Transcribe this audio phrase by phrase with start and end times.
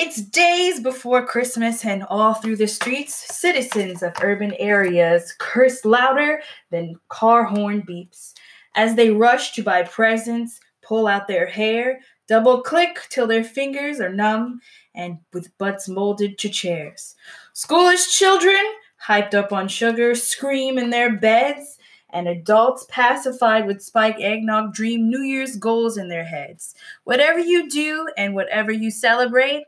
[0.00, 6.40] It's days before Christmas, and all through the streets, citizens of urban areas curse louder
[6.70, 8.32] than car horn beeps
[8.76, 11.98] as they rush to buy presents, pull out their hair,
[12.28, 14.60] double click till their fingers are numb,
[14.94, 17.16] and with butts molded to chairs.
[17.52, 18.64] Schoolish children,
[19.04, 21.76] hyped up on sugar, scream in their beds,
[22.10, 26.76] and adults pacified with spike eggnog dream New Year's goals in their heads.
[27.02, 29.64] Whatever you do and whatever you celebrate,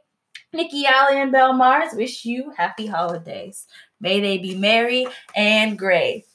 [0.53, 3.69] Nikki Alley and Belle Mars wish you happy holidays.
[4.01, 6.27] May they be merry and great.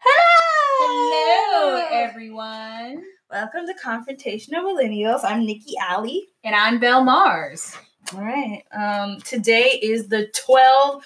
[0.00, 3.02] Hello, everyone.
[3.30, 5.24] Welcome to Confrontation of Millennials.
[5.24, 6.28] I'm Nikki Alley.
[6.44, 7.74] And I'm Belle Mars.
[8.14, 8.62] All right.
[8.72, 11.02] Um, today is the 12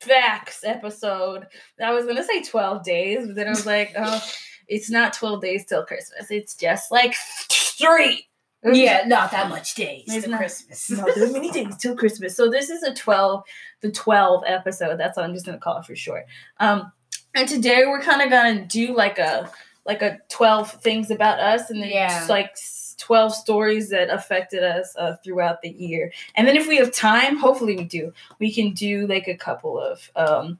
[0.00, 1.46] facts episode.
[1.84, 4.24] I was gonna say 12 days, but then I was like, oh,
[4.66, 6.30] it's not 12 days till Christmas.
[6.30, 7.14] It's just like
[7.50, 8.26] three.
[8.64, 10.90] Yeah, not that much days It's to not- Christmas.
[10.90, 12.36] No, there's many days till Christmas.
[12.36, 13.42] So this is a 12,
[13.80, 14.98] the 12 episode.
[14.98, 16.26] That's what I'm just gonna call it for short.
[16.60, 16.92] Um,
[17.34, 19.50] and today we're kind of gonna do like a
[19.84, 22.06] like a 12 things about us and then Yeah.
[22.08, 22.54] just like
[22.98, 26.12] 12 stories that affected us uh, throughout the year.
[26.36, 29.76] And then if we have time, hopefully we do, we can do like a couple
[29.80, 30.58] of um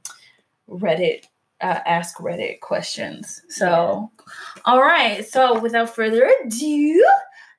[0.68, 1.24] Reddit
[1.60, 3.42] uh, ask Reddit questions.
[3.48, 4.10] So,
[4.64, 5.24] all right.
[5.24, 7.06] So without further ado,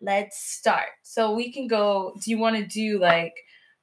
[0.03, 0.89] let's start.
[1.01, 2.13] So we can go.
[2.21, 3.33] Do you want to do like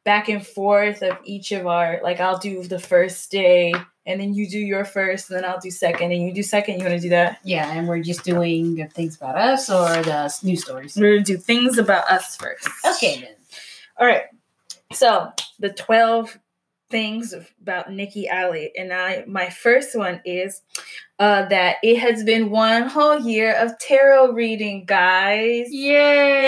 [0.04, 2.00] back and forth of each of our?
[2.02, 3.74] Like I'll do the first day,
[4.06, 6.78] and then you do your first, and then I'll do second, and you do second.
[6.78, 7.40] You want to do that?
[7.42, 10.96] Yeah, and we're just doing things about us or the news stories.
[10.96, 12.68] We're gonna do things about us first.
[12.84, 13.34] Okay, then.
[13.98, 14.24] All right.
[14.92, 16.38] So the twelve
[16.90, 20.62] things about Nikki Alley, and I my first one is
[21.18, 25.68] uh, that it has been one whole year of tarot reading, guys.
[25.70, 26.42] Yay!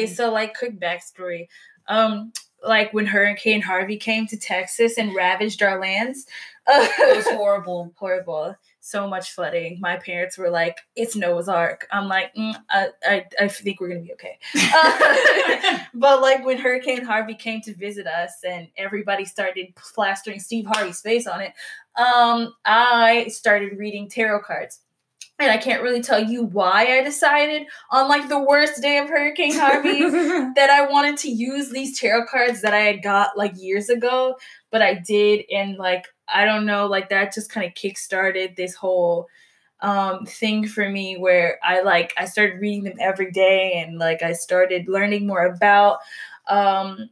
[0.00, 0.06] Yay!
[0.06, 1.48] So like quick backstory.
[1.88, 2.32] Um
[2.64, 6.26] like when Hurricane Harvey came to Texas and ravaged our lands.
[6.66, 7.92] Uh, It was horrible.
[7.96, 8.56] horrible.
[8.86, 9.80] So much flooding.
[9.80, 13.88] My parents were like, "It's Noah's Ark." I'm like, mm, I, I, I think we're
[13.88, 14.38] gonna be okay.
[14.54, 20.66] Uh, but like when Hurricane Harvey came to visit us and everybody started plastering Steve
[20.66, 21.52] Harvey's face on it,
[21.96, 24.78] um, I started reading tarot cards.
[25.40, 29.08] And I can't really tell you why I decided on like the worst day of
[29.08, 29.98] Hurricane Harvey
[30.54, 34.36] that I wanted to use these tarot cards that I had got like years ago,
[34.70, 38.74] but I did, and like I don't know, like that just kind of kickstarted this
[38.74, 39.28] whole
[39.82, 44.22] um thing for me where I like I started reading them every day and like
[44.22, 45.98] I started learning more about
[46.48, 47.10] um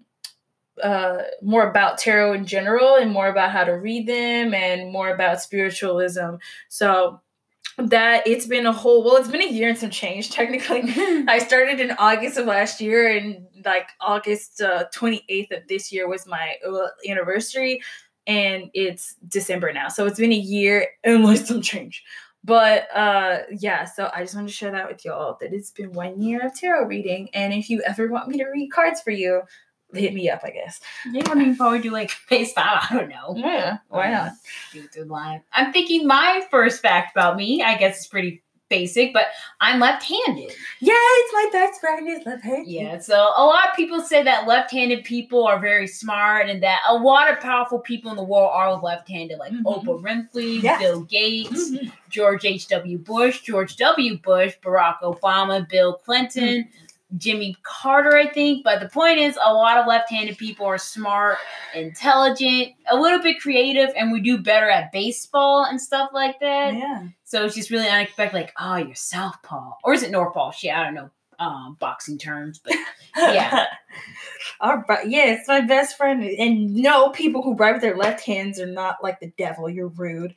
[0.82, 5.10] uh more about tarot in general and more about how to read them and more
[5.10, 6.36] about spiritualism.
[6.68, 7.20] So
[7.76, 10.82] that it's been a whole well it's been a year and some change technically.
[11.28, 16.08] I started in August of last year, and like August uh, 28th of this year
[16.08, 17.82] was my uh, anniversary,
[18.26, 19.88] and it's December now.
[19.88, 22.02] So it's been a year and like some change.
[22.42, 25.92] But uh yeah, so I just wanted to share that with y'all that it's been
[25.92, 27.30] one year of tarot reading.
[27.32, 29.42] And if you ever want me to read cards for you,
[29.94, 30.80] hit me up, I guess.
[31.10, 32.52] yeah, I mean, probably do like FaceTime.
[32.56, 33.34] I don't know.
[33.36, 34.32] Yeah, why not?
[34.72, 35.40] Do it through live.
[35.52, 39.26] I'm thinking my first fact about me, I guess it's pretty basic, but
[39.60, 40.52] I'm left-handed.
[40.80, 42.66] Yeah, it's my best friend is left-handed.
[42.66, 46.80] Yeah, so a lot of people say that left-handed people are very smart, and that
[46.88, 49.64] a lot of powerful people in the world are left-handed, like Mhm.
[49.64, 50.78] Oprah Winfrey, Yeah.
[50.78, 51.92] Bill Gates, Mhm.
[52.08, 52.68] George H.
[52.68, 52.98] W.
[52.98, 54.18] Bush, George W.
[54.18, 56.68] Bush, Barack Obama, Bill Clinton,
[57.16, 58.64] Jimmy Carter, I think.
[58.64, 61.38] But the point is, a lot of left-handed people are smart,
[61.74, 66.74] intelligent, a little bit creative, and we do better at baseball and stuff like that.
[66.74, 67.08] Yeah.
[67.24, 70.52] So it's just really unexpected, like, oh, you're southpaw, or is it northpaw?
[70.54, 72.74] Shit, I don't know um, boxing terms, but
[73.16, 73.66] Yeah.
[74.60, 75.08] All right.
[75.08, 76.22] Yeah, it's my best friend.
[76.22, 79.68] And no, people who write with their left hands are not like the devil.
[79.68, 80.34] You're rude.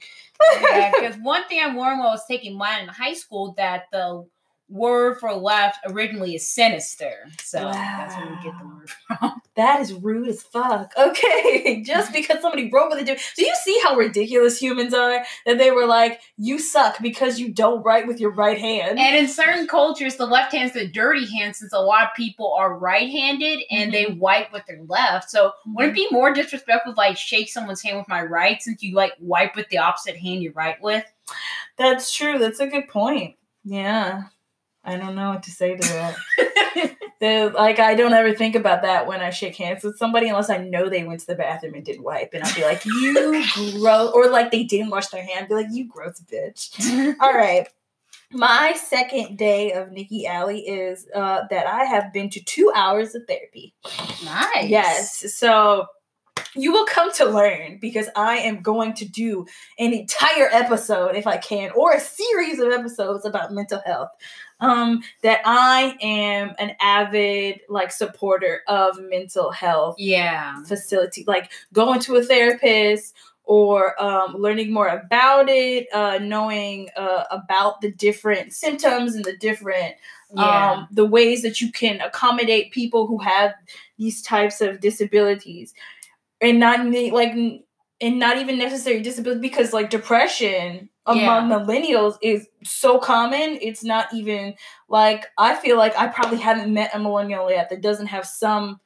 [0.61, 3.85] yeah, because one thing I learned while I was taking Latin in high school that
[3.91, 4.27] the
[4.69, 7.13] word for left originally is sinister.
[7.43, 9.41] So that's where we get the word from.
[9.55, 10.93] That is rude as fuck.
[11.07, 13.05] Okay, just because somebody wrote with it.
[13.05, 15.23] Do do you see how ridiculous humans are?
[15.45, 19.15] That they were like, "You suck because you don't write with your right hand." And
[19.15, 22.77] in certain cultures, the left hand's the dirty hand since a lot of people are
[22.77, 24.19] right handed and they mm-hmm.
[24.19, 25.31] wipe with their left.
[25.31, 26.13] So wouldn't it mm-hmm.
[26.13, 29.55] be more disrespectful if I shake someone's hand with my right since you like wipe
[29.55, 31.05] with the opposite hand you write with?
[31.77, 32.37] That's true.
[32.37, 33.37] That's a good point.
[33.63, 34.23] Yeah,
[34.87, 36.17] I don't know what to say to that.
[37.19, 40.51] The, like I don't ever think about that when I shake hands with somebody unless
[40.51, 43.43] I know they went to the bathroom and didn't wipe, and I'll be like, "You
[43.79, 45.45] gross," or like they didn't wash their hand.
[45.45, 47.67] I'd be like, "You gross bitch." All right.
[48.31, 53.15] my second day of Nikki Alley is uh, that I have been to two hours
[53.15, 53.73] of therapy.
[54.23, 54.69] Nice.
[54.69, 55.33] Yes.
[55.35, 55.87] So
[56.55, 59.45] you will come to learn because I am going to do
[59.79, 64.09] an entire episode, if I can, or a series of episodes about mental health.
[64.59, 70.63] Um, that I am an avid like supporter of mental health Yeah.
[70.63, 73.13] facility, like going to a therapist
[73.43, 79.37] or um, learning more about it, uh, knowing uh, about the different symptoms and the
[79.37, 79.95] different
[80.35, 80.71] Yeah.
[80.71, 83.53] um, the ways that you can accommodate people who have
[83.97, 85.73] these types of disabilities,
[86.41, 86.79] and not
[87.13, 87.33] like
[88.01, 93.57] and not even necessary disability because like depression among millennials is so common.
[93.61, 94.55] It's not even
[94.89, 98.79] like I feel like I probably haven't met a millennial yet that doesn't have some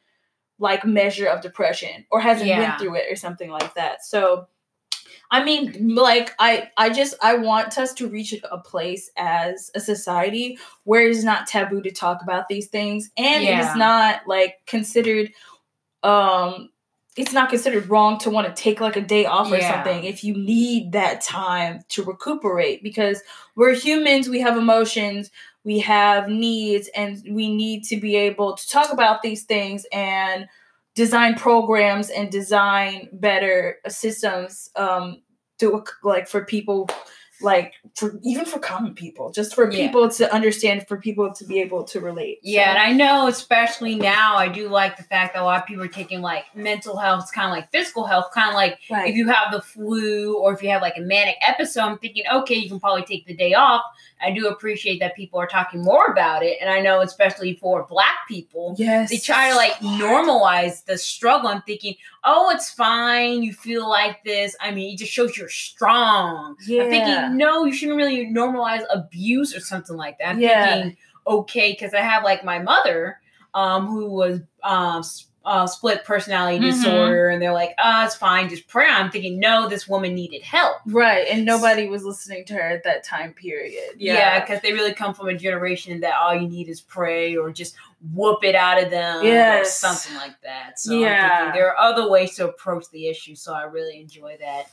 [0.60, 2.60] like measure of depression or hasn't Yeah.
[2.60, 4.04] went through it or something like that.
[4.06, 4.48] So
[5.32, 9.80] I mean like I I just I want us to reach a place as a
[9.80, 13.70] society where it's not taboo to talk about these things and it Yeah.
[13.70, 15.32] is not like considered
[16.04, 16.70] um
[17.18, 19.84] it's not considered wrong to want to take like a day off or Yeah.
[19.84, 23.22] something if you need that time to recuperate because
[23.56, 25.30] we're humans we have emotions
[25.64, 30.48] we have needs and we need to be able to talk about these things and
[30.96, 35.22] design programs and design better systems um
[35.60, 36.90] to like for people
[37.44, 39.88] like for even for common people just for Yeah.
[39.88, 43.96] people to understand for people to be able to relate Yeah, and I know, especially
[43.96, 46.98] now, I do like the fact that a lot of people are taking like mental
[46.98, 50.38] health, kind of like physical health, kind of like right if you have the flu
[50.38, 53.26] or if you have like a manic episode, I'm thinking, okay, you can probably take
[53.26, 53.84] the day off.
[54.24, 56.58] I do appreciate that people are talking more about it.
[56.62, 61.50] And I know, especially for black people, yes they try to like normalize the struggle.
[61.50, 63.44] I'm thinking, oh, it's fine.
[63.44, 64.56] You feel like this.
[64.60, 66.56] I mean, it just shows you're strong.
[66.68, 70.30] yeah I'm thinking, no, you shouldn't really normalize abuse or something like that.
[70.30, 70.72] I'm Yeah.
[70.74, 70.98] thinking,
[71.28, 73.20] okay, because I have like my mother,
[73.54, 75.04] um, who was um
[75.44, 76.66] uh, split personality Mhm.
[76.72, 78.88] disorder, and they're like, ah, it's fine, just pray.
[78.88, 80.78] I'm thinking, no, this woman needed help.
[80.86, 84.94] right and nobody was listening to her at that time period Yeah, because they really
[84.94, 87.76] come from a generation that all you need is pray or just
[88.14, 89.80] whoop it out of them or Yes.
[89.80, 90.80] something like that.
[90.80, 91.38] So I'm Yeah.
[91.46, 93.36] thinking there are other ways to approach the issue.
[93.36, 94.68] So I really enjoy that.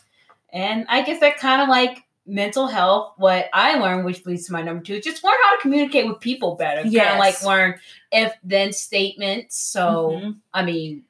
[0.53, 4.53] And I guess that kind of like mental health, what I learned, which leads to
[4.53, 6.87] my number two, is just learn how to communicate with people better.
[6.87, 7.81] Yeah, like learn
[8.13, 9.57] if then statements.
[9.57, 10.37] So Mhm.
[10.53, 11.05] I mean,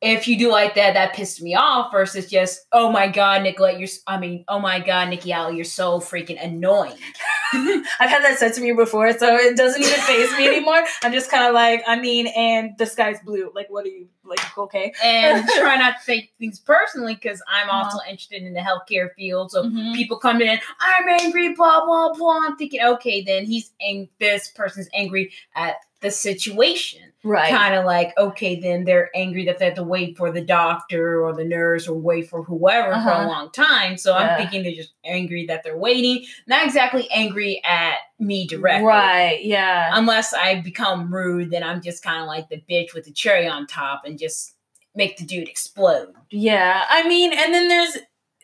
[0.00, 3.78] if you do like that, that pissed me off versus just, oh my god, Nicolette,
[3.80, 6.94] you're, I mean, oh my god, Nikki Alley, you're so freaking annoying.
[7.52, 10.84] I've had that said to me before, so it doesn't even phase me anymore.
[11.02, 13.50] I'm just kind of like, I mean, and the sky's blue.
[13.54, 14.56] Like, what are you like?
[14.58, 17.84] Okay, And try not to take things personally because I'm Uh-huh.
[17.84, 19.50] also interested in the healthcare field.
[19.50, 19.94] So Mhm.
[19.94, 22.40] people come in, I'm angry, blah blah blah.
[22.46, 27.07] I'm thinking, okay, then he's ang- this person's angry at the situation.
[27.24, 27.50] Right?
[27.50, 31.24] Kind of like, okay, then they're angry that they have to wait for the doctor
[31.24, 33.24] or the nurse or wait for whoever for Uh-huh.
[33.24, 33.96] a long time.
[33.96, 34.24] So Yeah.
[34.28, 38.86] I'm thinking they're just angry that they're waiting, not exactly angry at me directly.
[38.86, 39.40] Right?
[39.42, 39.90] Yeah.
[39.92, 43.46] Unless I become rude, then I'm just kind of like the bitch with the cherry
[43.48, 44.54] on top and just
[44.94, 46.12] make the dude explode.
[46.30, 47.98] Yeah, I mean, and then there's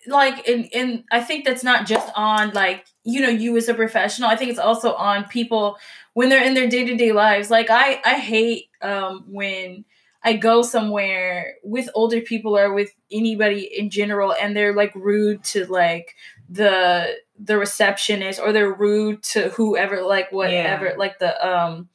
[0.06, 3.74] like, and and I think that's not just on like you know you as a
[3.74, 4.28] professional.
[4.28, 5.76] I think it's also on people
[6.14, 7.50] when they're in their day to day lives.
[7.50, 9.84] Like I I hate um when
[10.22, 15.44] I go somewhere with older people or with anybody in general, and they're like rude
[15.44, 16.14] to like
[16.48, 21.88] the the receptionist or they're rude to whoever like whatever like the um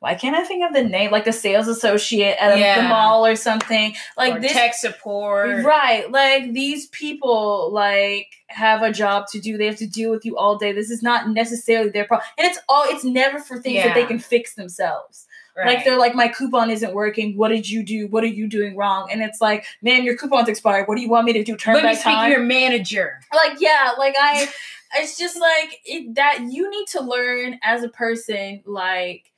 [0.00, 2.82] why can't I think of the name like the sales associate at Yeah.
[2.82, 5.64] the mall or something like or this tech support.
[5.64, 6.10] Right.
[6.10, 9.56] Like these people like have a job to do.
[9.58, 10.72] They have to deal with you all day.
[10.72, 12.26] This is not necessarily their problem.
[12.38, 15.26] And it's all it's never for things that they can fix themselves.
[15.56, 15.66] Right.
[15.74, 17.36] Like they're like, my coupon isn't working.
[17.36, 18.06] What did you do?
[18.08, 19.08] What are you doing wrong?
[19.12, 20.88] And it's like, man, your coupon's expired.
[20.88, 21.56] What do you want me to do?
[21.56, 22.30] Turn Let me back speak to time?
[22.30, 23.20] your manager.
[23.34, 24.48] like, yeah, like I
[24.96, 29.29] it's just like it, that you need to learn as a person, like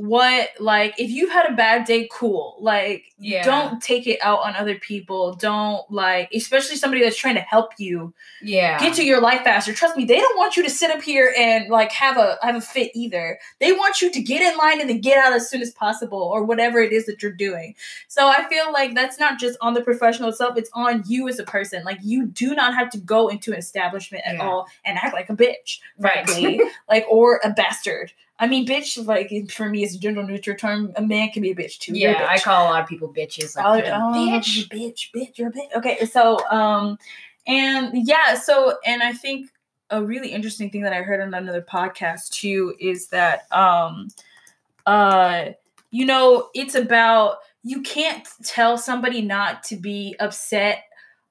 [0.00, 3.42] what like if you've had a bad day cool like Yeah.
[3.44, 7.72] don't take it out on other people don't like especially somebody that's trying to help
[7.76, 8.78] you Yeah.
[8.80, 11.34] get to your life faster trust me they don't want you to sit up here
[11.36, 14.80] and like have a have a fit either they want you to get in line
[14.80, 17.74] and then get out as soon as possible or whatever it is that you're doing
[18.08, 21.38] so i feel like that's not just on the professional itself it's on you as
[21.38, 24.46] a person like you do not have to go into an establishment at Yeah.
[24.46, 26.24] all and act like a bitch Right.
[26.26, 30.56] frankly like or a bastard I mean, bitch, like for me, is a gender neutral
[30.56, 30.92] term.
[30.96, 31.92] A man can be a bitch too.
[31.92, 33.54] Yeah, I call a lot of people bitches.
[33.54, 34.66] Like, Oh, bitch.
[34.68, 35.76] bitch, bitch, bitch, you're a bitch.
[35.76, 36.98] Okay, so um,
[37.46, 39.50] and yeah, so and I think
[39.90, 44.08] a really interesting thing that I heard on another podcast too is that um
[44.86, 45.46] uh
[45.90, 50.84] you know it's about you can't tell somebody not to be upset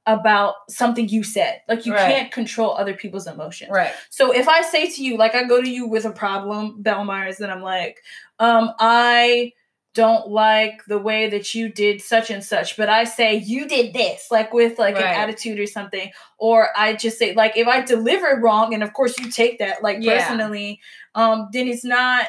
[0.10, 1.62] about something you said.
[1.68, 2.06] Like you Right.
[2.08, 3.70] can't control other people's emotions.
[3.72, 3.94] Right.
[4.10, 7.06] So if I say to you, like I go to you with a problem, Bell
[7.06, 8.00] Myers, and I'm like,
[8.40, 9.54] um, I
[9.94, 13.94] don't like the way that you did such and such, but I say you did
[13.94, 15.04] this, like with like Right.
[15.04, 18.94] an attitude or something, or I just say like if I deliver wrong, and of
[18.94, 20.28] course you take that like Yeah.
[20.28, 20.80] personally,
[21.14, 22.26] um, then it's not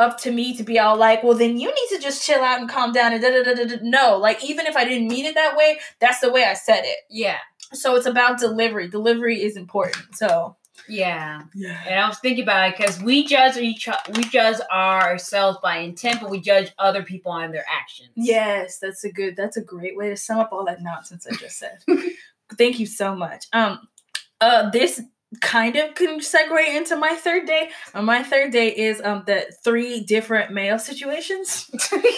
[0.00, 2.58] up to me to be all like, well, then you need to just chill out
[2.60, 3.64] and calm down and da da da da.
[3.64, 3.76] da.
[3.82, 6.82] No, like even if I didn't mean it that way, that's the way I said
[6.84, 6.98] it.
[7.08, 7.38] Yeah.
[7.72, 8.88] So it's about delivery.
[8.88, 10.16] Delivery is important.
[10.16, 10.56] So
[10.88, 11.42] Yeah.
[11.54, 11.78] yeah.
[11.86, 16.20] And I was thinking about it because we judge each we judge ourselves by intent,
[16.20, 18.10] but we judge other people on their actions.
[18.16, 19.36] Yes, that's a good.
[19.36, 21.78] That's a great way to sum up all that nonsense I just said.
[22.58, 23.44] Thank you so much.
[23.52, 23.86] Um,
[24.40, 25.00] uh, this
[25.40, 27.70] kind of can segue into my third day.
[27.94, 31.70] Uh, my third day is um the three different male situations.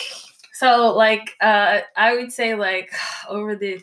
[0.54, 2.90] so like uh, I would say like
[3.28, 3.82] over the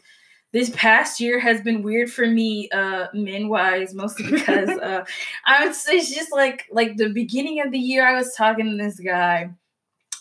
[0.52, 5.04] this past year has been weird for me uh men wise mostly because uh
[5.46, 8.66] i would say it's just like like the beginning of the year i was talking
[8.66, 9.50] to this guy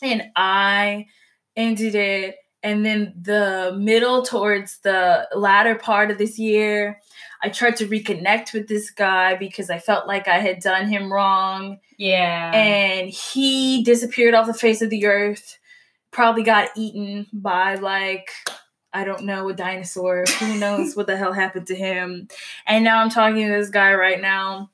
[0.03, 1.07] and i
[1.57, 7.01] ended it and then the middle towards the latter part of this year
[7.43, 11.13] i tried to reconnect with this guy because i felt like i had done him
[11.13, 11.79] wrong.
[11.97, 12.53] Yeah.
[12.55, 15.59] and he disappeared off the face of the earth
[16.11, 18.31] probably got eaten by like
[18.93, 20.25] i don't know a dinosaur.
[20.41, 22.29] Who knows what the hell happened to him?
[22.67, 24.71] And now i'm talking to this guy right now.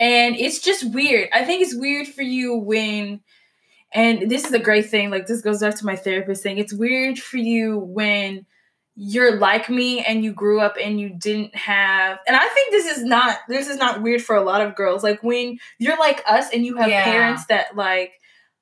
[0.00, 1.28] And it's just weird.
[1.32, 3.20] I think it's weird for you when
[3.92, 6.74] and this is a great thing like this goes back to my therapist saying it's
[6.74, 8.44] weird for you when
[8.96, 12.96] you're like me and you grew up and you didn't have and i think this
[12.96, 16.22] is not this is not weird for a lot of girls like when you're like
[16.28, 17.02] us and you have Yeah.
[17.04, 18.12] parents that like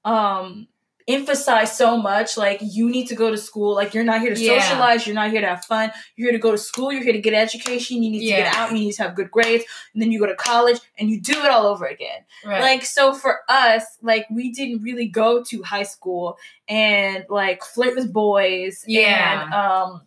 [0.05, 0.69] um
[1.09, 4.41] emphasize so much like you need to go to school like you're not here to
[4.41, 4.61] Yeah.
[4.61, 7.13] socialize you're not here to have fun you're here to go to school you're here
[7.13, 10.01] to get education you need to get out you need to have good grades and
[10.03, 12.61] then you go to college and you do it all over again right.
[12.61, 17.97] like so for us like we didn't really go to high school and like flirt
[17.97, 19.43] with boys Yeah.
[19.43, 20.03] and um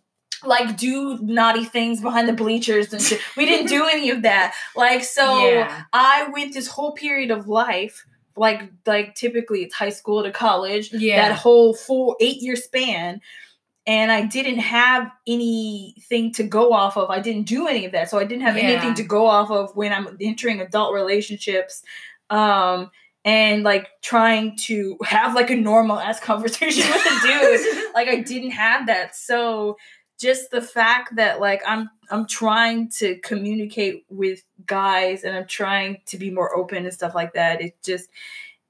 [0.46, 3.20] like do naughty things behind the bleachers and shit.
[3.36, 5.84] we didn't do any of that like so yeah.
[5.92, 8.04] i went this whole period of life
[8.36, 11.28] like like typically it's high school to college Yeah.
[11.28, 13.20] that whole four eight year span
[13.86, 18.10] and i didn't have anything to go off of i didn't do any of that
[18.10, 18.64] so i didn't have Yeah.
[18.64, 21.82] anything to go off of when i'm entering adult relationships
[22.30, 22.90] um
[23.24, 28.20] and like trying to have like a normal ass conversation with a dude like i
[28.20, 29.76] didn't have that so
[30.18, 36.00] just the fact that like i'm i'm trying to communicate with guys and i'm trying
[36.06, 37.60] to be more open and stuff like that.
[37.60, 38.08] It just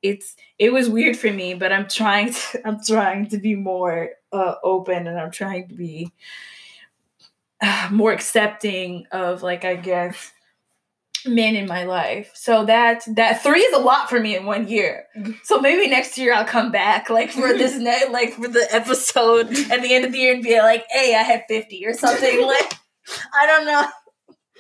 [0.03, 4.11] it's it was weird for me but i'm trying to i'm trying to be more
[4.33, 6.13] uh open and i'm trying to be
[7.61, 10.33] uh, more accepting of like i guess
[11.27, 12.31] men in my life.
[12.35, 15.07] So that that three is a lot for me in one year.
[15.45, 19.49] So maybe next year i'll come back like for this net like for the episode
[19.71, 22.47] at the end of the year and be like hey i had 50 or something.
[22.47, 22.75] Like
[23.35, 23.87] i don't know.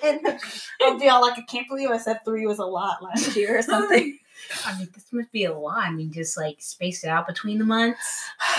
[0.04, 0.40] And
[0.82, 3.58] i'll be all like i can't believe i said three was a lot last year
[3.58, 4.18] or something.
[4.64, 5.78] I mean, this must be a lot.
[5.78, 8.30] I mean, just like space it out between the months.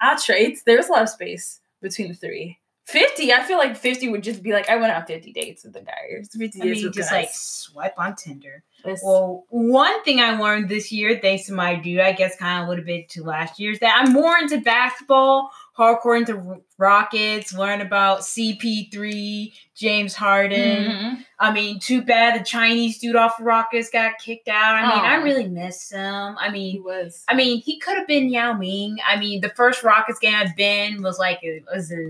[0.00, 2.59] i'll trade there's a lot of space between the three
[2.90, 5.72] 50 i feel like 50 would just be like i went on 50 dates with
[5.72, 7.24] the guys 50 I dates mean, with just guys.
[7.24, 8.62] like swipe on Tinder.
[8.82, 12.62] It's- Well, one thing I learned this year, thanks to my dude, I guess kind
[12.62, 16.62] of a little bit to last year, is that I'm more into basketball, hardcore into
[16.78, 20.86] Rockets, learn about CP3, James Harden.
[20.90, 21.26] Mhm.
[21.38, 24.74] I mean, too bad the Chinese dude off the Rockets got kicked out.
[24.76, 26.36] I mean, I really miss him.
[26.38, 28.98] I mean, he was I mean, he could have been Yao Ming.
[29.06, 32.08] I mean, the first Rockets game I've been was like it was in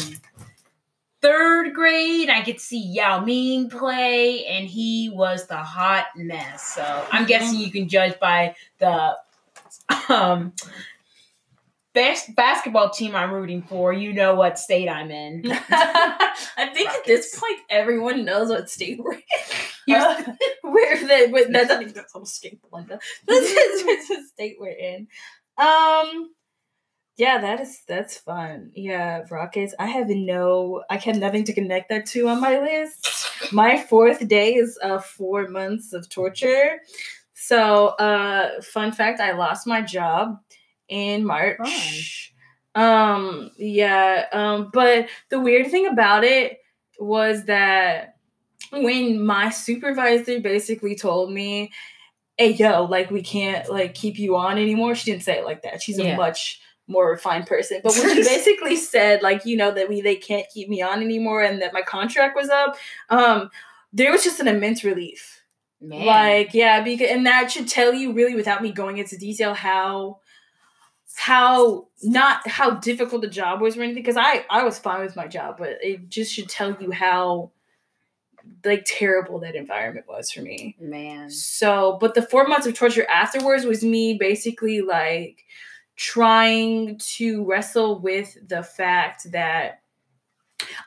[1.23, 2.31] third grade.
[2.31, 6.62] I could see Yao Ming play, and he was the hot mess.
[6.75, 7.29] So I'm Mhm.
[7.29, 9.17] guessing you can judge by the
[10.09, 10.53] um
[11.93, 13.93] best basketball team I'm rooting for.
[13.93, 15.43] You know what state I'm in.
[15.71, 19.23] I think at this point everyone knows what state we're in.
[19.87, 23.00] Here's- Uh, where the that's not even that's almost state Belinda.
[23.27, 25.09] This is the state we're in.
[25.59, 26.31] Um
[27.21, 28.73] yeah, that is that's fun.
[28.75, 29.75] Yeah, Rockets.
[29.79, 33.53] I have no I have nothing to connect that to on my list.
[33.53, 36.79] My fourth day is uh four months of torture.
[37.35, 40.41] So uh fun fact, I lost my job
[40.89, 42.33] in March.
[42.75, 46.59] Um yeah, um but the weird thing about it
[46.99, 48.17] was that
[48.73, 51.73] when my supervisor basically told me,
[52.39, 55.62] "Hey, yo, like we can't like keep you on anymore." She didn't say it like
[55.62, 55.83] that.
[55.83, 56.15] She's Yeah.
[56.15, 56.61] a much
[56.91, 57.81] more refined person.
[57.83, 61.03] But when she basically said, like, you know, that we they can't keep me on
[61.03, 62.77] anymore and that my contract was up,
[63.09, 63.51] um,
[63.93, 65.43] there was just an immense relief.
[65.81, 66.05] Man.
[66.05, 70.19] Like, yeah, because and that should tell you really without me going into detail how
[71.17, 75.17] how not how difficult the job was or anything because I I was fine with
[75.17, 77.51] my job, but it just should tell you how
[78.65, 80.77] like terrible that environment was for me.
[80.81, 81.31] man.
[81.31, 85.45] So, but the four months of torture afterwards was me basically like
[86.00, 89.83] trying to wrestle with the fact that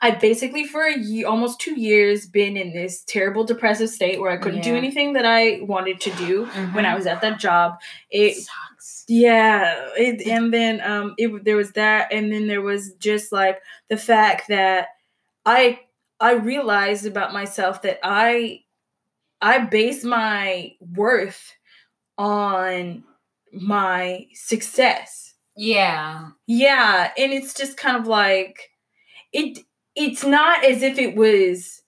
[0.02, 4.32] I basically for a year, almost two years, been in this terrible depressive state where
[4.32, 6.96] I couldn't do anything that I wanted to do when I Mhm.
[6.96, 7.78] was at that job.
[8.10, 9.04] It sucks.
[9.06, 13.62] yeah, it, and then um, it there was that, and then there was just like
[13.88, 14.88] the fact that
[15.46, 15.80] I
[16.18, 18.62] I realized about myself that I
[19.40, 21.52] I base my worth
[22.18, 23.04] on
[23.54, 25.34] my success.
[25.56, 26.30] Yeah.
[26.46, 28.70] Yeah, and it's just kind of like
[29.32, 29.58] it
[29.94, 31.82] it's not as if it was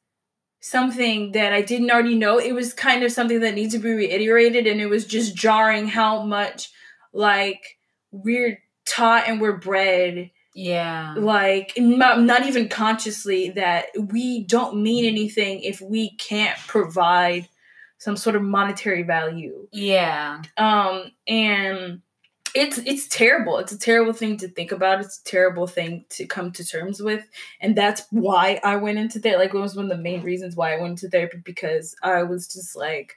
[0.61, 2.39] something that I didn't already know.
[2.39, 5.89] It was kind of something that needs to be reiterated and it was just jarring
[5.89, 6.71] how much
[7.13, 7.77] like
[8.11, 11.15] we're taught and we're bred Yeah.
[11.17, 17.49] like not, not even consciously that we don't mean anything if we can't provide
[18.07, 19.67] some sort of monetary value.
[19.73, 20.41] Yeah.
[20.59, 22.03] um and
[22.55, 23.59] it's it's terrible.
[23.59, 25.01] It's a terrible thing to think about.
[25.01, 27.25] It's a terrible thing to come to terms with.
[27.61, 30.55] And that's why i went into therapy like it was one of the main reasons
[30.55, 33.17] why i went into therapy because i was just like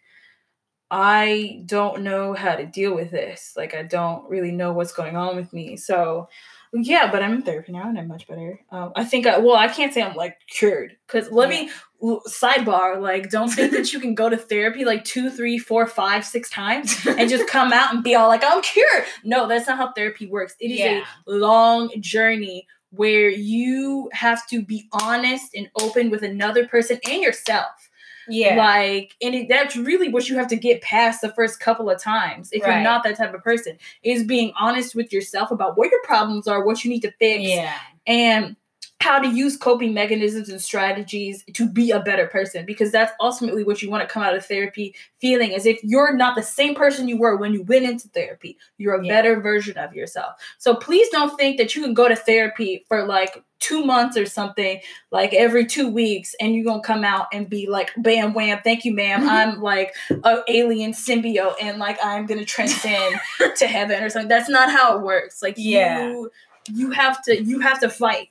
[0.90, 3.54] i don't know how to deal with this.
[3.56, 5.78] Like i don't really know what's going on with me.
[5.78, 6.30] So
[6.74, 8.60] yeah but i'm in therapy now and i'm much better.
[8.72, 11.70] Um, i think I, well i can't say i'm like cured because let me
[12.04, 15.88] l- sidebar like don't think that you can go to therapy like two three four
[15.88, 19.04] five six times and just come out and be all like i'm cured.
[19.24, 20.56] No that's not how therapy works.
[20.60, 21.04] It is Yeah.
[21.28, 27.22] a long journey where you have to be honest and open with another person and
[27.22, 27.89] yourself
[28.30, 28.56] Yeah.
[28.56, 32.02] like, and it, that's really what you have to get past the first couple of
[32.02, 32.50] times.
[32.52, 32.76] If Right.
[32.76, 36.48] you're not that type of person, is being honest with yourself about what your problems
[36.48, 37.76] are, what you need to fix, yeah.
[38.08, 38.56] and
[39.02, 42.66] how to use coping mechanisms and strategies to be a better person.
[42.66, 46.16] Because that's ultimately what you want to come out of therapy feeling as if you're
[46.16, 48.58] not the same person you were when you went into therapy.
[48.78, 49.14] You're a Yeah.
[49.14, 50.34] better version of yourself.
[50.58, 54.26] So please don't think that you can go to therapy for like two months or
[54.26, 54.80] something
[55.12, 58.86] like every two weeks and you're gonna come out and be like bam wham thank
[58.86, 59.30] you ma'am mm-hmm.
[59.30, 63.20] i'm like a alien symbiote and like i'm gonna transcend
[63.58, 66.08] to heaven or something that's not how it works like Yeah.
[66.08, 66.32] you
[66.72, 68.30] you have to you have to fight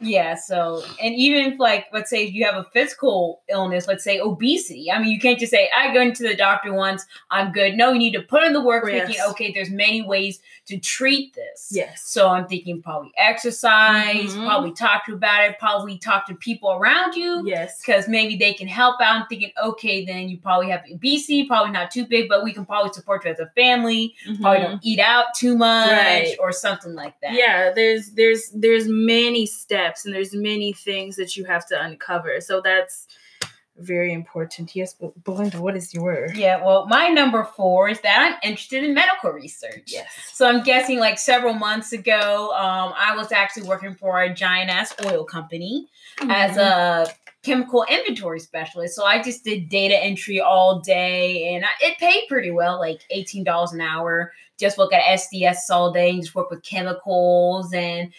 [0.00, 4.20] Yeah, so and even if like let's say you have a physical illness, let's say
[4.20, 4.92] obesity.
[4.92, 7.74] I mean, you can't just say I go into the doctor once, I'm good.
[7.74, 9.06] No, you need to put in the work Yes.
[9.08, 11.68] thinking, okay, there's many ways to treat this.
[11.72, 14.44] yes So I'm thinking probably exercise, Mhm.
[14.46, 18.52] probably talk to about it, probably talk to people around you yes because maybe they
[18.52, 19.16] can help out.
[19.22, 22.64] I'm thinking, okay, then you probably have obesity, probably not too big, but we can
[22.66, 24.14] probably support you as a family.
[24.40, 24.62] Probably Mhm.
[24.70, 26.36] don't eat out too much Right.
[26.38, 27.32] or something like that.
[27.32, 32.40] yeah there's there's there's many steps and there's many things that you have to uncover
[32.40, 33.06] so that's
[33.80, 38.18] very important yes but belinda what is your Yeah, well, my number four is that
[38.20, 39.84] I'm interested in medical research.
[39.86, 44.34] yes So I'm guessing like several months ago, um, I was actually working for a
[44.34, 45.86] giant ass oil company
[46.22, 46.58] as Mm-hmm.
[46.58, 47.06] a
[47.44, 48.96] chemical inventory specialist.
[48.96, 53.00] So I just did data entry all day and I, it paid pretty well, like
[53.14, 54.32] $18 an hour.
[54.58, 58.12] Just look at SDS all day and just work with chemicals and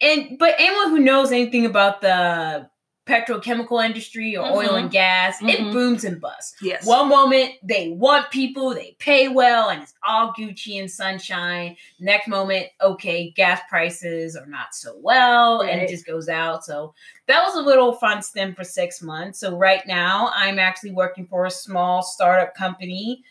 [0.00, 2.68] and but anyone who knows anything about the
[3.06, 4.80] petrochemical industry or oil Mhm.
[4.80, 5.72] and gas, it Mhm.
[5.72, 6.54] booms and busts.
[6.62, 11.76] yes One moment they want people, they pay well, and it's all Gucci and sunshine.
[12.00, 16.64] Next moment, okay, gas prices are not so well, and it just goes out.
[16.64, 16.94] So
[17.26, 19.38] that was a little fun stint for six months.
[19.40, 23.22] So right now, I'm actually working for a small startup company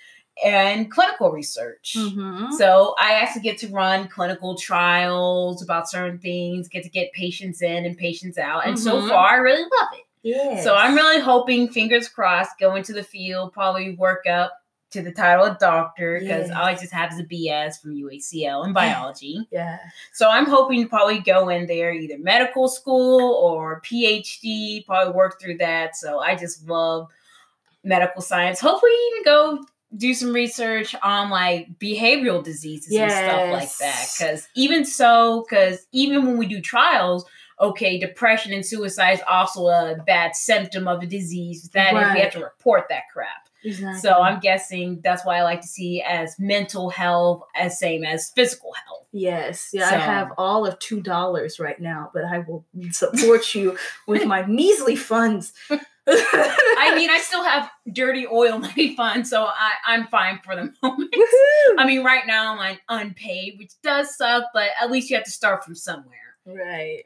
[0.43, 1.95] and clinical research.
[1.97, 2.51] Mhm.
[2.53, 7.61] So I actually get to run clinical trials about certain things, get to get patients
[7.61, 9.09] in and patients out, and so Mhm.
[9.09, 10.05] far I really love it.
[10.23, 14.53] yes So I'm really hoping, fingers crossed, go into the field, probably work up
[14.91, 16.55] to the title of doctor because Yes.
[16.57, 19.47] all I just have is a BS from UACL in biology.
[19.51, 19.79] yeah
[20.13, 25.41] so I'm hoping to probably go in there either medical school or PhD, probably work
[25.41, 25.95] through that.
[25.95, 27.07] So I just love
[27.83, 28.59] medical science.
[28.59, 34.09] Hopefully, even go do some research on like behavioral diseases and stuff like that.
[34.17, 37.25] Because even so, because even when we do trials,
[37.61, 41.69] okay, depression and suicide is also a bad symptom of a disease.
[41.73, 43.29] That is, we have to report that crap.
[43.65, 43.99] Exactly.
[44.01, 48.29] So I'm guessing that's why I like to see as mental health as same as
[48.35, 49.07] physical health.
[49.13, 53.53] Yes, yeah, So- I have all of two dollars right now, but I will support
[53.55, 53.77] you
[54.07, 55.53] with my measly funds.
[56.07, 60.73] I mean, I still have dirty oil money fund, so I, I'm fine for the
[60.83, 61.13] moment.
[61.13, 61.75] Woohoo!
[61.77, 65.25] I mean, right now I'm on unpaid, which does suck, but at least you have
[65.25, 66.17] to start from somewhere.
[66.45, 67.03] Right.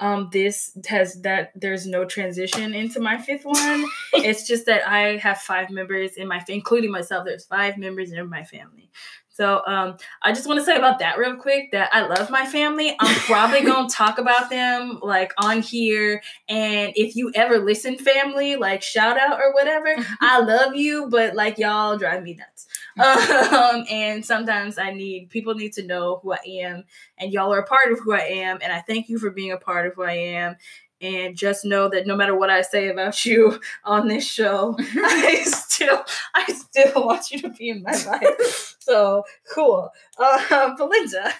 [0.00, 3.84] Um, this has that there's no transition into my fifth one.
[4.12, 7.24] it's just that I have five members in my including myself.
[7.24, 8.90] There's five members in my family.
[9.34, 12.46] So um, I just want to say about that real quick that I love my
[12.46, 12.94] family.
[13.00, 16.22] I'm probably gonna talk about them like on here.
[16.48, 21.34] And if you ever listen, family, like shout out or whatever, I love you, but
[21.34, 22.68] like y'all drive me nuts.
[22.96, 26.84] Um, and sometimes I need people need to know who I am,
[27.18, 29.50] and y'all are a part of who I am, and I thank you for being
[29.50, 30.56] a part of who I am.
[31.04, 35.42] And just know that no matter what I say about you on this show, I
[35.44, 38.76] still, I still want you to be in my life.
[38.78, 41.32] So cool, uh, Belinda.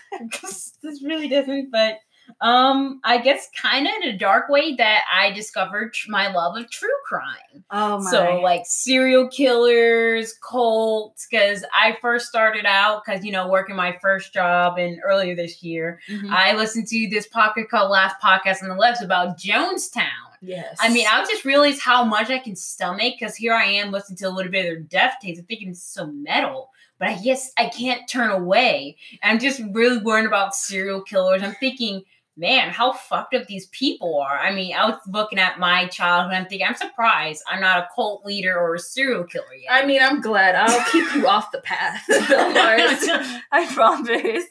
[0.42, 1.98] this is really different, but
[2.40, 6.56] um, I guess kind of in a dark way that I discovered tr- my love
[6.56, 7.64] of true crime.
[7.70, 8.10] Oh my.
[8.10, 13.96] So like serial killers, cults, because I first started out because you know working my
[14.02, 16.30] first job and earlier this year, Mhm.
[16.30, 20.02] I listened to this podcast called Last Podcast on the Left about Jonestown.
[20.42, 20.76] yes.
[20.80, 24.18] I mean, I just realized how much I can stomach because here I am listening
[24.18, 26.70] to a little bit of their death tapes and thinking it's so metal.
[26.98, 28.96] But I guess I can't turn away.
[29.22, 31.42] I'm just really worried about serial killers.
[31.42, 32.02] I'm thinking,
[32.36, 34.38] man, how fucked up these people are.
[34.38, 36.34] I mean, I was looking at my childhood.
[36.34, 39.70] I'm thinking, I'm surprised I'm not a cult leader or a serial killer yet.
[39.70, 40.54] I mean, I'm glad.
[40.54, 42.02] I'll keep you off the path.
[42.08, 44.44] I promise.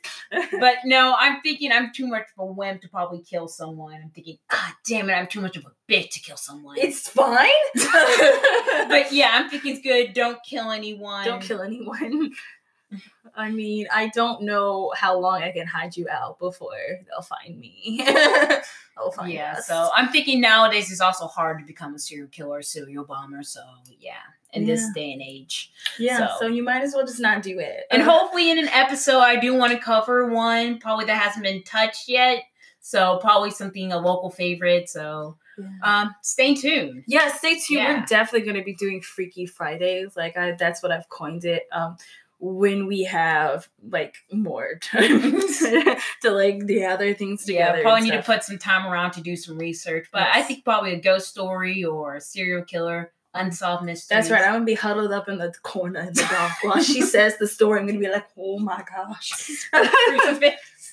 [0.60, 4.00] but no, I'm thinking I'm too much of a wimp to probably kill someone.
[4.02, 6.78] I'm thinking, God damn it, I'm too much of a bitch to kill someone.
[6.78, 7.50] it's fine.
[7.76, 10.13] but yeah, I'm thinking it's good.
[10.13, 11.26] Don't kill anyone.
[11.26, 12.32] don't kill anyone.
[13.36, 16.71] I mean, I don't know how long I can hide you out before
[17.08, 18.03] they'll find me.
[18.06, 19.67] they'll find yeah, us.
[19.67, 23.43] so I'm thinking nowadays it's also hard to become a serial killer, or serial bomber.
[23.43, 23.62] So
[23.99, 24.13] yeah,
[24.51, 26.47] in this day and age, yeah, so- so.
[26.47, 27.86] you might as well just not do it.
[27.91, 31.63] and hopefully in an episode I do want to cover one probably that hasn't been
[31.63, 32.43] touched yet.
[32.86, 34.89] So probably something a local favorite.
[34.89, 36.01] So yeah.
[36.01, 37.03] um, stay tuned.
[37.08, 37.82] yeah, stay tuned.
[37.82, 37.99] Yeah.
[37.99, 40.17] We're definitely going to be doing Freaky Fridays.
[40.17, 41.63] Like I, that's what I've coined it.
[41.71, 41.95] Um,
[42.43, 45.32] when we have like more time
[46.21, 47.77] to like gather things together.
[47.77, 50.08] Yeah, probably need to put some time around to do some research.
[50.12, 54.10] But I think probably a ghost story or a serial killer, unsolved mysteries.
[54.10, 54.43] That's right.
[54.45, 57.47] I'm gonna be huddled up in the corner in the dark while she says the
[57.47, 57.79] story.
[57.79, 59.49] I'm gonna be like, "Oh my gosh!"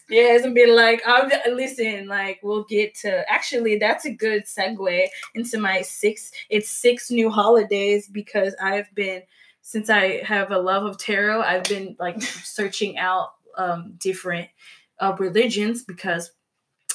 [0.09, 3.29] Yeah, it's gonna be like, "I'll listen." Like, we'll get to.
[3.29, 6.31] Actually, that's a good segue into my six.
[6.49, 9.23] It's six new holidays because I've been
[9.71, 11.43] since I have a love of tarot.
[11.43, 14.49] I've been like searching out um different
[14.99, 16.33] uh, religions because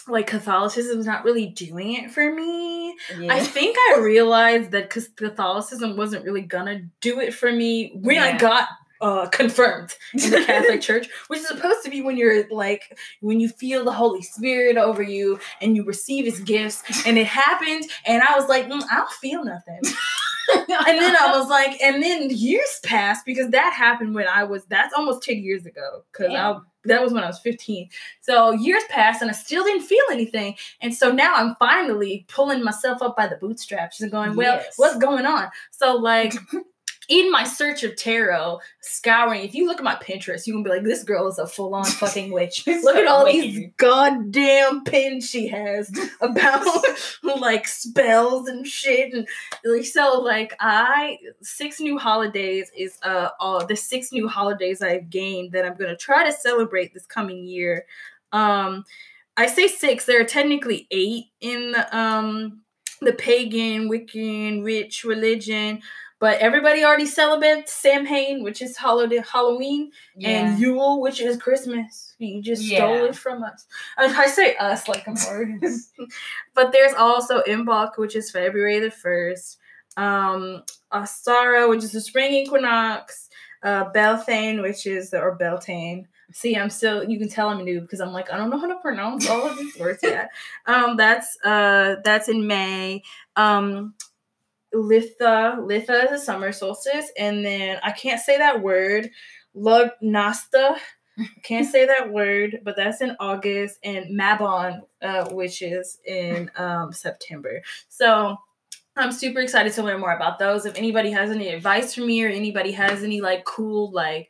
[0.10, 2.98] like Catholicism is not really doing it for me.
[3.30, 8.18] I think I realized that because Catholicism wasn't really gonna do it for me when
[8.18, 8.68] I got
[9.00, 13.40] uh, confirmed in the Catholic Church, which is supposed to be when you're like when
[13.40, 17.86] you feel the Holy Spirit over you and you receive His gifts, and it happened,
[18.06, 19.80] and I was like, mm, I don't feel nothing.
[20.58, 24.66] and then I was like, and then years passed because that happened when I was
[24.66, 26.04] that's almost 10 years ago.
[26.12, 27.90] Because I that was when I was 15.
[28.22, 30.56] So years passed and I still didn't feel anything.
[30.82, 34.74] And so now I'm finally pulling myself up by the bootstraps and going, well, Yes.
[34.78, 35.50] what's going on?
[35.72, 36.36] So like
[37.08, 40.70] in my search of tarot, scouring, if you look at my Pinterest, you're gonna be
[40.70, 42.66] like, this girl is a full-on fucking witch.
[42.66, 43.34] Look at all witch.
[43.34, 45.92] these goddamn pins she has
[46.22, 46.66] about
[47.24, 49.14] like spells and shit.
[49.14, 49.28] And
[49.64, 55.10] like so like I six new holidays is uh all the six new holidays I've
[55.10, 57.86] gained that I'm gonna try to celebrate this coming year.
[58.32, 58.86] Um
[59.38, 62.62] I say six, there are technically eight in the um
[63.02, 65.82] the pagan, Wiccan, rich religion,
[66.20, 69.92] but everybody already celebrates Samhain, which is Halloween,
[70.24, 72.16] and Yule, which is Christmas.
[72.18, 73.66] You just stole it from us.
[73.98, 75.16] I, I say us like I'm
[76.56, 79.58] but there's also Imbolc, which is February the first.
[79.98, 83.30] Um, Ostara, which is the spring equinox.
[83.64, 86.08] Uh, Beltane, which is the or Beltane.
[86.32, 87.04] See, I'm still.
[87.10, 89.48] You can tell I'm new because I'm like I don't know how to pronounce all
[89.48, 90.30] of these words yet.
[90.68, 93.04] Um, that's uh, that's in May.
[93.36, 93.96] Um,
[94.76, 99.10] Litha, Litha is a summer solstice, and then I can't say that word.
[99.56, 100.78] Lugnasta,
[101.44, 106.92] Can't say that word, but that's in August, and Mabon, uh, which is in um,
[106.92, 107.62] September.
[107.88, 108.38] So
[108.98, 110.66] I'm super excited to learn more about those.
[110.66, 114.30] If anybody has any advice for me or anybody has any like cool like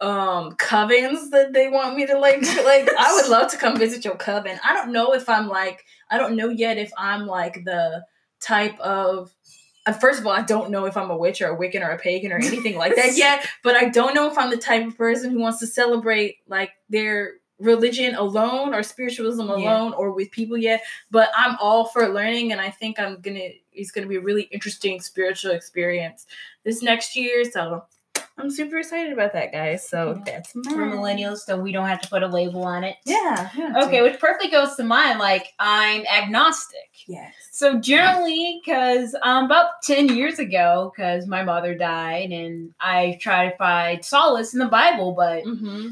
[0.00, 4.04] um covens that they want me to like like I would love to come visit
[4.04, 4.58] your coven.
[4.64, 8.04] I don't know if I'm like I don't know yet if I'm like the
[8.40, 9.30] type of
[9.86, 11.90] Uh, first of all, I don't know if I'm a witch or a Wiccan or
[11.90, 14.86] a pagan or anything like that yet, but I don't know if I'm the type
[14.86, 19.96] of person who wants to celebrate like their religion alone or spiritualism alone yeah.
[19.96, 20.82] or with people yet.
[21.10, 23.48] But I'm all for learning, and I think I'm gonna.
[23.72, 26.26] It's gonna be a really interesting spiritual experience
[26.64, 27.44] this next year.
[27.44, 27.84] So
[28.40, 29.88] I'm super excited about that, guys.
[29.88, 30.74] So that's mine.
[30.74, 32.96] For millennials, so we don't have to put a label on it.
[33.04, 33.50] Yeah.
[33.84, 35.18] Okay, which perfectly goes to mine.
[35.18, 36.78] Like I'm agnostic.
[37.06, 37.34] Yes.
[37.52, 43.50] So generally, because um, about ten years ago, because my mother died, and I tried
[43.50, 45.90] to find solace in the Bible, but mm-hmm.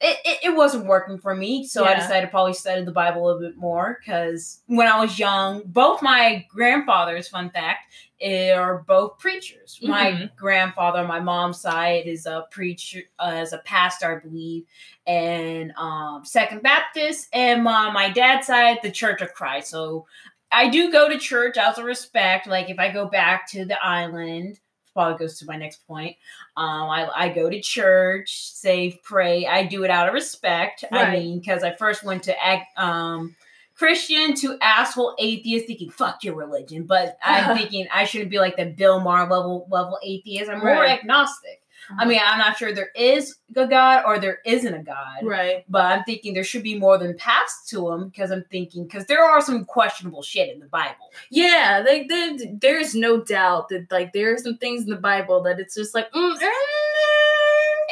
[0.00, 1.66] It, it, it, wasn't working for me.
[1.66, 1.90] So yeah.
[1.90, 3.98] I decided to probably study the Bible a little bit more.
[3.98, 9.78] Because when I was young, both my grandfathers, fun fact, are both preachers.
[9.82, 9.90] Mm-hmm.
[9.90, 14.64] My grandfather on my mom's side is a preacher, uh, as a pastor, I believe,
[15.06, 19.70] and um, Second Baptist, and my my dad's side, the Church of Christ.
[19.70, 20.06] So
[20.52, 22.46] I do go to church out of respect.
[22.46, 24.60] Like if I go back to the island,
[24.96, 26.16] probably goes to my next point.
[26.56, 29.46] Um, I, I go to church, say, pray.
[29.46, 30.84] I do it out of respect.
[30.90, 31.08] Right.
[31.08, 32.34] I mean, because I first went to
[32.76, 33.36] um
[33.76, 38.56] Christian to asshole atheist thinking fuck your religion, but I'm thinking I shouldn't be like
[38.56, 40.50] the Bill Maher level level atheist.
[40.50, 40.98] I'm more right.
[40.98, 41.60] agnostic.
[41.98, 45.22] I mean, I'm not sure there is a God or there isn't a God.
[45.22, 45.64] Right.
[45.68, 49.06] But I'm thinking there should be more than paths to him because I'm thinking, because
[49.06, 51.10] there are some questionable shit in the Bible.
[51.30, 55.42] Yeah, like there, there's no doubt that like there are some things in the Bible
[55.44, 56.48] that it's just like, mm, eh.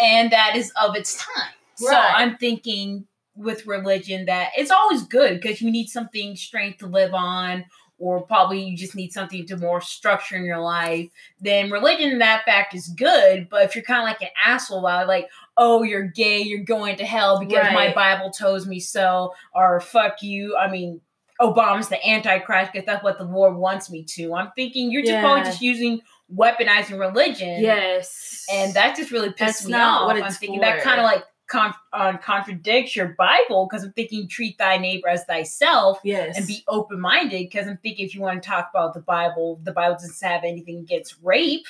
[0.03, 1.53] and that is of its time.
[1.81, 1.91] Right.
[1.91, 6.87] So I'm thinking with religion that it's always good because you need something strength to
[6.87, 7.65] live on
[8.05, 11.09] or probably you just need something to more structure in your life
[11.41, 14.81] then religion in that fact is good but if you're kind of like an asshole
[14.81, 17.73] about it like oh you're gay you're going to hell because right.
[17.73, 21.01] my bible tells me so or fuck you i mean
[21.41, 25.13] obama's the antichrist because that's what the war wants me to i'm thinking you're just
[25.13, 25.23] yeah.
[25.23, 26.01] probably just using
[26.35, 30.67] weaponizing religion yes and that just really pissed me off What i'm thinking for.
[30.67, 35.09] that kind of like con- uh, contradicts your Bible because I'm thinking treat thy neighbor
[35.09, 36.37] as thyself yes.
[36.37, 39.61] and be open minded because I'm thinking if you want to talk about the Bible,
[39.63, 41.67] the Bible doesn't have anything against rape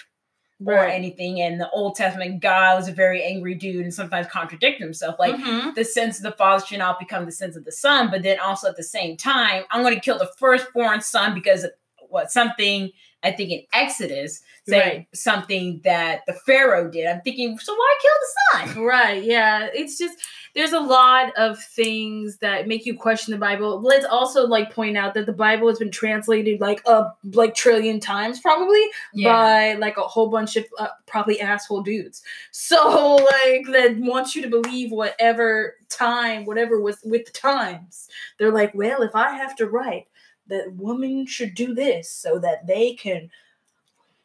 [0.60, 0.76] right.
[0.76, 1.40] or anything.
[1.40, 5.16] And the Old Testament, God was a very angry dude and sometimes contradicted himself.
[5.18, 5.70] Like mm-hmm.
[5.74, 8.38] the sense of the father should not become the sense of the son, but then
[8.38, 11.66] also at the same time, I'm going to kill the firstborn son because
[12.08, 12.90] what something
[13.24, 15.08] I think in Exodus say right.
[15.14, 17.06] something that the Pharaoh did.
[17.06, 18.84] I'm thinking, so why kill the son?
[18.84, 19.22] Right.
[19.22, 19.68] Yeah.
[19.72, 20.18] It's just
[20.54, 23.80] there's a lot of things that make you question the Bible.
[23.80, 27.98] Let's also like point out that the Bible has been translated like a like trillion
[27.98, 29.32] times probably yeah.
[29.32, 32.22] by like a whole bunch of uh, probably asshole dudes.
[32.52, 38.08] So like that wants you to believe whatever time, whatever was with the times.
[38.38, 40.06] They're like, well, if I have to write
[40.48, 43.30] that women should do this so that they can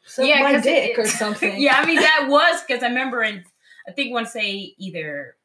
[0.04, 1.60] suck yeah, my dick it, or something.
[1.60, 3.44] yeah, I mean that was because I remember in
[3.88, 5.36] I think to say either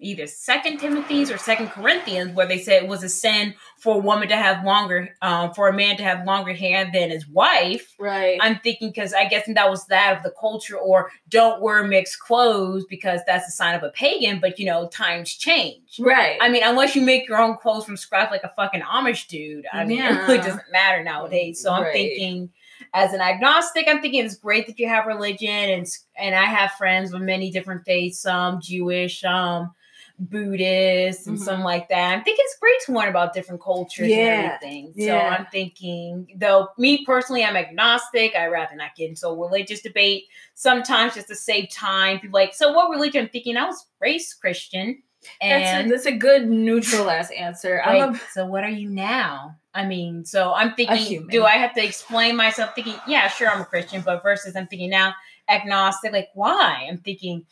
[0.00, 3.98] either Second Timothy's or Second Corinthians, where they said it was a sin for a
[3.98, 7.94] woman to have longer, um, for a man to have longer hair than his wife.
[7.98, 8.38] Right.
[8.40, 12.20] I'm thinking because I guess that was that of the culture, or don't wear mixed
[12.20, 14.40] clothes because that's a sign of a pagan.
[14.40, 15.98] But you know, times change.
[15.98, 16.38] Right.
[16.40, 19.66] I mean, unless you make your own clothes from scratch like a fucking Amish dude,
[19.72, 20.24] I mean, yeah.
[20.24, 21.60] it really doesn't matter nowadays.
[21.60, 21.92] So I'm right.
[21.92, 22.50] thinking
[22.92, 26.72] as an agnostic, I'm thinking it's great that you have religion and and I have
[26.72, 29.72] friends with many different faiths, some Jewish, um,
[30.18, 31.44] Buddhist and mm-hmm.
[31.44, 32.18] something like that.
[32.18, 34.16] I think it's great to learn about different cultures yeah.
[34.16, 34.92] and everything.
[34.94, 35.36] Yeah.
[35.36, 38.34] So I'm thinking, though, me personally, I'm agnostic.
[38.36, 40.24] I rather not get into a religious debate.
[40.54, 43.24] Sometimes just to save time, people like, so what religion?
[43.24, 45.02] I'm thinking I was raised Christian.
[45.40, 47.82] And that's a, that's a good neutral ass answer.
[47.84, 49.56] A, so what are you now?
[49.72, 52.74] I mean, so I'm thinking, do I have to explain myself?
[52.74, 55.14] Thinking, yeah, sure, I'm a Christian, but versus I'm thinking now
[55.48, 56.12] agnostic.
[56.12, 56.86] Like, why?
[56.88, 57.46] I'm thinking,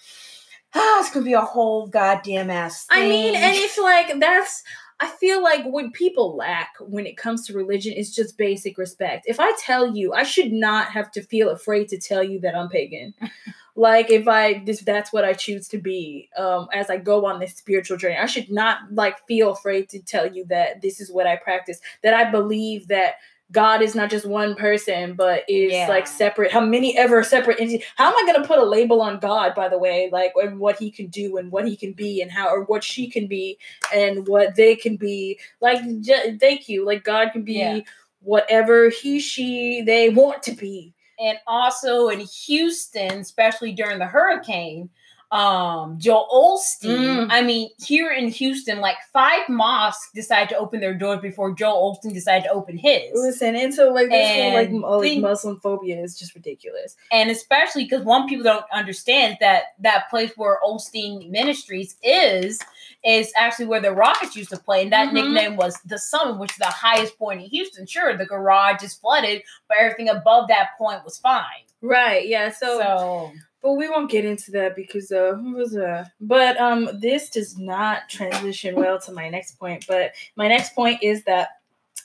[0.74, 2.86] oh, it's gonna be a whole goddamn ass.
[2.86, 3.02] Thing.
[3.02, 4.62] I mean, and it's like that's.
[5.00, 9.24] I feel like what people lack when it comes to religion is just basic respect.
[9.26, 12.54] If I tell you, I should not have to feel afraid to tell you that
[12.54, 13.12] I'm pagan.
[13.74, 17.40] like if I this that's what I choose to be um as I go on
[17.40, 18.16] this spiritual journey.
[18.16, 21.80] I should not like feel afraid to tell you that this is what I practice,
[22.02, 23.14] that I believe that
[23.52, 25.86] God is not just one person, but is Yeah.
[25.88, 26.50] like separate.
[26.50, 27.84] How many ever separate entities?
[27.96, 30.58] How am I going to put a label on God, by the way, like and
[30.58, 33.26] what he can do and what he can be and how or what she can
[33.26, 33.58] be
[33.94, 35.38] and what they can be?
[35.60, 36.84] Like, j- thank you.
[36.86, 37.80] Like God can be Yeah.
[38.20, 40.94] whatever he, she, they want to be.
[41.20, 44.88] and also in Houston, especially during the hurricane,
[45.32, 47.26] um, Joel Osteen.
[47.26, 47.26] Mm.
[47.30, 51.98] I mean, here in Houston, like five mosques decided to open their doors before Joel
[52.04, 53.10] Osteen decided to open his.
[53.14, 56.96] Listen, and so like this whole like, And m- like Muslim phobia is just ridiculous.
[57.10, 62.60] and especially because one people don't understand that that place where Osteen Ministries is
[63.04, 65.14] is actually where the Rockets used to play, and that Mhm.
[65.14, 67.86] nickname was the Summit, which is the highest point in Houston.
[67.86, 71.64] Sure, the garage is flooded, but everything above that point was fine.
[71.80, 72.28] Right.
[72.28, 72.50] Yeah.
[72.52, 76.88] So, So, but we won't get into that because uh, who was uh, but um,
[76.94, 79.86] this does not transition well to my next point.
[79.86, 81.50] But my next point is that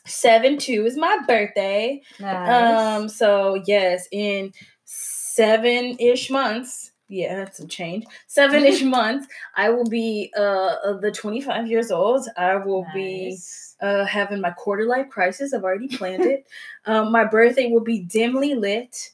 [0.05, 2.01] seven two is my birthday.
[2.23, 4.53] Um, so yes, in
[4.85, 6.91] seven ish months.
[7.09, 8.05] Yeah, that's some change.
[8.27, 12.27] Seven ish months, I will be uh, uh the 25 years old.
[12.37, 13.37] I will be
[13.79, 15.53] uh, having my quarter life crisis.
[15.53, 16.45] I've already planned it.
[16.85, 19.11] Um, my birthday will be dimly lit.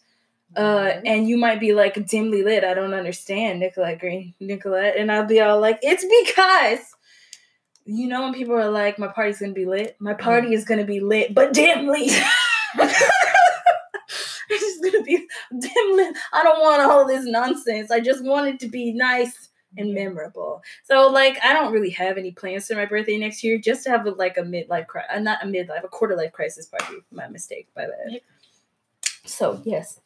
[0.56, 1.02] Uh, Nice.
[1.06, 2.64] and you might be like dimly lit.
[2.64, 6.80] I don't understand, Nicolette Green, Nicolette, and I'll be all like, it's because
[7.86, 9.96] you know when people are like, my party's gonna be lit.
[10.00, 12.08] My party is gonna be lit, but dimly.
[12.76, 13.00] it's
[14.50, 15.28] just gonna be
[15.60, 16.16] dim lit.
[16.32, 17.92] I don't want all this nonsense.
[17.92, 20.62] I just want it to be nice and memorable.
[20.84, 23.58] So like I don't really have any plans for my birthday next year.
[23.58, 26.32] Just to have a, like a midlife crisis, uh, not a midlife, a quarter life
[26.32, 26.98] crisis party.
[27.12, 28.22] My mistake, by the way.
[29.26, 30.00] So yes,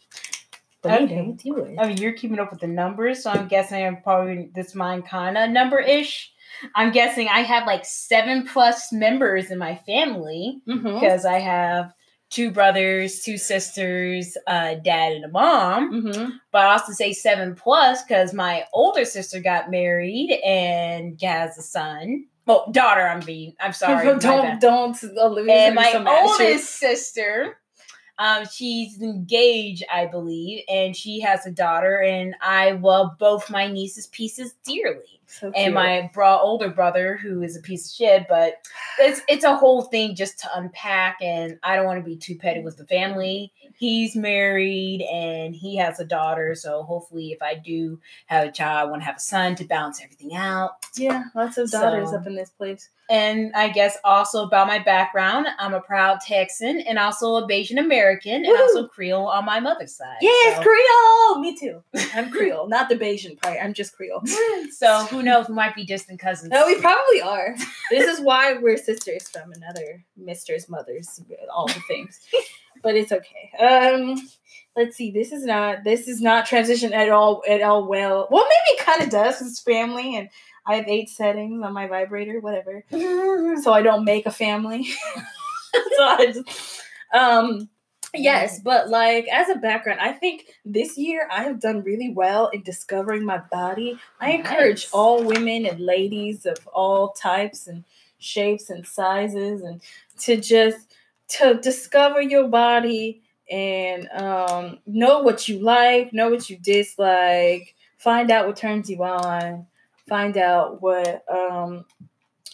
[0.88, 1.20] but Okay.
[1.20, 1.32] okay.
[1.44, 1.76] do it.
[1.80, 5.02] I mean, you're keeping up with the numbers, so I'm guessing I'm probably this mine
[5.04, 6.32] kind of number ish.
[6.76, 10.94] I'm guessing I have like seven plus members in my family Mm-hmm.
[10.96, 11.94] because I have
[12.30, 15.94] two brothers, two sisters, a dad, and a mom.
[15.94, 16.30] Mm-hmm.
[16.52, 21.62] But I also say seven plus because my older sister got married and has a
[21.62, 22.26] son.
[22.46, 23.02] Well, daughter.
[23.08, 23.54] I'm being.
[23.60, 24.06] I'm sorry.
[24.20, 24.98] don't don't.
[25.18, 26.32] Olivia's and my so mad at you.
[26.32, 27.58] oldest sister
[28.20, 33.68] um she's engaged i believe and she has a daughter and i love both my
[33.68, 35.20] nieces pieces dearly.
[35.30, 38.56] So and my bro- older brother who is a piece of shit but
[39.00, 42.36] it's it's a whole thing just to unpack and i don't want to be too
[42.36, 47.56] petty with the family he's married and he has a daughter so hopefully if i
[47.56, 51.26] do have a child i want to have a son to balance everything out yeah,
[51.36, 52.90] lots of daughters So- up in this place.
[53.10, 57.78] and I guess also about my background, I'm a proud Texan and also a Bayesian
[57.80, 60.18] American and also Creole on my mother's side.
[60.22, 61.40] Yes, so, Creole.
[61.40, 61.84] Me too.
[62.16, 63.58] I'm Creole, not the Bayesian part.
[63.62, 64.24] I'm just Creole.
[64.72, 65.48] so who knows?
[65.48, 66.52] We might be distant cousins.
[66.52, 67.56] No, we probably are.
[67.92, 71.22] This is why we're sisters from another mister's mothers,
[71.54, 72.20] all the things.
[72.88, 73.52] but it's okay.
[73.60, 74.16] Um,
[74.78, 75.12] let's see.
[75.12, 75.84] This is not.
[75.84, 77.44] This is not transition at all.
[77.50, 77.86] At all.
[77.86, 79.42] Well, well, maybe it kind of does.
[79.42, 80.30] It's family, and
[80.66, 82.40] I have eight settings on my vibrator.
[82.40, 82.86] Whatever.
[83.62, 84.86] So I don't make a family.
[85.98, 86.82] so I just,
[87.14, 87.68] um.
[88.14, 92.48] Yes, but like as a background, I think this year I have done really well
[92.48, 94.00] in discovering my body.
[94.22, 94.94] I encourage Nice.
[94.94, 97.84] all women and ladies of all types and
[98.18, 99.82] shapes and sizes and
[100.20, 100.87] to just
[101.30, 108.30] to discover your body and um, know what you like, know what you dislike, find
[108.32, 109.66] out what turns you on,
[110.08, 111.86] find out what um,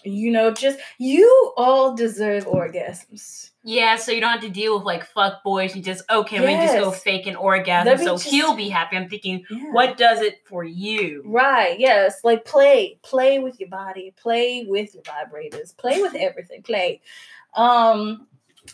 [0.03, 0.51] you know.
[0.51, 3.49] Just you all deserve orgasms.
[3.65, 5.73] Yeah, so you don't have to deal with like fuck boys.
[5.75, 7.01] You just okay, let me just go Yes.
[7.01, 8.97] fake an orgasm so just- he'll be happy.
[8.97, 9.71] I'm thinking, Yeah.
[9.71, 11.23] what does it for you?
[11.25, 12.19] Right, yes.
[12.23, 12.99] Like play.
[13.03, 14.13] Play with your body.
[14.21, 15.75] Play with your vibrators.
[15.77, 16.61] Play with everything.
[16.61, 17.01] Play.
[17.55, 18.27] Um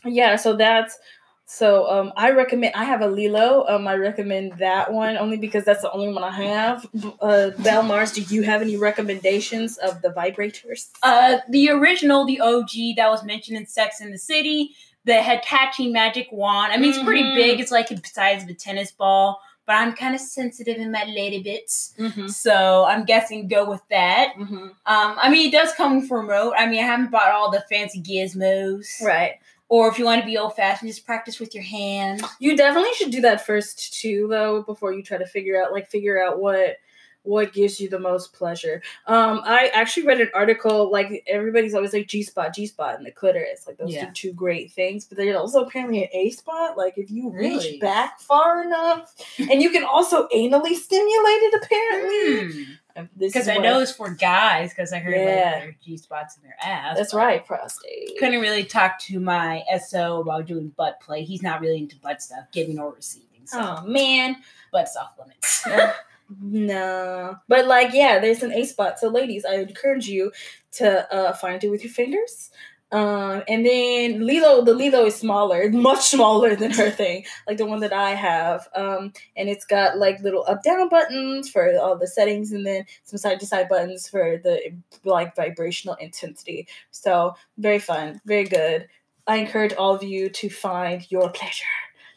[0.06, 0.98] yeah, so that's
[1.46, 3.66] so um I recommend I have a LELO.
[3.68, 6.86] Um I recommend that one only because that's the only one I have.
[7.20, 10.90] Uh Belle Mars, do you have any recommendations of the vibrators?
[11.02, 14.76] Uh, the original, the OG that was mentioned in Sex in the City,
[15.06, 16.72] the Hitachi magic wand.
[16.72, 17.60] I mean, it's pretty big.
[17.60, 21.04] It's like the size of a tennis ball, but I'm kind of sensitive in my
[21.06, 22.28] lady bits, Mm-hmm.
[22.28, 24.34] so I'm guessing go with that.
[24.38, 24.56] Mm-hmm.
[24.56, 26.54] Um, I mean, it does come from remote.
[26.58, 29.02] I mean, I haven't bought all the fancy gizmos.
[29.04, 29.40] Right.
[29.70, 32.24] Or if you want to be old fashioned, just practice with your hands.
[32.40, 35.90] You definitely should do that first too, though, before you try to figure out like
[35.90, 36.78] figure out what
[37.24, 38.82] what gives you the most pleasure.
[39.06, 43.06] Um, I actually read an article like everybody's always like G spot, G spot, and
[43.06, 43.68] the clitoris.
[43.68, 44.08] Like those Yeah.
[44.08, 46.78] are two great things, but there's also apparently an A spot.
[46.78, 47.58] Like if you Really?
[47.72, 51.64] reach back far enough, and you can also anally stimulate it.
[51.64, 52.68] Apparently,
[53.16, 54.70] this Because I know it's for guys.
[54.72, 55.26] Because I heard Yeah.
[55.52, 56.98] like their G spots in their ass.
[56.98, 58.18] that's right, prostate.
[58.18, 61.24] Couldn't really talk to my SO about doing butt play.
[61.24, 63.46] He's not really into butt stuff, giving or receiving.
[63.46, 64.38] So Oh man,
[64.72, 65.66] butt's off limits.
[66.42, 67.38] no.
[67.48, 69.00] But like, yeah, there's an A spot.
[69.00, 70.32] So, ladies, I encourage you
[70.74, 72.52] to uh, find it with your fingers.
[72.92, 77.66] Um, and then LELO, the LELO is smaller, much smaller than her thing, like the
[77.66, 78.68] one that I have.
[78.76, 82.86] Um, and it's got like little up down buttons for all the settings, and then
[83.04, 84.74] some side to side buttons for the
[85.04, 86.68] like vibrational intensity.
[86.92, 88.88] So very fun, very good.
[89.28, 91.66] I encourage all of you to find your pleasure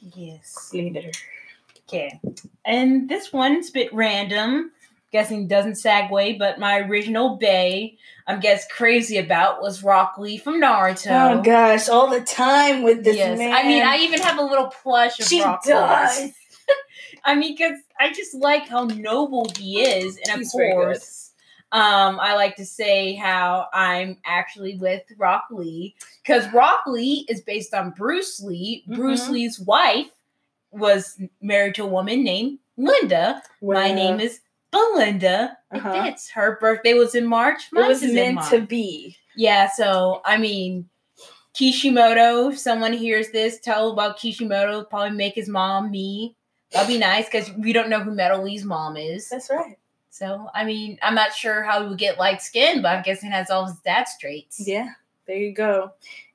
[0.00, 0.70] yes.
[0.72, 1.10] later.
[1.92, 2.20] Okay.
[2.64, 4.70] And this one's a bit random.
[5.12, 10.60] Guessing doesn't segue, but my original bay I'm guess crazy about was Rock Lee from
[10.60, 11.38] Naruto.
[11.38, 13.38] Oh gosh, all the time with this yes.
[13.38, 13.52] man.
[13.52, 16.30] I mean, I even have a little plush of she Rock does.
[17.24, 21.32] I mean, because I just like how noble he is, and of He's course,
[21.72, 27.40] um, I like to say how I'm actually with Rock Lee because Rock Lee is
[27.40, 28.84] based on Bruce Lee.
[28.86, 29.30] Bruce Mhm.
[29.30, 30.10] Lee's wife
[30.72, 33.42] was married to a woman named Linda.
[33.62, 35.56] My name is Belinda.
[35.72, 36.04] It Uh-huh.
[36.04, 36.30] fits.
[36.30, 37.66] Her birthday was in March.
[37.66, 38.50] It Mine was is in meant March.
[38.50, 39.16] to be.
[39.36, 40.88] Yeah, so I mean,
[41.54, 42.50] Kishimoto.
[42.50, 44.84] If someone hears this, tell about Kishimoto.
[44.84, 46.36] Probably make his mom me.
[46.72, 49.28] That'd be nice because we don't know who Metal Lee's mom is.
[49.28, 49.76] That's right.
[50.10, 53.28] So I mean, I'm not sure how he would get light skin, but I'm guessing
[53.30, 54.66] it has all his dad traits.
[54.66, 54.88] Yeah,
[55.26, 55.92] there you go.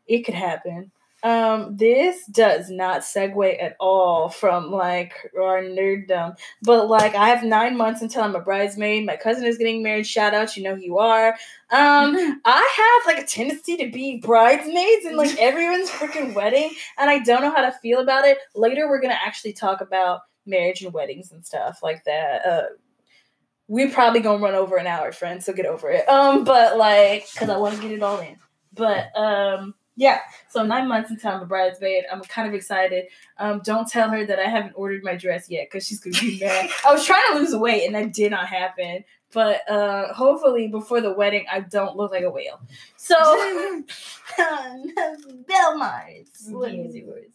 [0.07, 0.91] It could happen.
[1.23, 7.43] Um, this does not segue at all from like our nerddom, but like I have
[7.43, 9.05] nine months until I'm a bridesmaid.
[9.05, 10.05] My cousin is getting married.
[10.05, 11.29] Shout out, you know who you are.
[11.71, 17.09] Um, I have like a tendency to be bridesmaids in like everyone's freaking wedding, and
[17.09, 18.37] I don't know how to feel about it.
[18.55, 22.45] Later, we're gonna actually talk about marriage and weddings and stuff like that.
[22.45, 22.65] Uh,
[23.67, 26.07] we probably gonna run over an hour, friends, so get over it.
[26.07, 28.37] Um, but like, cause I want to get it all in.
[28.73, 30.19] But um, yeah.
[30.47, 33.07] So nine months until I'm a bridesmaid, I'm kind of excited.
[33.37, 36.39] Um, don't tell her that I haven't ordered my dress yet, cause she's gonna be
[36.39, 36.69] mad.
[36.87, 39.03] I was trying to lose weight, and that did not happen.
[39.33, 42.61] But uh, hopefully before the wedding, I don't look like a whale.
[42.95, 43.15] So,
[44.37, 46.27] Bell Mars.
[46.49, 47.25] What is yours?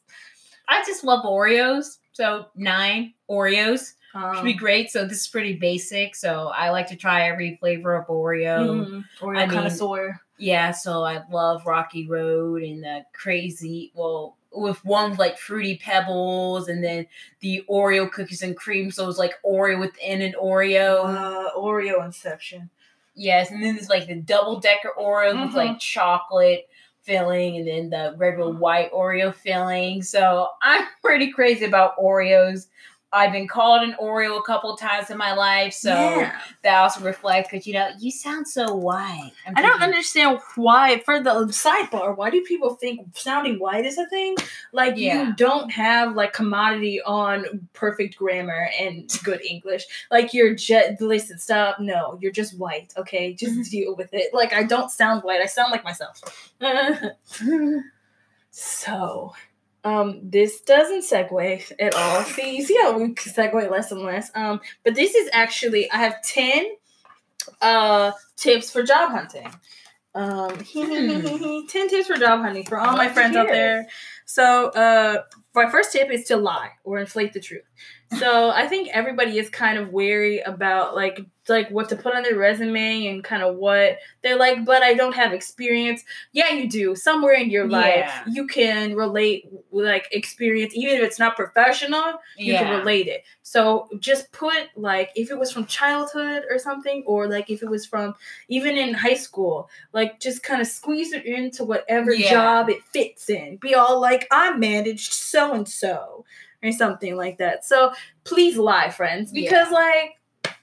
[0.68, 1.98] I just love Oreos.
[2.12, 4.90] So nine Oreos Um, should be great.
[4.90, 6.14] So this is pretty basic.
[6.16, 8.86] So I like to try every flavor of Oreo.
[8.86, 10.20] mhm, Oreo I mean- connoisseur.
[10.42, 15.76] Yeah, so I love Rocky Road and the crazy, well, with one with like fruity
[15.80, 17.06] pebbles and then
[17.38, 18.90] the Oreo cookies and cream.
[18.90, 21.04] So it's like Oreo within an Oreo.
[21.04, 22.68] Uh, Oreo Inception.
[23.14, 25.54] Yes, and then there's like the double decker Oreo with Mhm.
[25.54, 26.68] like chocolate
[27.02, 30.02] filling and then the regular white Oreo filling.
[30.02, 32.66] So I'm pretty crazy about Oreos.
[33.14, 36.40] I've been called an Oreo a couple times in my life, so Yeah.
[36.62, 39.32] that also reflects because you know you sound so white.
[39.46, 41.00] I'm I don't understand why.
[41.04, 44.36] For the sidebar, why do people think sounding white is a thing?
[44.72, 45.28] Like Yeah.
[45.28, 49.84] you don't have like commodity on perfect grammar and good English.
[50.10, 51.80] Like you're just listen, stop.
[51.80, 52.94] No, you're just white.
[52.96, 53.70] Okay, just Mhm.
[53.70, 54.32] deal with it.
[54.32, 55.40] Like I don't sound white.
[55.42, 56.20] I sound like myself.
[58.50, 59.34] so,
[59.84, 62.22] um, this doesn't segue at all.
[62.22, 64.30] See, you see how we segue less and less.
[64.34, 66.66] Um, but this is actually I have ten
[67.60, 69.50] uh tips for job hunting.
[70.14, 73.88] Um, 10 tips for job hunting for all my friends out there.
[74.26, 75.22] So, uh,
[75.54, 77.62] my first tip is to lie or inflate the truth.
[78.18, 82.22] So, I think everybody is kind of wary about like like what to put on
[82.22, 86.04] their resume and kind of what they're like, but I don't have experience.
[86.32, 86.94] Yeah, you do.
[86.94, 88.22] Somewhere in your life, Yeah.
[88.30, 93.24] you can relate like experience, even if it's not professional you can relate it.
[93.42, 97.68] So just put like if it was from childhood or something, or like if it
[97.68, 98.14] was from
[98.48, 102.30] even in high school, like just kind of squeeze it into whatever Yeah.
[102.30, 103.56] job it fits in.
[103.56, 106.24] Be all like, I managed so and so
[106.62, 107.64] or something like that.
[107.64, 107.92] So
[108.24, 110.12] please lie, friends, because like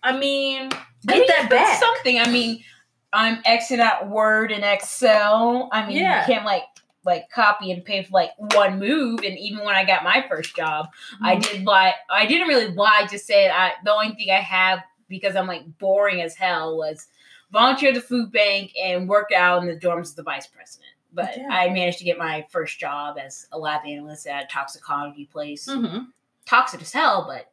[0.01, 1.80] I mean, I get mean, that back.
[1.80, 2.19] Something.
[2.19, 2.63] I mean,
[3.11, 5.69] I'm Xing out Word and Excel.
[5.73, 6.21] I mean, Yeah.
[6.21, 6.63] you can't like
[7.05, 9.21] like copy and paste like one move.
[9.23, 10.88] And even when I got my first job,
[11.21, 11.41] I Mm-hmm.
[11.57, 11.95] did lie.
[12.09, 13.07] I didn't really lie.
[13.09, 13.71] Just said I.
[13.84, 17.07] The only thing I have because I'm like boring as hell was
[17.51, 20.91] volunteer at the food bank and work out in the dorms of the vice president.
[21.12, 21.47] But Yeah.
[21.49, 25.68] I managed to get my first job as a lab analyst at a toxicology place.
[25.68, 26.07] Mhm.
[26.45, 27.51] Toxic as hell, but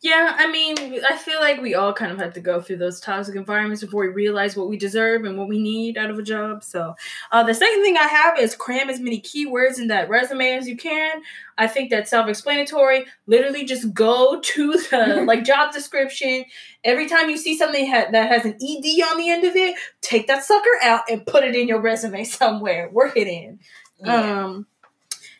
[0.00, 0.76] Yeah, I mean,
[1.08, 4.02] I feel like we all kind of have to go through those toxic environments before
[4.02, 6.62] we realize what we deserve and what we need out of a job.
[6.62, 6.94] So,
[7.32, 10.68] uh, the second thing I have is cram as many keywords in that resume as
[10.68, 11.22] you can.
[11.56, 13.06] I think that's self-explanatory.
[13.26, 16.44] Literally, just go to the like job description.
[16.82, 19.76] Every time you see something ha- that has an ed on the end of it,
[20.00, 22.90] take that sucker out and put it in your resume somewhere.
[22.90, 23.60] Work it in.
[24.04, 24.66] Um,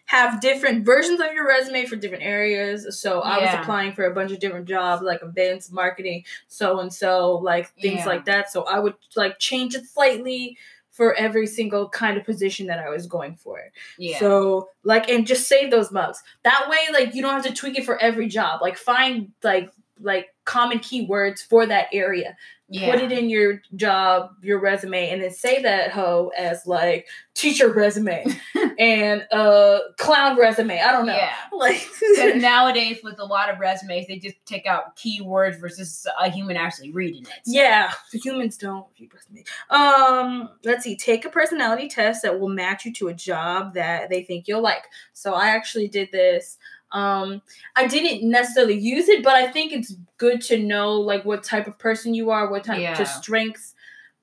[0.07, 3.01] have different versions of your resume for different areas.
[3.01, 6.93] So I was applying for a bunch of different jobs, like events, marketing, so and
[6.93, 8.07] so, like things Yeah.
[8.07, 8.51] like that.
[8.53, 10.59] So I would like change it slightly
[10.91, 13.59] for every single kind of position that I was going for.
[13.99, 14.19] yeah.
[14.19, 16.23] So like and just save those mugs.
[16.43, 18.61] That way like you don't have to tweak it for every job.
[18.63, 22.37] Like find like like common keywords for that area.
[22.69, 22.91] yeah.
[22.91, 27.71] Put it in your job, your resume, and then say that hoe as like teacher
[27.73, 28.25] resume
[28.79, 30.81] and uh clown resume.
[30.81, 31.15] I don't know.
[31.17, 31.35] Yeah.
[31.53, 31.87] Like
[32.37, 36.91] nowadays, with a lot of resumes, they just take out keywords versus a human actually
[36.91, 37.29] reading it.
[37.45, 39.45] So- Yeah, the humans don't read resume.
[39.71, 40.97] Um, let's see.
[40.97, 44.63] Take a personality test that will match you to a job that they think you'll
[44.63, 44.85] like.
[45.13, 46.59] So I actually did this.
[46.95, 47.43] Um,
[47.77, 51.67] I didn't necessarily use it, but I think it's good to know like what type
[51.67, 53.01] of person you are, what type Yeah.
[53.01, 53.75] of strengths,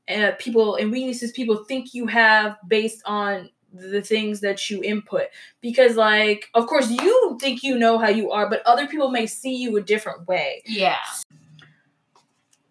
[0.10, 5.28] uh, people and weaknesses people think you have based on the things that you input.
[5.62, 9.28] Because like, of course, you think you know how you are, but other people may
[9.28, 10.62] see you a different way.
[10.66, 10.98] Yeah.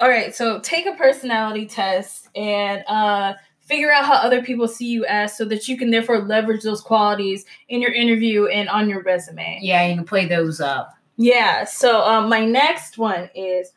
[0.01, 3.35] All right, so take a personality test and uh,
[3.71, 6.81] figure out how other people see you as so that you can therefore leverage those
[6.81, 9.61] qualities in your interview and on your resume.
[9.63, 10.93] Yeah, you can play those up.
[11.17, 13.71] Yeah, so um, my next one is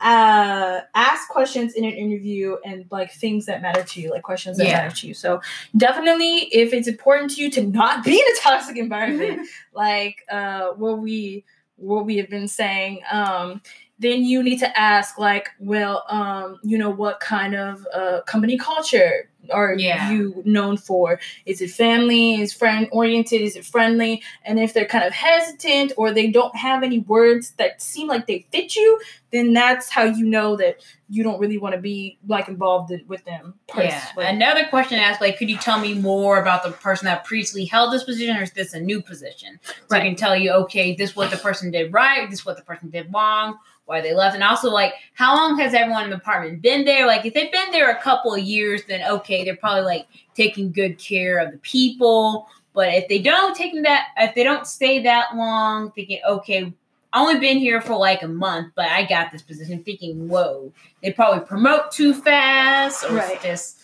[0.00, 4.58] uh, ask questions in an interview and like things that matter to you, like questions
[4.58, 4.82] that Yeah.
[4.82, 5.14] matter to you.
[5.14, 5.40] So
[5.76, 10.68] definitely, if it's important to you to not be in a toxic environment, like uh,
[10.72, 11.44] what we
[11.76, 13.60] what we have been saying, um,
[13.98, 18.58] then you need to ask like, well, um, you know, what kind of uh, company
[18.58, 20.10] culture are Yeah.
[20.10, 21.20] you known for?
[21.46, 22.40] Is it family?
[22.40, 23.40] Is friend oriented?
[23.40, 24.22] Is it friendly?
[24.44, 28.26] And if they're kind of hesitant or they don't have any words that seem like
[28.26, 32.18] they fit you, then that's how you know that you don't really want to be
[32.26, 33.54] like involved in- with them.
[33.78, 34.04] Yeah.
[34.16, 37.64] like- Another question asked, like, could you tell me more about the person that previously
[37.66, 39.60] held this position, or is this a new position?
[39.64, 40.04] So I Right.
[40.04, 42.64] can tell you, okay, this is what the person did right, this is what the
[42.64, 46.16] person did wrong, why they left, and also like, how long has everyone in the
[46.16, 47.06] apartment been there?
[47.06, 50.72] Like, if they've been there a couple of years, then okay, they're probably like taking
[50.72, 52.48] good care of the people.
[52.74, 56.74] But if they don't take that, if they don't stay that long, thinking, okay,
[57.12, 59.82] I only been here for like a month, but I got this position.
[59.82, 60.72] Thinking, whoa,
[61.02, 63.34] they probably promote too fast, or Right.
[63.34, 63.78] it's just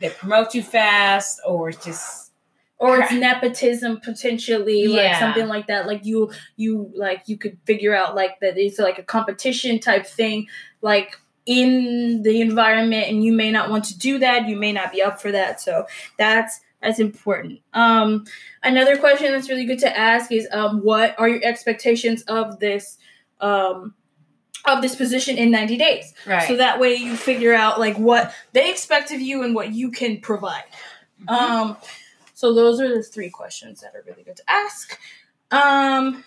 [0.00, 2.29] they promote too fast, or it's just
[2.80, 5.86] or it's nepotism potentially like something like that.
[5.86, 10.06] Like you you like you could figure out like that it's like a competition type
[10.06, 10.48] thing
[10.80, 11.16] like
[11.46, 14.48] in the environment and you may not want to do that.
[14.48, 15.60] You may not be up for that.
[15.60, 15.86] So
[16.18, 17.60] that's that's important.
[17.74, 18.24] Um
[18.62, 22.96] another question that's really good to ask is um what are your expectations of this
[23.40, 23.94] um
[24.66, 26.14] of this position in 90 days?
[26.26, 26.46] Right.
[26.48, 29.90] so that way you figure out like what they expect of you and what you
[29.90, 30.64] can provide.
[31.26, 31.34] Mhm.
[31.34, 31.76] um,
[32.40, 34.98] so those are the three questions that are really good to ask.
[35.50, 36.24] Um,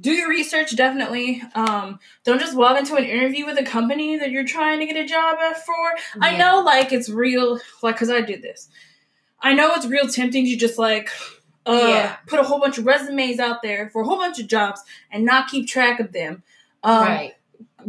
[0.00, 1.42] do your research definitely.
[1.56, 4.96] Um, don't just walk into an interview with a company that you're trying to get
[4.96, 5.74] a job at for.
[6.20, 8.68] I know, like it's real, like because I did this.
[9.40, 11.10] I know it's real tempting to just like.
[11.66, 12.16] Uh, Yeah.
[12.26, 15.24] put a whole bunch of resumes out there for a whole bunch of jobs and
[15.24, 16.42] not keep track of them.
[16.82, 17.32] Um, right.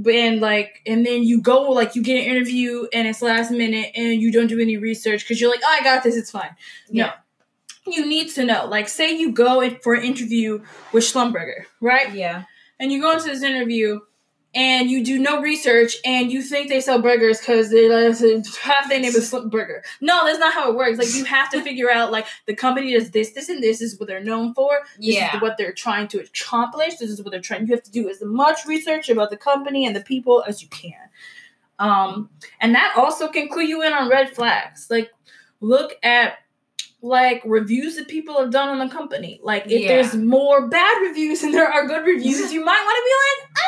[0.08, 3.92] and like and then you go like you get an interview and it's last minute
[3.96, 6.56] and you don't do any research because you're like oh, i got this it's fine
[6.90, 7.14] no Yeah.
[7.88, 10.62] You need to know like say you go in for an interview
[10.92, 12.44] with schlumberger right Yeah.
[12.80, 14.00] and you go into this interview
[14.58, 18.88] and you do no research and you think they sell burgers because they like, half
[18.88, 21.92] their name is burger no that's not how it works like you have to figure
[21.92, 25.16] out like the company does this this and this is what they're known for this
[25.16, 25.36] Yeah.
[25.36, 26.96] is what they're trying to accomplish.
[26.96, 27.68] This is what they're trying.
[27.68, 30.70] You have to do as much research about the company and the people as you
[30.70, 30.94] can.
[31.78, 32.30] Um,
[32.62, 34.88] and that also can clue you in on red flags.
[34.90, 35.12] Like,
[35.60, 36.38] look at
[37.02, 39.40] like reviews that people have done on the company.
[39.44, 39.88] Like, if Yeah.
[39.90, 43.14] there's more bad reviews than there are good reviews, you might want to be
[43.46, 43.62] like, ah.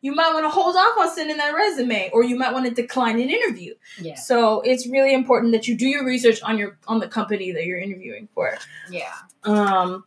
[0.00, 2.70] You might want to hold off on sending that resume, or you might want to
[2.72, 3.74] decline an interview.
[4.00, 4.14] Yeah.
[4.14, 7.64] So it's really important that you do your research on your on the company that
[7.66, 8.56] you're interviewing for
[8.90, 9.12] Yeah.
[9.42, 10.04] um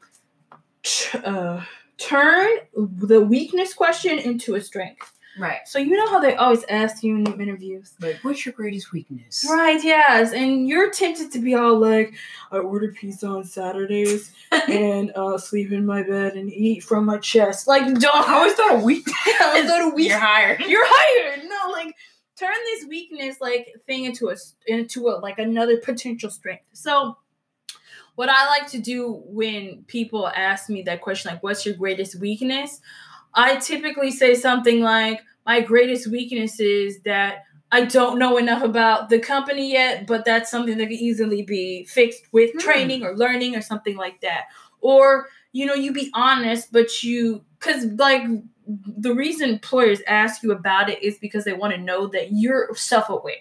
[0.83, 1.61] t- uh,
[1.97, 5.59] turn the weakness question into a strength Right.
[5.65, 7.93] So you know how they always ask you in interviews.
[8.01, 9.45] Like, what's your greatest weakness?
[9.49, 10.33] Right, yes.
[10.33, 12.13] And you're tempted to be all like,
[12.51, 17.17] I order pizza on Saturdays and uh, sleep in my bed and eat from my
[17.17, 17.67] chest.
[17.67, 18.25] Like, don't.
[18.25, 19.15] How is that a weakness?
[19.27, 20.07] Is that a weakness?
[20.07, 20.59] You're hired.
[20.67, 21.43] You're hired.
[21.45, 21.95] No, like
[22.37, 26.65] turn this weakness like thing into a into a like another potential strength.
[26.73, 27.17] So
[28.15, 32.19] what I like to do when people ask me that question, like what's your greatest
[32.19, 32.81] weakness?
[33.33, 39.09] I typically say something like, My greatest weakness is that I don't know enough about
[39.09, 42.59] the company yet, but that's something that can easily be fixed with Hmm.
[42.59, 44.45] training or learning or something like that.
[44.81, 48.23] Or, you know, you be honest, but you, because like
[48.67, 52.75] the reason employers ask you about it is because they want to know that you're
[52.75, 53.35] self aware.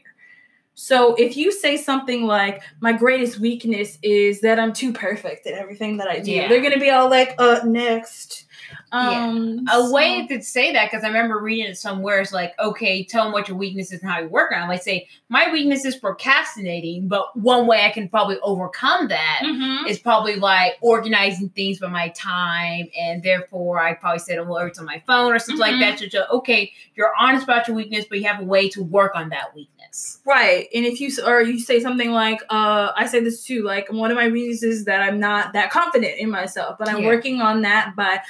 [0.74, 5.54] So if you say something like, my greatest weakness is that I'm too perfect at
[5.54, 6.48] everything that I do, Yeah.
[6.48, 8.46] they're going to be all like, uh, next.
[8.92, 9.26] Yeah.
[9.28, 12.20] Um, A so- way to say that because I remember reading it somewhere.
[12.20, 14.66] It's like, okay, tell them what your weakness is and how you work on it.
[14.68, 19.88] Like, say my weakness is procrastinating, but one way I can probably overcome that Mhm.
[19.88, 24.78] is probably like organizing things by my time, and therefore I probably said, set alerts
[24.78, 25.70] on my phone or something Mhm.
[25.72, 25.98] like that.
[25.98, 29.12] To just, okay, you're honest about your weakness, but you have a way to work
[29.16, 30.20] on that weakness.
[30.24, 30.68] Right.
[30.74, 34.10] And if you or you say something like, uh, I say this too, like one
[34.10, 37.06] of my reasons is that I'm not that confident in myself, but I'm Yeah.
[37.08, 38.20] working on that by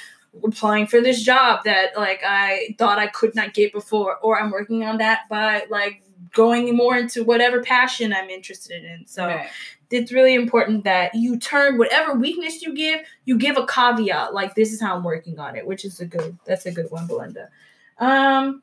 [0.43, 4.51] applying for this job that like I thought I could not get before, or I'm
[4.51, 6.03] working on that by like
[6.33, 9.05] going more into whatever passion I'm interested in.
[9.07, 9.47] So Right.
[9.89, 14.55] it's really important that you turn whatever weakness you give, you give a caveat like
[14.55, 17.07] this is how I'm working on it, which is a good that's a good one,
[17.07, 17.49] Belinda.
[17.99, 18.61] Um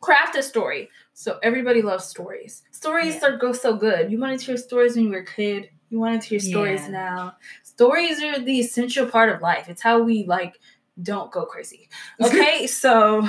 [0.00, 0.88] craft a story.
[1.12, 2.62] So everybody loves stories.
[2.72, 3.28] Stories Yeah.
[3.28, 4.10] are go so good.
[4.10, 5.68] You wanted to hear stories when you were a kid.
[5.90, 6.88] You wanted to hear stories Yeah.
[6.90, 7.36] now.
[7.62, 9.68] Stories are the essential part of life.
[9.68, 10.58] It's how we like
[11.02, 11.88] don't go crazy.
[12.22, 13.28] Okay, so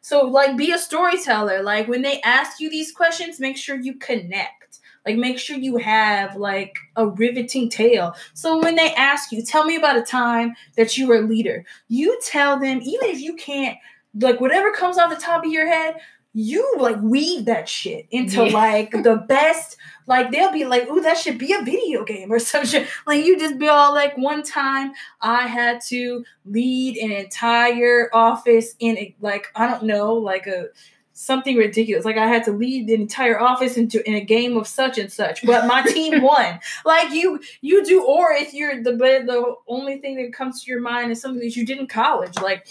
[0.00, 1.62] so like be a storyteller.
[1.62, 4.80] Like when they ask you these questions, make sure you connect.
[5.06, 8.14] Like make sure you have like a riveting tale.
[8.34, 11.64] So when they ask you, tell me about a time that you were a leader.
[11.88, 13.76] You tell them, even if you can't,
[14.20, 15.96] like whatever comes off the top of your head,
[16.34, 18.52] you like weave that shit into Yeah.
[18.52, 19.76] like the best.
[20.06, 23.24] Like they'll be like, "Ooh, that should be a video game or some shit." Like
[23.24, 28.96] you just be all like, "One time I had to lead an entire office in
[28.98, 30.68] a, like I don't know, like a
[31.14, 32.06] something ridiculous.
[32.06, 35.12] Like I had to lead the entire office into in a game of such and
[35.12, 36.58] such, but my team won.
[36.86, 38.02] Like you, you do.
[38.02, 41.54] Or if you're the the only thing that comes to your mind is something that
[41.54, 42.38] you did in college.
[42.40, 42.66] Like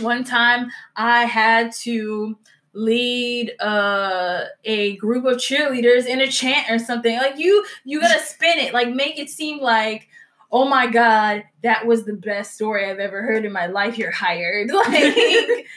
[0.00, 2.38] one time I had to
[2.76, 7.16] lead uh a group of cheerleaders in a chant or something.
[7.16, 8.74] Like you you gotta spin it.
[8.74, 10.08] Like make it seem like
[10.52, 13.98] oh my god that was the best story i've ever heard in my life.
[13.98, 14.70] You're hired.
[14.74, 15.66] Like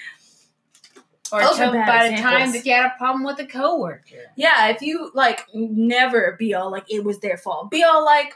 [1.32, 2.40] Or Those are tell bad about a examples.
[2.42, 4.32] time that you had a problem with a coworker.
[4.36, 7.70] yeah if you like never be all like it was their fault.
[7.72, 8.34] Be all like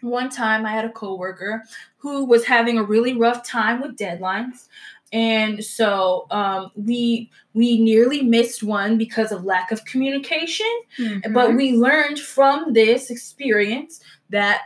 [0.00, 1.62] one time i had a coworker
[1.98, 4.66] who was having a really rough time with deadlines
[5.12, 10.66] and so um, we we nearly missed one because of lack of communication
[10.98, 11.32] Mm-hmm.
[11.32, 14.00] but we learned from this experience
[14.30, 14.62] that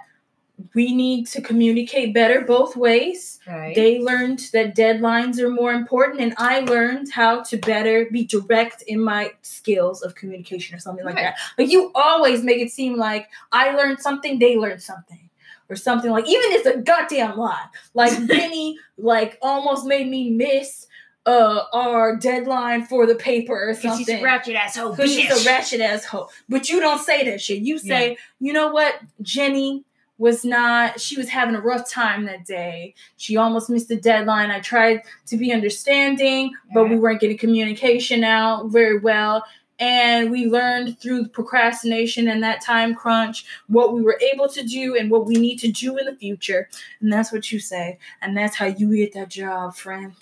[0.74, 3.74] we need to communicate better both ways right.
[3.74, 8.82] they learned that deadlines are more important and i learned how to better be direct
[8.86, 12.96] in my skills of communication or something like that but you always make it seem
[12.96, 15.25] like i learned something they learned something
[15.68, 20.86] or something like even it's a goddamn lie like benny like almost made me miss
[21.26, 24.90] uh our deadline for the paper or Because something she's a ratchet asshole.
[24.92, 26.30] because she's a ratchet asshole.
[26.48, 27.62] But you don't say that shit.
[27.62, 29.82] You say, you know what, Jenny
[30.18, 31.00] was not.
[31.00, 32.94] She was having a rough time that day.
[33.16, 34.52] She almost missed the deadline.
[34.52, 39.42] I tried to be understanding, but we weren't getting communication out very well.
[39.78, 44.96] And we learned through procrastination and that time crunch what we were able to do
[44.96, 46.68] and what we need to do in the future.
[47.00, 47.98] And that's what you say.
[48.22, 50.14] And that's how you get that job, friend.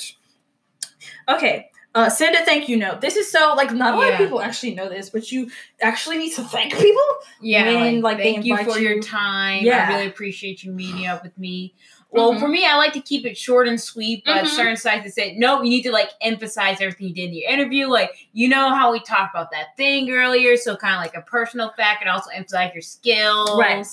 [1.28, 3.00] Okay, uh, send a thank you note.
[3.00, 5.50] This is so like not a lot of people actually know this, but you
[5.80, 7.02] actually need to thank people.
[7.40, 9.64] Yeah, when, like, like, thank you for your time.
[9.64, 9.86] Yeah.
[9.88, 11.74] I really appreciate you meeting up with me.
[12.14, 12.38] Well, Mhm.
[12.40, 14.48] for me, I like to keep it short and sweet, but Mhm.
[14.48, 17.50] certain sites that say, no, you need to like emphasize everything you did in your
[17.50, 17.88] interview.
[17.88, 21.22] Like, you know how we talked about that thing earlier, so kind of like a
[21.28, 23.58] personal fact and also emphasize your skills.
[23.58, 23.84] Right.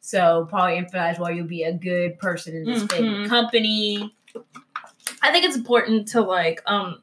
[0.00, 3.22] So probably emphasize why you'll be a good person in this Mhm.
[3.22, 4.14] big company.
[5.22, 7.02] I think it's important to like um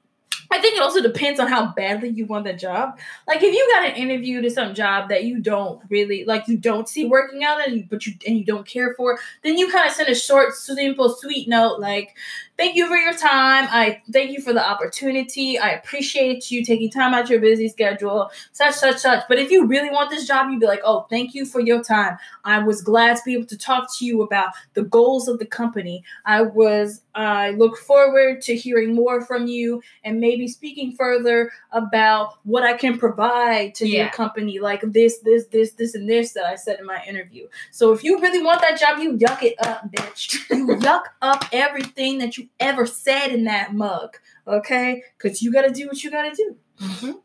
[0.53, 2.99] I think it also depends on how badly you want the job.
[3.27, 6.57] Like if you got an interview to some job that you don't really like you
[6.57, 9.89] don't see working out and but you and you don't care for, then you kind
[9.89, 12.15] of send a short, simple, sweet note like,
[12.57, 13.67] thank you for your time.
[13.69, 15.57] I thank you for the opportunity.
[15.57, 19.23] I appreciate you taking time out of your busy schedule, such, such, such.
[19.27, 21.83] But if you really want this job, you'd be like, oh, thank you for your
[21.83, 22.17] time.
[22.45, 25.45] I was glad to be able to talk to you about the goals of the
[25.45, 26.03] company.
[26.25, 32.37] I was, I look forward to hearing more from you and maybe speaking further about
[32.43, 36.45] what I can provide to your company, like this, this, this, this, and this that
[36.45, 37.47] I said in my interview.
[37.71, 40.49] So if you really want that job, you yuck it up, bitch.
[40.49, 44.17] You yuck up everything that you ever said in that mug,
[44.47, 45.03] okay?
[45.17, 46.55] Because you got to do what you got to do.
[46.81, 47.21] Mhm.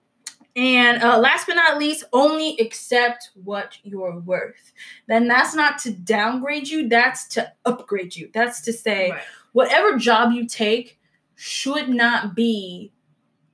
[0.56, 4.72] And uh, last but not least, only accept what you're worth.
[5.06, 8.30] Then that's not to downgrade you, that's to upgrade you.
[8.34, 9.20] That's to say, Right.
[9.52, 10.98] whatever job you take
[11.36, 12.90] should not be.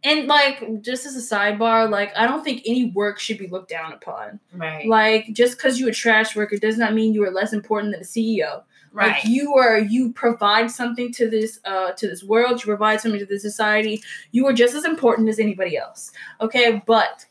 [0.03, 3.71] And like, just as a sidebar, like, I don't think any work should be looked
[3.71, 4.39] down upon.
[4.55, 4.87] Right.
[4.87, 8.03] Like, just because you're a trash worker does not mean you are less important than
[8.03, 8.62] a CEO.
[8.95, 9.12] Right.
[9.12, 13.20] Like you are you provide something to this uh to this world, you provide something
[13.20, 14.03] to this society.
[14.32, 16.12] You are just as important as anybody else.
[16.40, 16.82] Okay?
[16.86, 17.26] But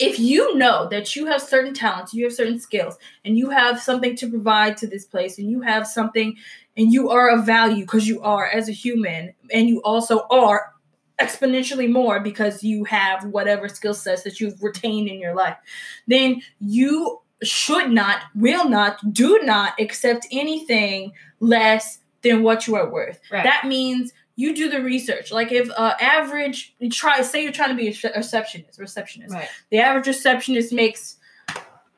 [0.00, 3.80] if you know that you have certain talents, you have certain skills, and you have
[3.80, 6.36] something to provide to this place, and you have something
[6.76, 10.72] and you are of value because you are as a human, and you also are
[11.20, 15.56] exponentially more because you have whatever skill sets that you've retained in your life,
[16.08, 22.88] then you should not, will not, do not accept anything less than what you are
[22.88, 23.20] worth.
[23.30, 23.44] Right.
[23.44, 25.30] That means you do the research.
[25.30, 29.34] Like if uh, average, you try say you're trying to be a receptionist, receptionist.
[29.34, 29.48] right.
[29.70, 31.16] The average receptionist makes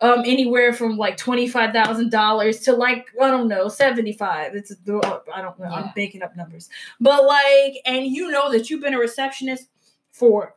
[0.03, 4.55] um anywhere from like twenty five thousand dollars to like I don't know seventy five.
[4.55, 5.67] It's I don't know.
[5.67, 6.69] I'm making up numbers,
[7.01, 9.69] but like, and you know that you've been a receptionist
[10.11, 10.55] for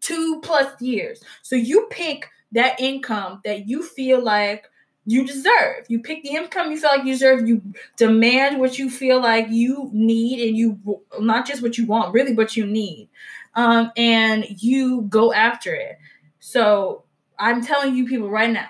[0.00, 4.66] two plus years, so you pick that income that you feel like
[5.06, 5.86] you deserve.
[5.88, 7.48] You pick the income you feel like you deserve.
[7.48, 7.62] You
[7.96, 10.78] demand what you feel like you need, and you
[11.18, 13.08] not just what you want, really what you need,
[13.54, 15.98] um, and you go after it.
[16.38, 17.04] So
[17.38, 18.68] I'm telling you, people, right now,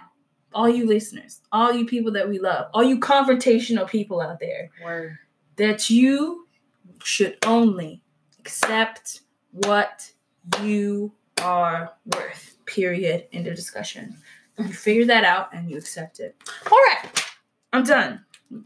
[0.55, 4.70] all you listeners, all you people that we love, all you confrontational people out there,
[4.85, 5.18] Word.
[5.57, 6.47] that you
[7.03, 8.03] should only
[8.39, 9.20] accept
[9.53, 10.12] what
[10.62, 12.57] you are worth.
[12.66, 13.26] Period.
[13.32, 14.16] End of discussion.
[14.59, 16.36] You figure that out and you accept it.
[16.70, 17.24] All right,
[17.72, 18.24] I'm done.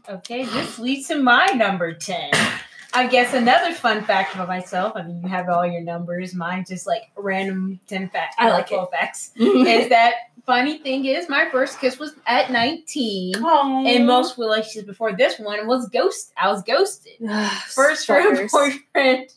[0.09, 2.31] Okay, this leads to my number 10.
[2.93, 4.93] I guess another fun fact about myself.
[4.95, 6.33] I mean, you have all your numbers.
[6.33, 8.35] Mine's just like random 10 facts.
[8.39, 9.31] I like 12 facts.
[9.35, 10.13] is that
[10.45, 13.35] funny thing is, my first kiss was at 19.
[13.35, 13.87] Aww.
[13.87, 16.31] And most relationships before this one was ghost.
[16.37, 17.13] I was ghosted.
[17.67, 19.29] First real boyfriend.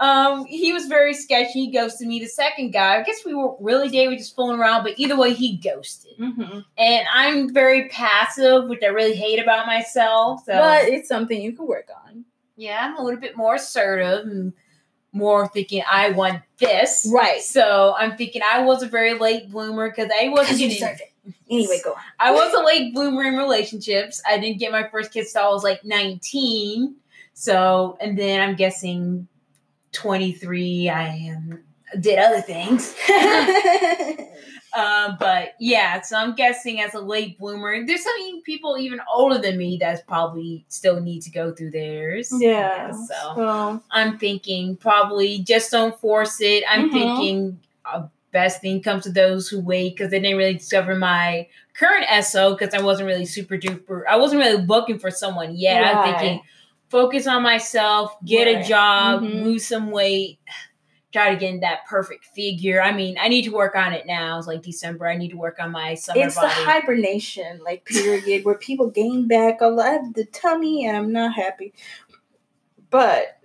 [0.00, 1.66] Um, he was very sketchy.
[1.66, 2.18] He ghosted me.
[2.18, 5.16] The second guy, I guess we were really dating, we just fooling around, but either
[5.16, 6.18] way, he ghosted.
[6.18, 6.64] Mhm.
[6.76, 10.40] And I'm very passive, which I really hate about myself.
[10.46, 12.24] So But it's something you can work on.
[12.56, 14.52] yeah, I'm a little bit more assertive and
[15.12, 17.08] more thinking I want this.
[17.12, 17.40] Right.
[17.40, 20.80] So I'm thinking I was a very late bloomer because I wasn't Because you getting-
[20.88, 21.10] deserve it.
[21.48, 21.98] Anyway, go on.
[22.18, 24.20] I was a late bloomer in relationships.
[24.28, 26.96] I didn't get my first kiss till I was like 19.
[27.32, 29.28] So, and then I'm guessing
[29.94, 31.64] 23, I am
[32.00, 32.94] did other things.
[34.76, 39.38] um, but yeah, so I'm guessing as a late bloomer, there's some people even older
[39.38, 42.32] than me that's probably still need to go through theirs.
[42.40, 42.90] yeah.
[42.90, 46.64] So Well, I'm thinking probably just don't force it.
[46.68, 46.92] I'm Mhm.
[46.92, 51.46] thinking uh, best thing comes to those who wait because they didn't really discover my
[51.74, 54.02] current SO because I wasn't really super duper.
[54.10, 55.84] I wasn't really looking for someone yet.
[55.84, 56.40] I'm thinking
[56.94, 58.64] focus on myself, get Right.
[58.64, 59.42] a job, Mhm.
[59.42, 60.38] lose some weight.
[61.12, 62.80] Try to get in that perfect figure.
[62.80, 64.38] I mean, I need to work on it now.
[64.38, 65.08] It's like December.
[65.08, 69.26] I need to work on my summer it's the hibernation like period where people gain
[69.26, 71.72] back a lot of the tummy and I'm not happy.
[72.90, 73.38] But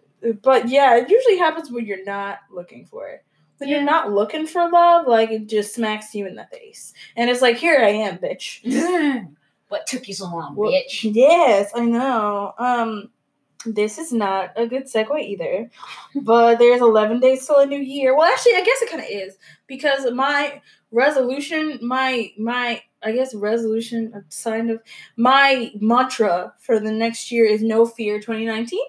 [0.43, 3.23] but yeah, it usually happens when you're not looking for it.
[3.57, 3.77] When Yeah.
[3.77, 6.93] you're not looking for love, like it just smacks you in the face.
[7.15, 8.61] And it's like, here I am, bitch.
[9.69, 11.13] what took you so long, Well, bitch?
[11.15, 12.53] Yes, I know.
[12.57, 13.09] Um,
[13.65, 15.69] this is not a good segue either.
[16.15, 18.15] But there's 11 days till a new year.
[18.15, 19.37] Well, actually, I guess it kind of is
[19.67, 24.81] because my resolution, my my I guess resolution, a sign of
[25.15, 28.79] my mantra for the next year is no fear 2019.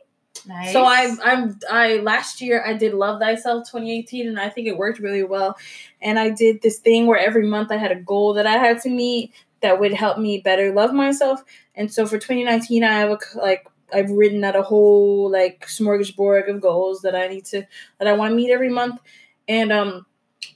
[0.47, 0.73] Nice.
[0.73, 4.77] So I I'm I last year I did Love Thyself 2018 and I think it
[4.77, 5.57] worked really well.
[6.01, 8.81] And I did this thing where every month I had a goal that I had
[8.83, 11.45] to meet that would help me better love myself.
[11.75, 16.49] And so for 2019 I have a like I've written out a whole like smorgasbord
[16.49, 17.64] of goals that I need to
[17.99, 19.01] that I want to meet every month.
[19.49, 20.07] And um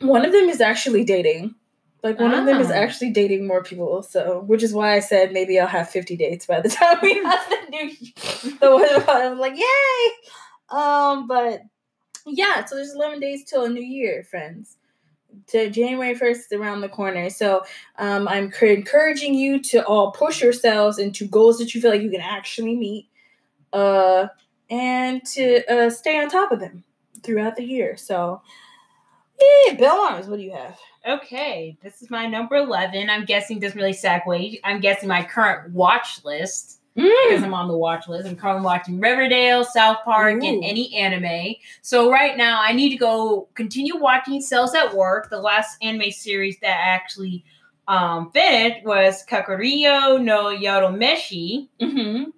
[0.00, 1.54] one of them is actually dating.
[2.02, 2.74] Like one of them is Ah.
[2.74, 6.44] actually dating more people, so which is why I said maybe I'll have fifty dates
[6.46, 7.90] by the time we have the new.
[8.60, 10.12] The one I'm like, yay!
[10.68, 11.62] Um, but
[12.26, 14.76] yeah, so there's eleven days till a new year, friends.
[15.48, 17.64] To January first is around the corner, so
[17.98, 22.02] um, I'm cr- encouraging you to all push yourselves into goals that you feel like
[22.02, 23.08] you can actually meet,
[23.74, 24.28] uh,
[24.70, 26.84] and to uh, stay on top of them
[27.22, 27.96] throughout the year.
[27.96, 28.40] So,
[29.66, 30.78] yeah, Bill Arms, what do you have?
[31.06, 33.10] Okay, this is my number 11.
[33.10, 34.60] I'm guessing doesn't really segue.
[34.64, 38.28] I'm guessing my current watch list because I'm on the watch list.
[38.28, 40.46] I'm currently watching Riverdale, South Park, Ooh.
[40.46, 41.56] and any anime.
[41.82, 45.28] So right now, I need to go continue watching Cells at Work.
[45.28, 47.44] The last anime series that I actually
[47.88, 52.30] um, finished was Kakuriyo no Yadomeshi, Mm-hmm.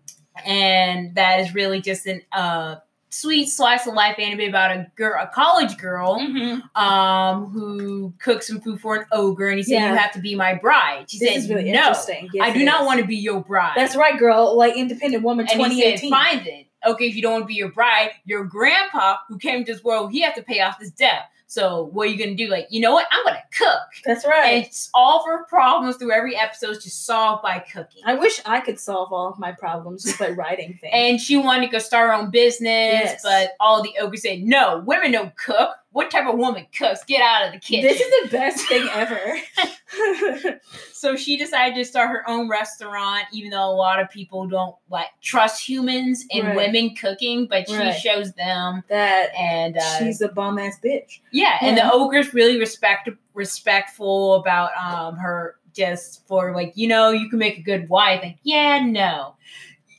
[0.45, 2.76] And that is really just an uh,
[3.09, 6.80] sweet slice of life anime about a girl, a college girl Mm-hmm.
[6.82, 9.91] um, who cooks some food for an ogre, and he said, Yeah.
[9.93, 11.80] "You have to be my bride." She This said, really "No.
[11.80, 12.11] Yes,
[12.41, 12.87] I do not is.
[12.87, 14.57] want to be your bride." That's right, girl.
[14.57, 16.11] Like independent woman, And twenty he said, eighteen.
[16.11, 16.64] "Fine then.
[16.87, 19.82] Okay, if you don't want to be your bride, your grandpa who came to this
[19.82, 21.30] world, he has to pay off this debt.
[21.49, 22.49] So what are you gonna do?
[22.49, 23.07] Like, you know what?
[23.12, 24.64] I'm gonna cook." That's right.
[24.66, 28.03] it's all of her problems through every episode is just solved by cooking.
[28.05, 30.92] I wish I could solve all of my problems just by writing things.
[30.92, 33.22] and she wanted to go start her own business, Yes.
[33.22, 35.70] but all the ogres said, "No, women don't cook.
[35.97, 37.03] What type of woman cooks?
[37.05, 39.36] Get out of the kitchen." this is the best thing ever.
[40.92, 44.74] So she decided to start her own restaurant, even though a lot of people don't
[44.90, 46.57] like trust humans and Right.
[46.57, 47.94] women cooking, but she Right.
[47.94, 48.82] shows them.
[48.88, 51.20] that And uh, she's a bum ass bitch.
[51.32, 51.84] yeah, and Yeah.
[51.90, 57.38] the ogre's really respect respectful about um her just for like you know you can
[57.38, 58.22] make a good wife.
[58.22, 59.34] Like yeah, no.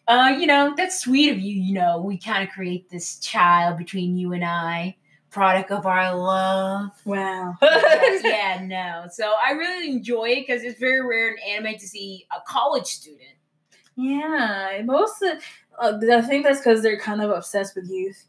[0.07, 1.53] Uh, you know that's sweet of you.
[1.61, 4.95] You know we kind of create this child between you and I,
[5.30, 6.91] product of our love.
[7.05, 7.55] Wow.
[8.23, 9.07] Yeah, no.
[9.11, 12.86] So I really enjoy it because it's very rare in anime to see a college
[12.86, 13.36] student.
[13.95, 15.39] Yeah, most of
[15.80, 18.25] uh, I think that's because they're kind of obsessed with youth,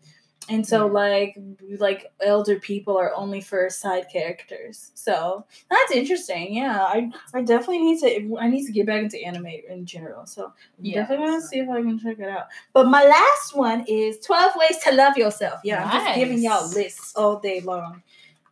[0.49, 1.37] and so like
[1.79, 4.91] like elder people are only for side characters.
[4.95, 6.55] So that's interesting.
[6.55, 10.27] Yeah, I I definitely need to I need to get back into anime in general.
[10.27, 12.47] So Yeah, definitely want to see if I can check it out.
[12.73, 15.61] But my last one is twelve ways to love yourself.
[15.65, 18.03] Yeah, I'm just giving y'all lists all day long.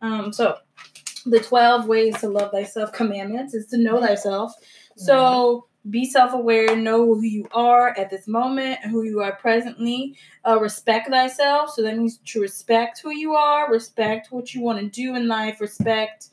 [0.01, 0.57] Um, so
[1.25, 4.53] the twelve ways to love thyself commandments is to know thyself.
[4.95, 10.15] So be self aware, know who you are at this moment, who you are presently.
[10.45, 11.71] Uh, respect thyself.
[11.71, 15.27] So that means to respect who you are, respect what you want to do in
[15.27, 16.29] life, respect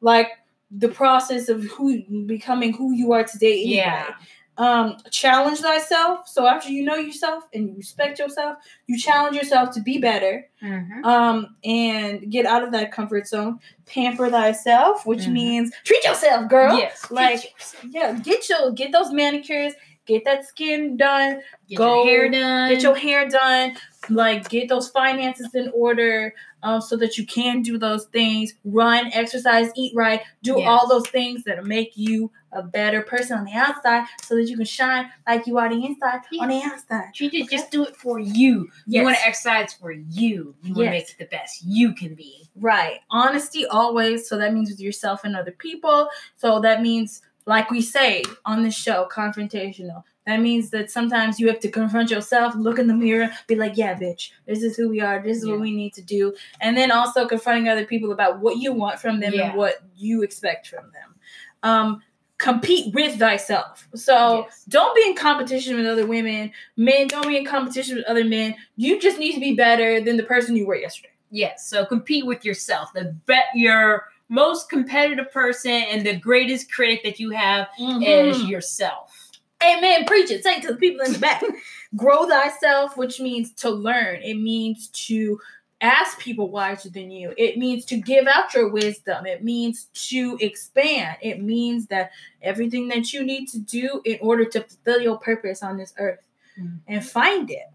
[0.00, 0.28] like
[0.70, 3.62] the process of who becoming who you are today.
[3.62, 3.76] Anyway.
[3.76, 4.14] Yeah.
[4.56, 6.28] Um, challenge thyself.
[6.28, 10.46] So after you know yourself and you respect yourself, you challenge yourself to be better
[10.62, 11.04] Mhm.
[11.04, 15.32] um and get out of that comfort zone pamper thyself which Mhm.
[15.32, 17.10] means treat yourself girl Yes.
[17.10, 17.52] like
[17.90, 19.74] yeah get your get those manicures
[20.06, 22.70] get that skin done get go- your hair done.
[22.70, 23.76] get your hair done
[24.08, 26.32] like get those finances in order
[26.62, 30.66] um, so that you can do those things run exercise eat right do Yes.
[30.68, 34.56] all those things that make you a better person on the outside so that you
[34.56, 37.44] can shine like you are the inside on the outside Treat it.
[37.44, 37.56] Okay.
[37.56, 38.68] Just do it for you.
[38.86, 40.54] You want to exercise for you.
[40.62, 40.90] You want to Yes.
[40.92, 42.48] make it the best you can be.
[42.56, 43.00] Right.
[43.10, 44.28] Honesty always.
[44.28, 46.08] So that means with yourself and other people.
[46.36, 50.04] So that means, like we say on the show, confrontational.
[50.26, 53.76] That means that sometimes you have to confront yourself, look in the mirror, be like,
[53.76, 55.22] yeah, bitch, this is who we are.
[55.22, 55.50] This is Yeah.
[55.52, 56.32] what we need to do.
[56.62, 59.48] And then also confronting other people about what you want from them Yeah.
[59.48, 61.14] and what you expect from them.
[61.62, 62.02] Um,
[62.44, 63.88] compete with thyself.
[63.94, 64.64] So Yes.
[64.68, 66.52] don't be in competition with other women.
[66.76, 68.54] Men, don't be in competition with other men.
[68.76, 71.08] You just need to be better than the person you were yesterday.
[71.30, 71.66] Yes.
[71.66, 72.92] So compete with yourself.
[72.92, 77.66] The bet your most competitive person and the greatest critic that you have
[78.02, 78.48] is Mhm.
[78.48, 79.30] yourself.
[79.62, 80.04] Amen.
[80.04, 80.42] Preach it.
[80.42, 81.42] Say it to the people in the back.
[81.96, 84.22] Grow thyself, which means to learn.
[84.22, 85.38] It means to
[85.84, 87.34] ask people wiser than you.
[87.36, 89.26] It means to give out your wisdom.
[89.26, 91.18] It means to expand.
[91.20, 92.10] It means that
[92.42, 96.20] everything that you need to do in order to fulfill your purpose on this earth
[96.58, 96.80] Mhm.
[96.88, 97.66] and find it.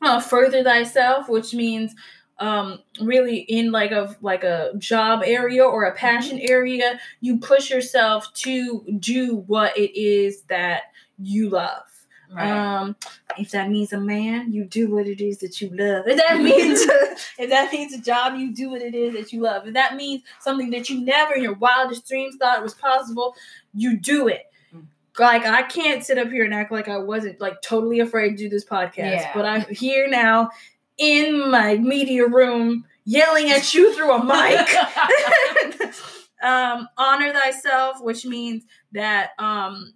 [0.00, 1.94] Uh, further thyself, which means
[2.38, 7.70] um really in like a like a job area or a passion area you push
[7.70, 10.84] yourself to do what it is that
[11.18, 11.84] you love
[12.36, 12.96] um
[13.38, 16.06] if that means a man you do what it is that you love.
[16.06, 16.80] If that means
[17.38, 19.66] if that means a job you do what it is that you love.
[19.66, 23.34] If that means something that you never in your wildest dreams thought was possible
[23.74, 24.42] you do it.
[24.74, 24.84] Mm.
[25.18, 28.36] like i can't sit up here and act like i wasn't like totally afraid to
[28.36, 29.30] do this podcast Yeah.
[29.34, 30.50] but i'm here now
[30.98, 34.68] in my media room yelling at you through a mic.
[36.42, 39.92] Um, honor thyself, which means that um,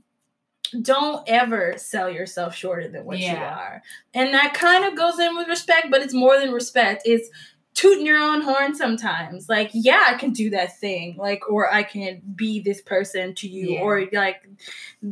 [0.83, 3.83] don't ever sell yourself shorter than what you are.
[4.15, 7.03] And that kind of goes in with respect, but it's more than respect.
[7.05, 7.29] It's
[7.75, 9.51] tooting your own horn sometimes.
[9.51, 11.17] Like, yeah, I can do that thing.
[11.19, 13.81] Like, or I can be this person to you, Yeah.
[13.81, 14.49] or like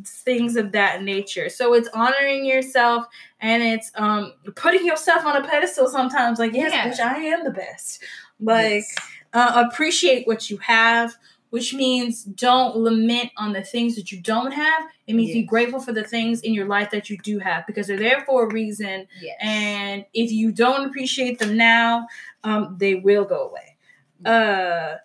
[0.04, 1.48] things of that nature.
[1.50, 3.06] So it's honoring yourself
[3.40, 6.38] and it's um putting yourself on a pedestal sometimes.
[6.38, 6.88] Like, yes, Yeah.
[6.90, 8.02] bitch, I am the best.
[8.40, 8.94] Like, Yes.
[9.34, 11.14] uh, appreciate what you have,
[11.54, 14.88] which means don't lament on the things that you don't have.
[15.06, 17.86] It means be grateful for the things in your life that you do have because
[17.86, 19.06] they're there for a reason.
[19.22, 19.36] Yes.
[19.40, 22.08] And if you don't appreciate them now,
[22.42, 23.76] um, they will go away.
[24.24, 24.96] Uh,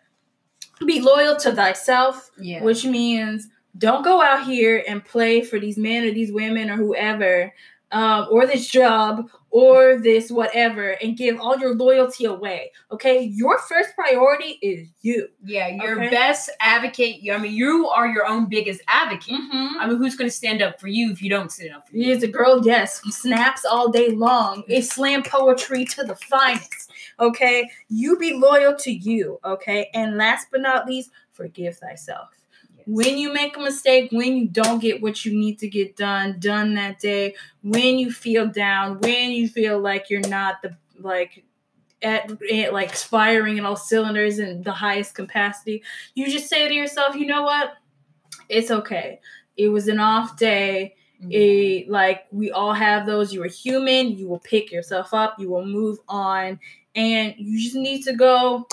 [0.87, 2.63] be loyal to thyself, yeah.
[2.63, 3.47] which means
[3.77, 7.53] don't go out here and play for these men or these women or whoever,
[7.91, 12.71] um, or this job or this whatever, and give all your loyalty away.
[12.91, 15.27] Okay, your first priority is you.
[15.43, 16.09] Yeah, your Okay.
[16.11, 17.21] best advocate.
[17.31, 19.33] I mean, you are your own biggest advocate.
[19.33, 19.79] Mm-hmm.
[19.79, 21.97] I mean, who's going to stand up for you if you don't stand up for
[21.97, 22.11] you?
[22.11, 24.63] Is a girl, yes, snaps all day long.
[24.67, 26.91] It's slam poetry to the finest.
[27.19, 29.39] Okay, you be loyal to you.
[29.43, 32.29] Okay, and last but not least, forgive thyself.
[32.91, 36.39] When you make a mistake, when you don't get what you need to get done
[36.39, 41.43] done that day, when you feel down, when you feel like you're not the like
[42.01, 45.83] at, at like firing in all cylinders and the highest capacity,
[46.15, 47.73] you just say to yourself, you know what?
[48.47, 49.19] It's okay.
[49.55, 50.95] It was an off day.
[51.21, 51.31] Mm-hmm.
[51.31, 53.33] It, like we all have those.
[53.33, 54.17] You are human.
[54.17, 55.35] You will pick yourself up.
[55.37, 56.59] You will move on.
[56.95, 58.67] And you just need to go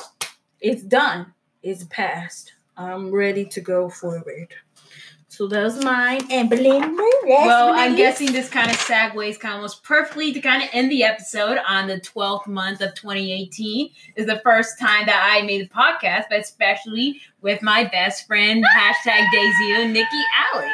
[0.61, 1.35] it's done.
[1.63, 4.55] It's past i'm ready to go forward
[5.37, 9.53] so that's mine and Belinda, last Well, but I'm guessing this kind of segues kind
[9.53, 13.91] of almost perfectly to kind of end the episode on the 12th month of 2018.
[14.15, 18.65] Is the first time that I made a podcast, but especially with my best friend,
[18.65, 20.23] hashtag Daisy and Nikki
[20.55, 20.71] Alley.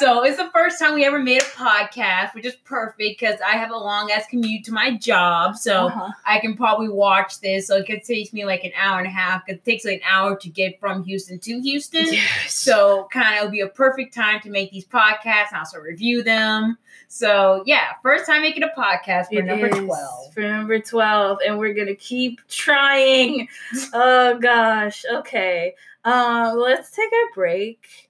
[0.00, 3.50] So it's the first time we ever made a podcast, which is perfect because I
[3.50, 5.56] have a long ass commute to my job.
[5.56, 6.08] So Uh-huh.
[6.24, 7.66] I can probably watch this.
[7.66, 9.42] So it could take me like an hour and a half.
[9.46, 12.06] It takes like an hour to get from Houston to Houston.
[12.06, 12.54] Yes.
[12.54, 16.78] So kind of be a perfect time to make these podcasts and also review them.
[17.08, 20.32] So yeah, first time making a podcast for It number is 12.
[20.32, 21.40] For number 12.
[21.46, 23.48] And we're going to keep trying.
[23.92, 25.04] oh, gosh.
[25.12, 25.74] Okay.
[26.06, 28.08] Uh, let's take a break.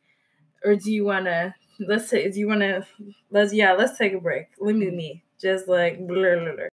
[0.64, 1.52] Or do you want to?
[1.80, 2.86] Let's say, do you want to?
[3.30, 4.48] Let's, yeah, let's take a break.
[4.58, 5.24] Let me, me.
[5.40, 6.68] Just like, blur, blur, blur.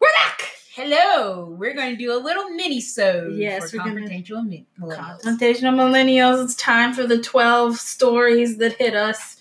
[0.00, 0.42] We're back.
[0.74, 1.54] Hello.
[1.58, 4.62] We're going to do a little mini so Yes, we're gonna- millennials.
[4.80, 6.44] Confrontational Millennials.
[6.44, 9.36] It's time for the 12 stories that hit us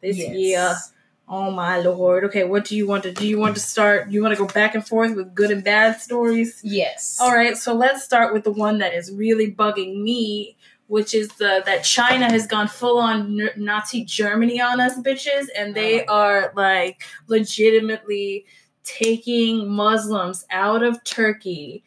[0.00, 0.34] this Yes.
[0.34, 0.74] year.
[1.28, 2.24] Oh, my Lord.
[2.24, 3.26] Okay, what do you want to do?
[3.28, 4.10] You want to start?
[4.10, 6.58] You want to go back and forth with good and bad stories?
[6.64, 7.18] Yes.
[7.20, 10.56] All right, so let's start with the one that is really bugging me,
[10.88, 15.74] which is the that China has gone full on Nazi Germany on us bitches, and
[15.74, 16.14] they Oh.
[16.14, 18.44] are like legitimately
[18.84, 21.84] taking Muslims out of Turkey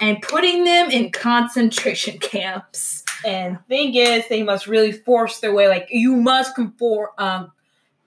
[0.00, 3.04] and putting them in concentration camps.
[3.24, 5.68] And thing is, they must really force their way.
[5.68, 7.52] Like you must conform, um,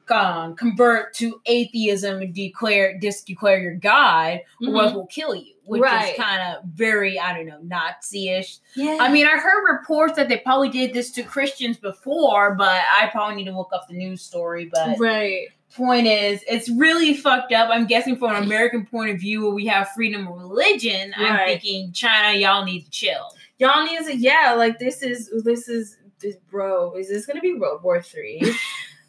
[0.10, 5.53] um, convert to atheism and declare, disdeclare your God, or else we'll kill you.
[5.66, 6.11] Which Right.
[6.11, 8.57] is kind of very, I don't know, Nazi-ish.
[8.76, 12.82] Yeah, I mean, I heard reports that they probably did this to Christians before, but
[12.91, 14.70] I probably need to look up the news story.
[14.74, 15.47] But right.
[15.74, 17.70] point is, it's really fucked up.
[17.72, 21.47] I'm guessing from an American point of view, where we have freedom of religion, I'm
[21.47, 23.30] thinking China, y'all need to chill.
[23.59, 26.93] Y'all need to, yeah, like this is this is this bro.
[26.95, 28.41] Is this gonna be World War Three?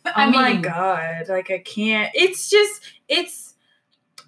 [0.06, 3.43] I oh my god like i can't it's just it's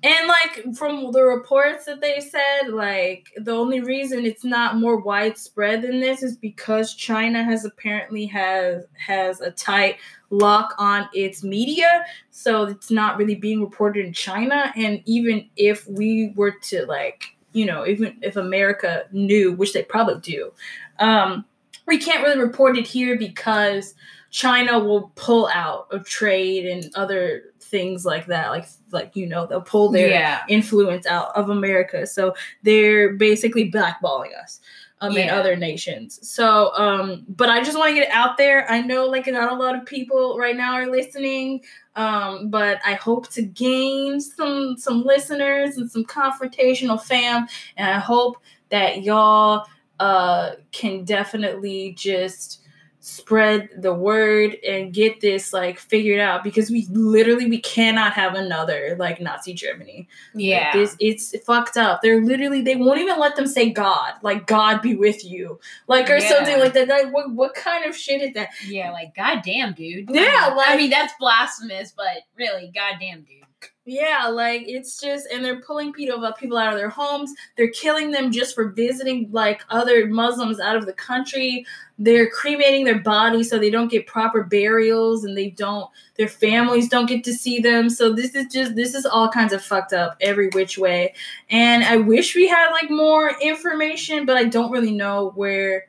[0.02, 4.98] and like from the reports that they said like the only reason it's not more
[4.98, 9.96] widespread than this is because china has apparently has has a tight
[10.30, 12.04] lock on its media.
[12.30, 14.72] So it's not really being reported in china.
[14.76, 19.82] And even if we were to like you know even if america knew which they
[19.82, 20.52] probably do
[20.98, 21.42] um
[21.86, 23.94] we can't really report it here because
[24.30, 28.50] China will pull out of trade and other things like that.
[28.50, 30.42] Like like you know, they'll pull their yeah.
[30.48, 32.06] influence out of America.
[32.06, 34.60] So they're basically blackballing us.
[35.02, 36.26] Um, in other nations.
[36.26, 38.64] So, um, but I just want to get it out there.
[38.70, 41.60] I know, like, not a lot of people right now are listening,
[41.96, 47.46] um, but I hope to gain some some listeners and some confrontational fam,
[47.76, 48.38] and I hope
[48.70, 49.66] that y'all
[50.00, 52.62] uh can definitely just
[53.08, 58.34] spread the word and get this like figured out because we literally we cannot have
[58.34, 60.08] another like Nazi Germany.
[60.34, 60.72] Like, Yeah.
[60.72, 62.02] this it's fucked up.
[62.02, 66.10] They're literally they won't even let them say God, like God be with you, like
[66.10, 66.28] or Yeah.
[66.28, 66.88] something like that.
[66.88, 68.48] Like what what kind of shit is that?
[68.66, 70.10] yeah, like goddamn, dude.
[70.10, 73.44] Yeah, like- I mean that's blasphemous, but really, goddamn, dude.
[73.88, 77.32] Yeah, like it's just, and they're pulling people uh, people out of their homes.
[77.56, 81.64] They're killing them just for visiting like other Muslims out of the country.
[81.96, 85.88] They're cremating their bodies so they don't get proper burials, and they don't.
[86.16, 87.88] Their families don't get to see them.
[87.88, 91.14] So this is just this is all kinds of fucked up every which way.
[91.48, 95.86] And I wish we had like more information, but I don't really know where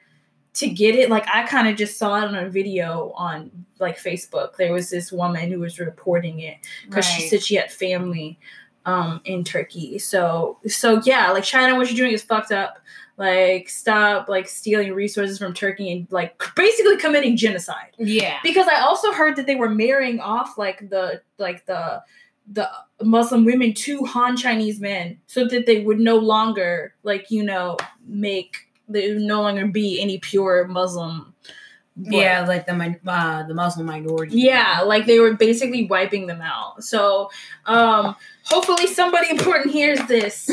[0.57, 1.09] to get it.
[1.09, 4.55] Like I kind of just saw it on a video on like Facebook.
[4.57, 8.39] There was this woman who was reporting it because she said she had family
[8.85, 9.99] um in Turkey.
[9.99, 12.79] So so yeah, like China, what you're doing is fucked up.
[13.17, 17.95] Like stop like stealing resources from Turkey and like basically committing genocide.
[17.97, 18.37] Yeah.
[18.43, 22.01] Because I also heard that they were marrying off like the like the
[22.49, 22.69] the
[23.01, 27.77] Muslim women to Han Chinese men so that they would no longer like you know
[28.07, 31.33] make they would no longer be any pure Muslim.
[31.95, 32.13] blood.
[32.13, 34.39] Yeah, like the uh, the Muslim minority.
[34.39, 36.83] Yeah, like they were basically wiping them out.
[36.83, 37.29] So,
[37.65, 40.49] um, hopefully somebody important hears this.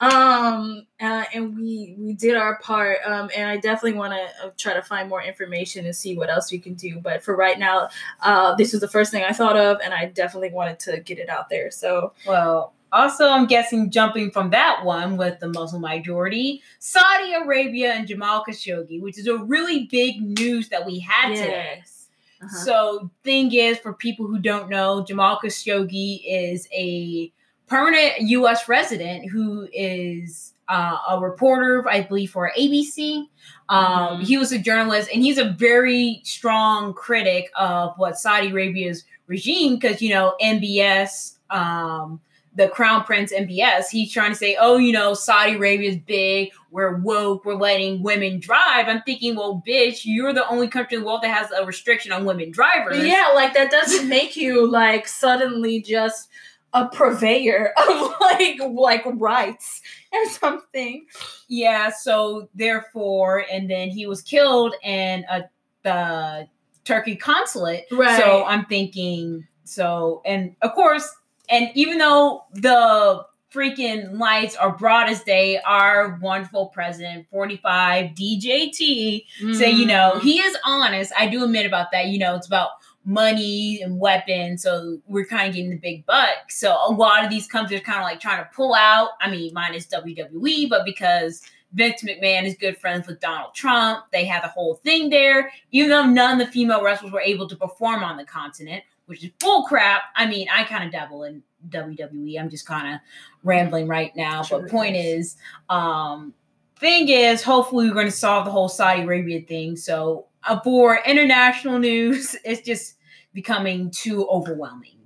[0.00, 2.98] Um, uh, and we we did our part.
[3.06, 6.28] Um, and I definitely want to uh, try to find more information and see what
[6.30, 7.00] else we can do.
[7.00, 7.88] But for right now,
[8.20, 11.18] uh, this was the first thing I thought of, and I definitely wanted to get
[11.18, 11.70] it out there.
[11.70, 17.92] So, Well, also, I'm guessing jumping from that one with the Muslim majority, Saudi Arabia
[17.92, 21.74] and Jamal Khashoggi, which is a really big news that we had today.
[21.78, 22.08] yes.
[22.42, 22.64] Uh-huh.
[22.64, 27.32] So, thing is, for people who don't know, Jamal Khashoggi is a
[27.66, 28.68] permanent U.S.
[28.68, 33.26] resident who is uh, a reporter, I believe, for ABC.
[33.68, 34.22] Um, Mhm.
[34.24, 39.74] He was a journalist, and he's a very strong critic of what Saudi Arabia's regime,
[39.76, 41.38] because you know MBS.
[41.50, 42.20] Um,
[42.56, 46.96] the crown prince MBS, he's trying to say, oh, you know, Saudi Arabia's big, we're
[46.98, 48.88] woke, we're letting women drive.
[48.88, 52.12] I'm thinking, well, bitch, you're the only country in the world that has a restriction
[52.12, 53.04] on women drivers.
[53.04, 56.28] Yeah, like that doesn't make you like suddenly just
[56.72, 59.82] a purveyor of like like rights
[60.12, 61.06] or something.
[61.48, 65.44] Yeah, so therefore, and then he was killed in a
[65.82, 66.48] the
[66.84, 67.84] Turkey consulate.
[67.92, 68.18] Right.
[68.18, 71.08] So I'm thinking, so and of course,
[71.48, 73.24] and even though the
[73.54, 80.26] freaking lights are broad as day, our wonderful president, 45 DJT, say, you know, mm-hmm.
[80.26, 81.12] he is honest.
[81.16, 82.06] I do admit about that.
[82.06, 82.70] You know, it's about
[83.04, 84.62] money and weapons.
[84.62, 86.50] So we're kind of getting the big buck.
[86.50, 89.10] So a lot of these companies are kind of like trying to pull out.
[89.20, 91.42] I mean, mine is WWE, but because
[91.74, 95.52] Vince McMahon is good friends with Donald Trump, they had the whole thing there.
[95.70, 99.24] Even though none of the female wrestlers were able to perform on the continent, which
[99.24, 100.02] is bull crap.
[100.16, 102.40] I mean, I kind of dabble in WWE.
[102.40, 103.00] I'm just kind of
[103.42, 104.42] rambling right now.
[104.42, 105.26] Sure but point is.
[105.26, 105.36] is,
[105.68, 106.34] um,
[106.78, 109.76] thing is, hopefully we're going to solve the whole Saudi Arabia thing.
[109.76, 112.96] So uh, for international news, it's just
[113.32, 114.98] becoming too overwhelming.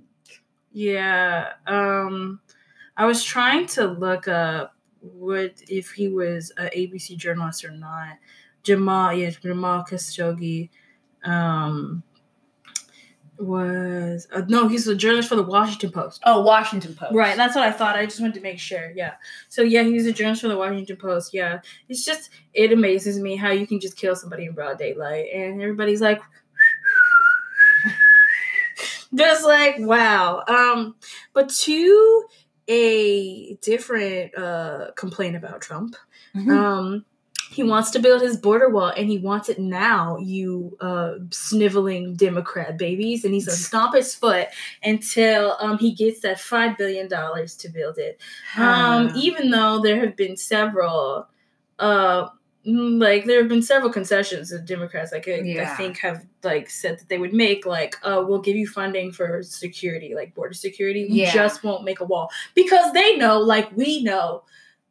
[0.71, 1.53] Yeah.
[1.65, 2.41] Um
[2.95, 8.17] I was trying to look up what if he was a ABC journalist or not.
[8.61, 10.69] Jamal, yeah, Jamal Khashoggi
[11.23, 12.03] um
[13.39, 16.21] was uh, no, he's a journalist for the Washington Post.
[16.25, 17.13] Oh, Washington Post.
[17.13, 17.95] Right, that's what I thought.
[17.95, 18.91] I just wanted to make sure.
[18.95, 19.13] Yeah.
[19.47, 21.33] So yeah, he's a journalist for the Washington Post.
[21.33, 21.61] Yeah.
[21.87, 25.61] It's just it amazes me how you can just kill somebody in broad daylight and
[25.61, 26.21] everybody's like
[29.13, 30.43] just like wow.
[30.47, 30.95] Um
[31.33, 32.25] but to
[32.67, 35.95] a different uh complaint about Trump.
[36.35, 36.51] Mhm.
[36.51, 37.05] Um
[37.51, 42.15] he wants to build his border wall and he wants it now, you uh sniveling
[42.15, 43.25] Democrat babies.
[43.25, 44.47] And he's gonna stomp his foot
[44.83, 48.19] until um he gets that five billion dollars to build it.
[48.57, 51.27] Um, even though there have been several
[51.79, 52.27] uh
[52.67, 56.69] mm, like there have been several concessions that Democrats like I, I think have like
[56.69, 60.53] said that they would make like uh we'll give you funding for security like border
[60.53, 61.33] security we Yeah.
[61.33, 64.43] just won't make a wall because they know like we know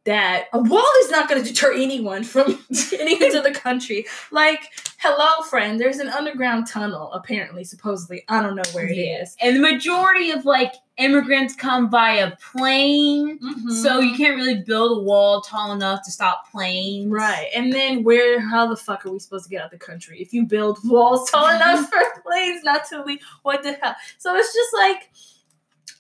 [0.05, 2.59] that a wall is not going to deter anyone from
[2.91, 4.61] getting into the country like
[4.99, 9.23] hello friend there's an underground tunnel apparently supposedly I don't know where it Yeah.
[9.23, 9.37] is.
[9.43, 13.39] And the majority of like immigrants come via plane.
[13.39, 13.71] Mm-hmm.
[13.71, 17.09] So you can't really build a wall tall enough to stop planes.
[17.09, 17.49] Right.
[17.55, 20.21] And then where how the fuck are we supposed to get out the country?
[20.21, 23.95] If you build walls tall enough for planes not to leave, what the hell?
[24.19, 25.11] So it's just like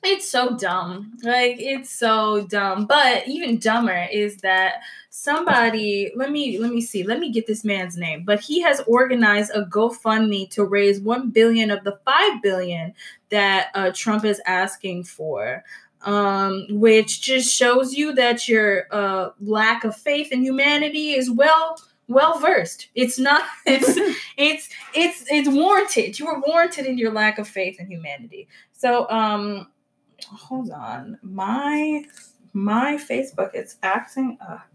[0.02, 1.12] it's so dumb.
[1.22, 2.86] Like it's so dumb.
[2.86, 7.02] But even dumber is that somebody let me let me see.
[7.02, 8.24] Let me get this man's name.
[8.24, 12.94] But he has organized a GoFundMe to raise 1 billion of the 5 billion
[13.30, 15.64] that uh, Trump is asking for.
[16.02, 21.76] Um, which just shows you that your uh, lack of faith in humanity is well
[22.06, 22.88] well versed.
[22.94, 23.88] It's not it's
[24.36, 26.18] it's it's it's warranted.
[26.18, 28.48] You were warranted in your lack of faith in humanity.
[28.72, 29.68] So um
[30.36, 31.18] hold on.
[31.22, 32.04] My
[32.52, 34.68] my Facebook is acting up.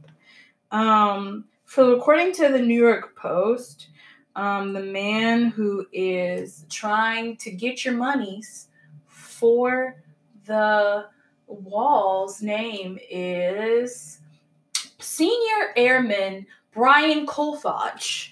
[0.72, 3.90] Um for according to the New York Post,
[4.36, 8.68] um the man who is trying to get your monies
[9.08, 10.04] for
[10.46, 11.06] the
[11.48, 14.20] wall's name is
[15.00, 18.30] Senior Airman Brian Kolfage.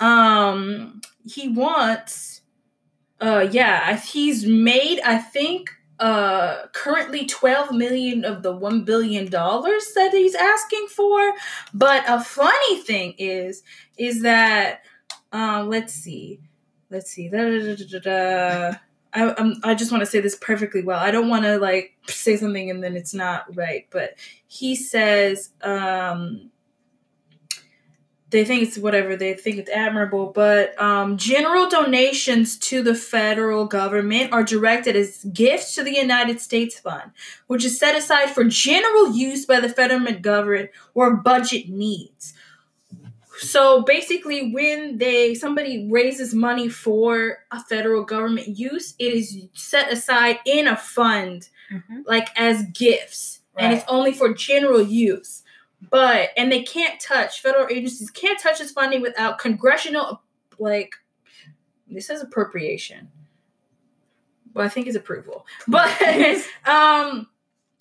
[0.00, 2.42] Um, he wants,
[3.20, 9.92] uh, yeah, he's made, I think, uh, currently 12 million of the 1 billion dollars
[9.94, 11.34] that he's asking for.
[11.74, 13.62] But a funny thing is,
[13.96, 14.82] is that,
[15.32, 16.40] um, let's see,
[16.90, 18.78] let's see, da, da, da, da.
[19.14, 20.98] I, I'm, I just want to say this perfectly well.
[20.98, 24.14] I don't want to like say something and then it's not right, but
[24.46, 26.50] he says, um,
[28.32, 33.66] they think it's whatever they think it's admirable but um, general donations to the federal
[33.66, 37.12] government are directed as gifts to the united states fund
[37.46, 42.34] which is set aside for general use by the federal government or budget needs.
[43.38, 49.92] So basically when they somebody raises money for a federal government use it is set
[49.92, 52.00] aside in a fund Mm-hmm.
[52.06, 55.41] like as gifts and it's only for general use
[55.90, 60.22] but and they can't touch federal agencies can't touch this funding without congressional
[60.58, 60.94] like
[61.88, 63.08] this says appropriation.
[64.54, 65.46] Well i think it's approval.
[65.66, 65.90] But
[66.66, 67.28] um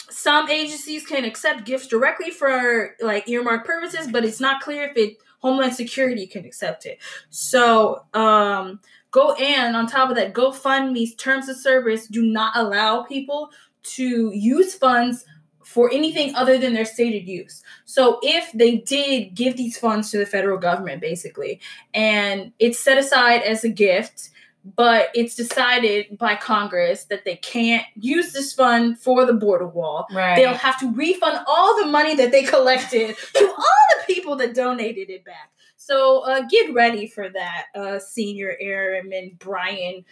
[0.09, 4.97] some agencies can accept gifts directly for like earmark purposes but it's not clear if
[4.97, 6.99] it homeland security can accept it.
[7.29, 8.79] So um
[9.11, 13.51] go and on top of that gofundme's terms of service do not allow people
[13.83, 15.25] to use funds
[15.71, 17.63] for anything other than their stated use.
[17.85, 21.61] So if they did give these funds to the federal government, basically,
[21.93, 24.29] and it's set aside as a gift,
[24.75, 30.07] but it's decided by Congress that they can't use this fund for the border wall,
[30.11, 30.35] Right.
[30.35, 34.53] they'll have to refund all the money that they collected to all the people that
[34.53, 35.51] donated it back.
[35.77, 40.03] So uh, get ready for that, uh, Senior Airman Brian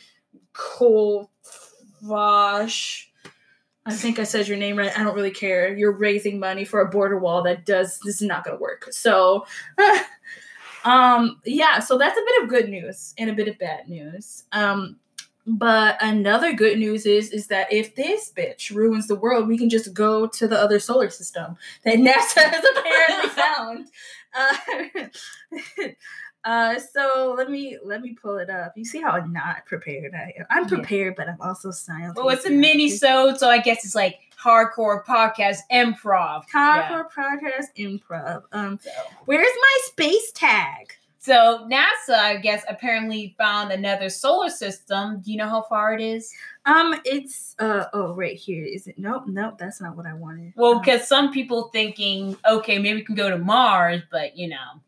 [2.02, 3.09] Colvash.
[3.86, 4.98] I think I said your name right.
[4.98, 5.76] I don't really care.
[5.76, 8.88] You're raising money for a border wall that does this is not going to work.
[8.92, 9.46] So,
[10.84, 11.80] um, yeah.
[11.80, 14.44] So that's a bit of good news and a bit of bad news.
[14.52, 14.98] Um,
[15.48, 19.70] but another good news is is that if this bitch ruins the world, we can
[19.70, 23.88] just go to the other solar system that NASA has apparently found.
[24.36, 25.94] Uh,
[26.46, 28.74] uh, so let me let me pull it up.
[28.78, 30.46] You see how not prepared I am.
[30.50, 30.70] I'm Yeah.
[30.70, 32.16] prepared, but I'm also silent.
[32.16, 36.50] well, it's a mini so so I guess it's like hardcore podcast improv.
[36.50, 37.04] Time Yeah.
[37.14, 38.44] podcast improv.
[38.54, 38.90] Um, So.
[39.26, 40.94] where's my space tag?
[41.22, 45.20] So NASA, I guess, apparently found another solar system.
[45.20, 46.34] Do you know how far it is?
[46.66, 48.64] Um, it's uh oh right here.
[48.64, 48.98] Is it?
[48.98, 49.58] Nope, nope.
[49.60, 50.54] That's not what I wanted.
[50.56, 54.48] Well, Um, because some people thinking, okay, maybe we can go to Mars, but you
[54.48, 54.80] know,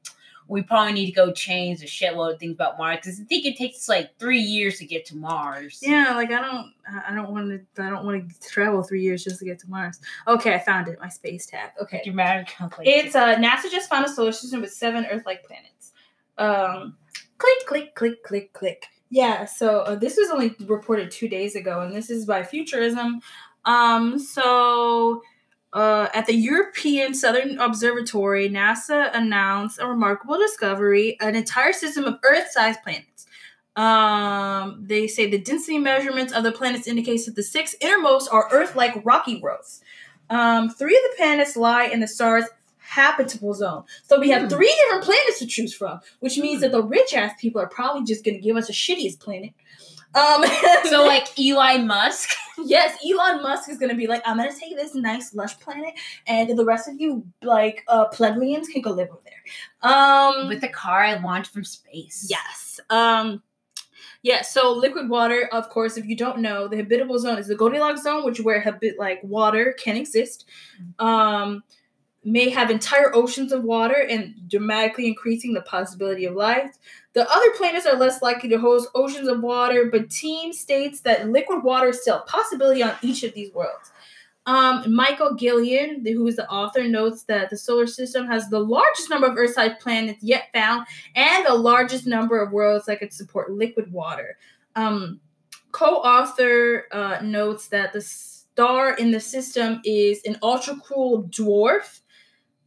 [0.51, 3.45] we probably need to go change a shitload of things about Mars because I think
[3.45, 5.79] it takes like three years to get to Mars.
[5.81, 9.01] yeah, like I don't, I I don't want to, I don't want to travel three
[9.01, 10.01] years just to get to Mars.
[10.27, 10.99] Okay, I found it.
[10.99, 11.69] My space tag.
[11.81, 13.05] Okay, Dramatic calculation.
[13.05, 15.93] it's uh NASA just found a solar system with seven Earth-like planets.
[16.37, 16.97] Um,
[17.37, 18.87] click, click, click, click, click.
[19.09, 19.45] Yeah.
[19.45, 23.21] So uh, this was only reported two days ago, and this is by Futurism.
[23.63, 25.21] Um, so.
[25.73, 32.19] Uh, at the European Southern Observatory, NASA announced a remarkable discovery: an entire system of
[32.23, 33.25] Earth-sized planets.
[33.77, 38.49] Um, they say the density measurements of the planets indicates that the six innermost are
[38.51, 39.81] Earth-like rocky growths.
[40.29, 42.45] Um, three of the planets lie in the star's
[42.79, 43.83] habitable zone.
[44.03, 44.47] So we have Hmm.
[44.49, 48.03] three different planets to choose from, which means that the rich ass people are probably
[48.03, 49.51] just going to give us the shittiest planet.
[50.13, 50.43] Um,
[50.89, 52.29] so like Elon Musk
[52.65, 55.59] yes, Elon Musk is going to be like, I'm going to take this nice lush
[55.59, 55.93] planet,
[56.27, 59.91] and the rest of you like uh, plebeians can go live over there.
[59.91, 62.27] Um, with the car I launched from space.
[62.29, 62.79] Yes.
[62.89, 63.41] Um
[64.23, 67.55] yeah, so liquid water, of course, if you don't know, the habitable zone is the
[67.55, 70.45] Goldilocks zone, which where habit like water can exist.
[70.99, 71.63] Um
[72.23, 76.77] may have entire oceans of water and dramatically increasing the possibility of life.
[77.13, 81.29] The other planets are less likely to host oceans of water, but team states that
[81.29, 83.91] liquid water is still a possibility on each of these worlds.
[84.45, 89.09] Um, Michael Gillon, who is the author, notes that the solar system has the largest
[89.09, 93.51] number of Earth-sized planets yet found, and the largest number of worlds that could support
[93.51, 94.37] liquid water.
[94.75, 95.19] Um,
[95.71, 101.99] co-author uh, notes that the star in the system is an ultra cool dwarf.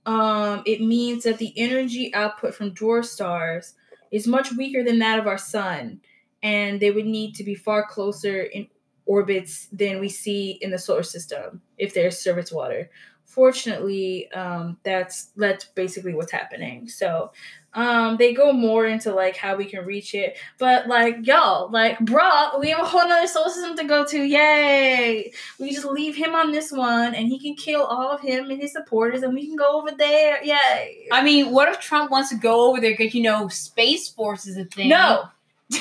[0.06, 3.74] Um, it means that the energy output from dwarf stars
[4.14, 6.00] is much weaker than that of our sun,
[6.42, 8.68] and they would need to be far closer in
[9.06, 12.88] orbits than we see in the solar system if there's surface water.
[13.34, 16.88] Fortunately, um, that's that's basically what's happening.
[16.88, 17.32] So
[17.74, 21.98] um, they go more into like how we can reach it, but like y'all, like
[21.98, 24.22] bruh, we have a whole nother solar system to go to.
[24.22, 25.32] Yay!
[25.58, 28.60] We just leave him on this one, and he can kill all of him and
[28.60, 30.42] his supporters, and we can go over there.
[30.44, 31.08] Yay!
[31.10, 34.46] I mean, what if Trump wants to go over there because you know Space Force
[34.46, 34.88] is a thing?
[34.90, 35.24] No,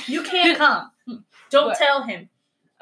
[0.08, 0.90] you can't come.
[1.52, 1.78] Don't What?
[1.78, 2.30] tell him.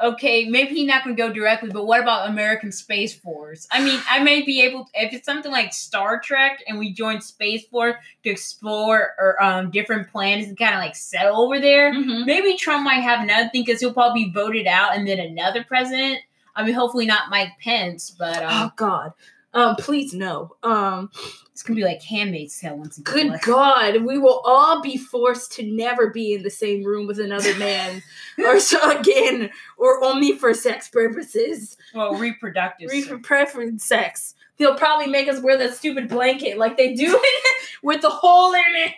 [0.02, 3.68] Okay, maybe he's not going to go directly, but what about American Space Force?
[3.72, 7.22] I mean, I may be able if it's something like Star Trek and we join
[7.22, 11.94] Space Force to explore or um, different planets and kind of like settle over there.
[11.94, 12.26] Mhm.
[12.26, 15.64] Maybe Trump might have another thing because he'll probably be voted out and then another
[15.64, 16.20] president.
[16.56, 19.14] I mean, hopefully not Mike Pence, but Oh um, God.
[19.54, 20.56] Um, please no.
[20.64, 21.10] Um,
[21.52, 23.14] it's gonna be like Handmaid's Tale once again.
[23.14, 27.06] good Like- God, we will all be forced to never be in the same room
[27.06, 28.02] with another man,
[28.40, 32.90] or so again, or only for sex purposes, Well, reproductive.
[32.92, 34.36] Re- so- preference sex.
[34.58, 37.20] They'll probably make us wear that stupid blanket like they do
[37.84, 38.94] with the hole in it.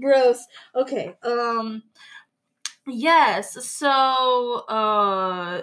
[0.00, 0.44] Gross.
[0.74, 1.14] Okay.
[1.22, 1.82] Um.
[2.86, 3.66] Yes.
[3.66, 4.64] So.
[4.68, 5.62] Uh.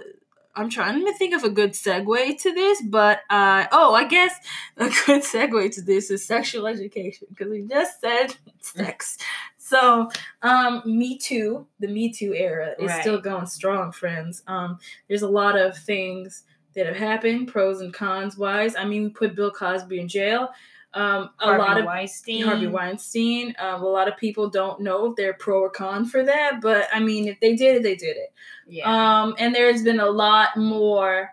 [0.55, 4.35] I'm trying to think of a good segue to this, but uh, oh, I guess
[4.77, 9.17] a good segue to this is sexual education because we just said sex.
[9.57, 10.09] So,
[10.41, 13.01] um, Me Too, the Me Too era is Right.
[13.01, 14.43] still going strong, friends.
[14.45, 14.77] Um,
[15.07, 16.43] there's a lot of things
[16.75, 18.75] that have happened, pros and cons wise.
[18.75, 20.49] I mean, we put Bill Cosby in jail.
[20.95, 22.43] Um, a Harvey lot of Weinstein.
[22.43, 23.55] Harvey Weinstein.
[23.57, 26.87] Um, a lot of people don't know if they're pro or con for that, but
[26.93, 28.31] I mean, if they did it, they did it.
[28.67, 29.21] Yeah.
[29.23, 31.31] Um, and there's been a lot more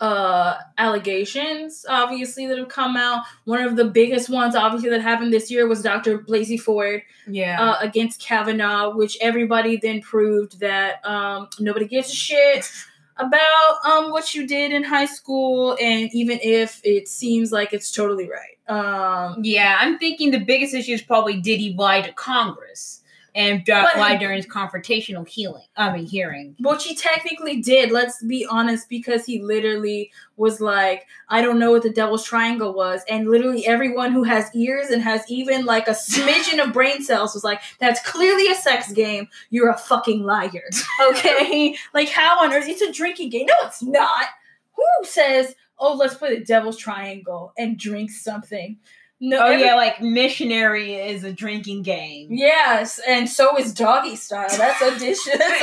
[0.00, 5.32] uh allegations obviously that have come out one of the biggest ones obviously that happened
[5.32, 7.60] this year was dr blasey ford yeah.
[7.60, 12.70] uh, against kavanaugh which everybody then proved that um nobody gives a shit
[13.16, 17.90] about um what you did in high school and even if it seems like it's
[17.90, 22.12] totally right um Yeah, I'm thinking the biggest issue is probably did he lie to
[22.12, 23.02] Congress
[23.38, 25.64] and But- lie during his confrontational healing?
[25.76, 26.56] I mean, hearing.
[26.58, 31.70] Which he technically did, let's be honest, because he literally was like, I don't know
[31.70, 33.02] what the devil's triangle was.
[33.08, 37.32] And literally everyone who has ears and has even like a smidgen of brain cells
[37.34, 39.28] was like, that's clearly a sex game.
[39.50, 40.68] You're a fucking liar.
[41.08, 41.76] Okay?
[41.94, 42.68] like, how on earth?
[42.68, 43.46] It's a drinking game.
[43.46, 44.26] No, it's not.
[44.74, 48.78] Who says, oh, let's play the devil's triangle and drink something?
[49.20, 52.28] No, Oh every- yeah, like missionary is a drinking game.
[52.30, 54.48] Yes, and so is doggy style.
[54.56, 55.18] That's a dish.
[55.24, 55.62] That's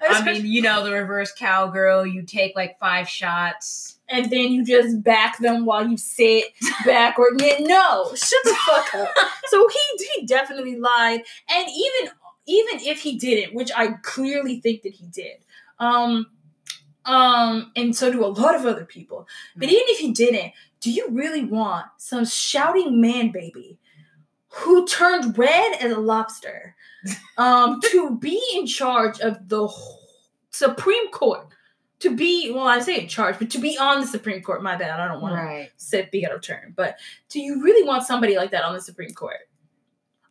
[0.00, 2.06] a, I mean, you know the reverse cowgirl.
[2.06, 3.98] You take like five shots.
[4.08, 6.44] and then you just back them while you sit
[6.86, 7.34] backward.
[7.60, 9.08] No, shut the fuck up.
[9.48, 11.20] So he he definitely lied,
[11.50, 12.12] and even
[12.46, 15.36] even if he didn't, which I clearly think that he did,
[15.78, 16.26] um,
[17.06, 19.26] um, and so do a lot of other people.
[19.56, 23.78] But even if he didn't, do you really want some shouting man baby
[24.48, 26.76] who turned red as a lobster,
[27.38, 29.68] um, to be in charge of the
[30.50, 31.46] Supreme Court?
[32.00, 34.62] To be well, I say in charge, but to be on the Supreme Court.
[34.62, 35.00] My bad.
[35.00, 35.70] I don't want to Right.
[35.76, 36.74] said be out of turn.
[36.76, 36.98] But
[37.30, 39.38] do you really want somebody like that on the Supreme Court?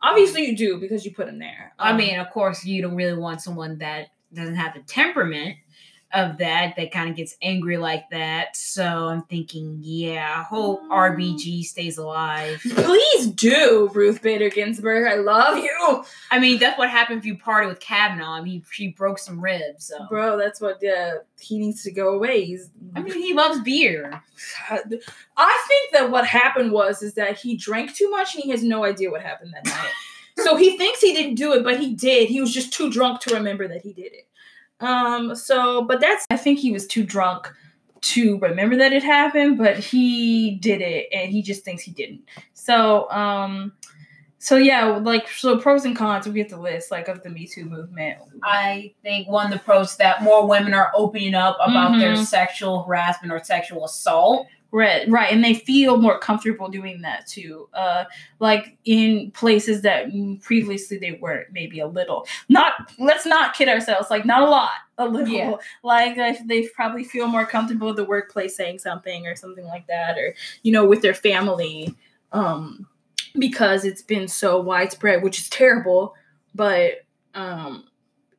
[0.01, 1.73] Obviously, you do because you put him there.
[1.79, 5.57] I Um, mean, of course, you don't really want someone that doesn't have the temperament
[6.13, 8.55] of that that kind of gets angry like that.
[8.55, 10.81] So I'm thinking, yeah, I hope.
[10.89, 12.61] RBG stays alive.
[12.63, 15.07] please do, Ruth Bader Ginsburg.
[15.07, 18.33] I love you, I mean, that's what happened if you party with Kavanaugh.
[18.33, 19.85] I mean, she broke some ribs.
[19.85, 20.37] So bro.
[20.37, 22.45] That's what uh, he needs to go away.
[22.45, 22.69] He's.
[22.95, 24.21] I mean, he loves beer.
[24.69, 28.63] I think that what happened was is that he drank too much and he has
[28.63, 29.91] no idea what happened that night.
[30.37, 32.29] so he thinks he didn't do it, but he did.
[32.29, 34.27] He was just too drunk to remember that he did it.
[34.83, 35.35] Um.
[35.35, 36.25] So, but that's.
[36.29, 37.51] I think he was too drunk
[38.01, 42.21] to remember that it happened, but he did it, and he just thinks he didn't.
[42.53, 43.73] So, um.
[44.39, 46.27] So yeah, like so pros and cons.
[46.27, 48.17] We get the list like of the Me Too movement.
[48.43, 52.25] I think one of the pros that more women are opening up about their Mhm.
[52.25, 54.47] sexual harassment or sexual assault.
[54.75, 57.69] Right, right, and they feel more comfortable doing that too.
[57.75, 58.05] Uh,
[58.39, 60.07] like in places that
[60.41, 62.25] previously they weren't, maybe a little.
[62.49, 64.09] Not, let's not kid ourselves.
[64.09, 65.31] Like not a lot, a little.
[65.31, 65.55] Yeah.
[65.83, 69.85] Like if they probably feel more comfortable at the workplace saying something or something like
[69.85, 70.33] that, or
[70.63, 71.93] you know, with their family,
[72.31, 72.87] um,
[73.37, 76.15] because it's been so widespread, which is terrible.
[76.55, 77.05] But
[77.35, 77.85] um,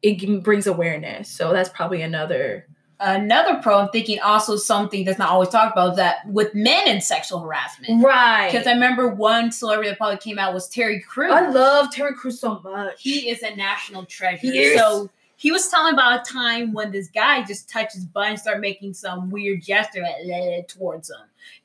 [0.02, 2.66] it brings awareness, so that's probably another.
[3.00, 7.02] Another pro, I'm thinking also something that's not always talked about that with men and
[7.02, 8.02] sexual harassment.
[8.02, 8.50] Right.
[8.50, 11.32] Because I remember one celebrity that probably came out was Terry Crews.
[11.32, 13.02] I love Terry Crews so much.
[13.02, 14.38] he is a national treasure.
[14.38, 14.78] He is.
[14.78, 18.38] So he was telling about a time when this guy just touched his butt and
[18.38, 21.16] started making some weird gesture like, towards him.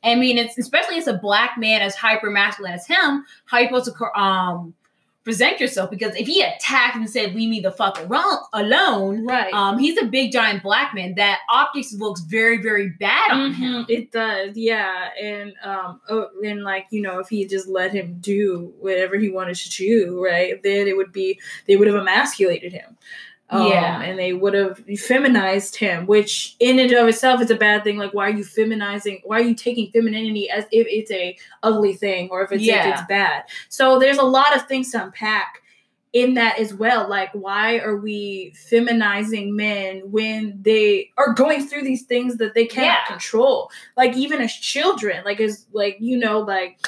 [0.03, 3.67] I mean, it's especially as a black man as hyper masculine as him, how you
[3.67, 4.73] supposed to um
[5.29, 5.91] present yourself?
[5.91, 9.53] Because if he attacked and said, "Leave me the fuck alone," alone right.
[9.53, 11.13] um, he's a big giant black man.
[11.15, 13.85] That optics looks very, very bad on Mhm, him.
[13.87, 18.17] It does, yeah, and um, oh, and like you know, if he just let him
[18.19, 22.73] do whatever he wanted to do, right, then it would be they would have emasculated
[22.73, 22.97] him,
[23.51, 24.01] um, Yeah.
[24.01, 27.97] and they would have feminized him, which in and of itself is a bad thing.
[27.97, 29.21] Like, why are you feminizing?
[29.23, 32.85] Why are you taking femininity as if it's a ugly thing or if it's if
[32.85, 33.43] it's bad?
[33.69, 35.61] So there's a lot of things to unpack
[36.11, 37.07] in that as well.
[37.07, 42.65] Like, why are we feminizing men when they are going through these things that they
[42.65, 43.05] cannot Yeah.
[43.07, 43.69] control?
[43.95, 46.79] Like, even as children, like, as like you know, like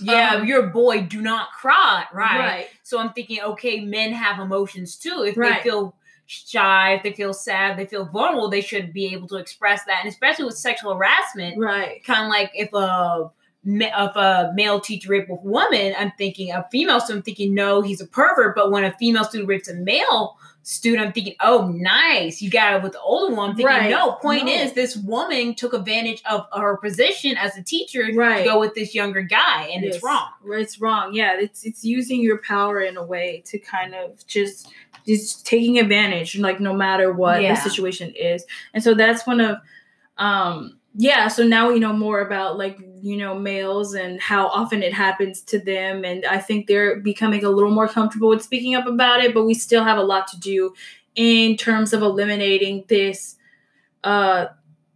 [0.00, 1.02] Yeah, Um, you're a boy.
[1.02, 2.04] Do not cry.
[2.12, 2.38] Right.
[2.38, 5.24] right, So I'm thinking, okay, men have emotions too.
[5.26, 5.62] If Right.
[5.62, 5.94] they feel
[6.26, 10.00] shy, if they feel sad, they feel vulnerable, they should be able to express that.
[10.04, 13.30] And especially with sexual harassment, right, kind of like if a
[13.68, 17.80] if a male teacher raped a woman, I'm thinking a female student, I'm thinking no,
[17.80, 18.54] he's a pervert.
[18.54, 20.36] But when a female student rapes a male
[20.68, 23.50] student, I'm thinking, oh, nice, you got it with the older one.
[23.50, 23.88] I'm thinking, Right.
[23.88, 24.12] no.
[24.14, 24.52] Point No.
[24.52, 28.38] is, this woman took advantage of her position as a teacher right.
[28.38, 30.02] to go with this younger guy, and it's Yes.
[30.02, 30.28] wrong.
[30.48, 31.14] It's wrong.
[31.14, 34.68] Yeah, it's it's using your power in a way to kind of just
[35.06, 37.54] just taking advantage, like no matter what Yeah.
[37.54, 38.44] the situation is.
[38.74, 39.58] And so that's one of
[40.18, 44.82] um yeah, so now we know more about like, you know, males and how often
[44.82, 46.04] it happens to them.
[46.04, 49.44] And I think they're becoming a little more comfortable with speaking up about it, but
[49.44, 50.74] we still have a lot to do
[51.14, 53.36] in terms of eliminating this
[54.04, 54.46] uh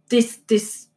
[0.09, 0.87] this this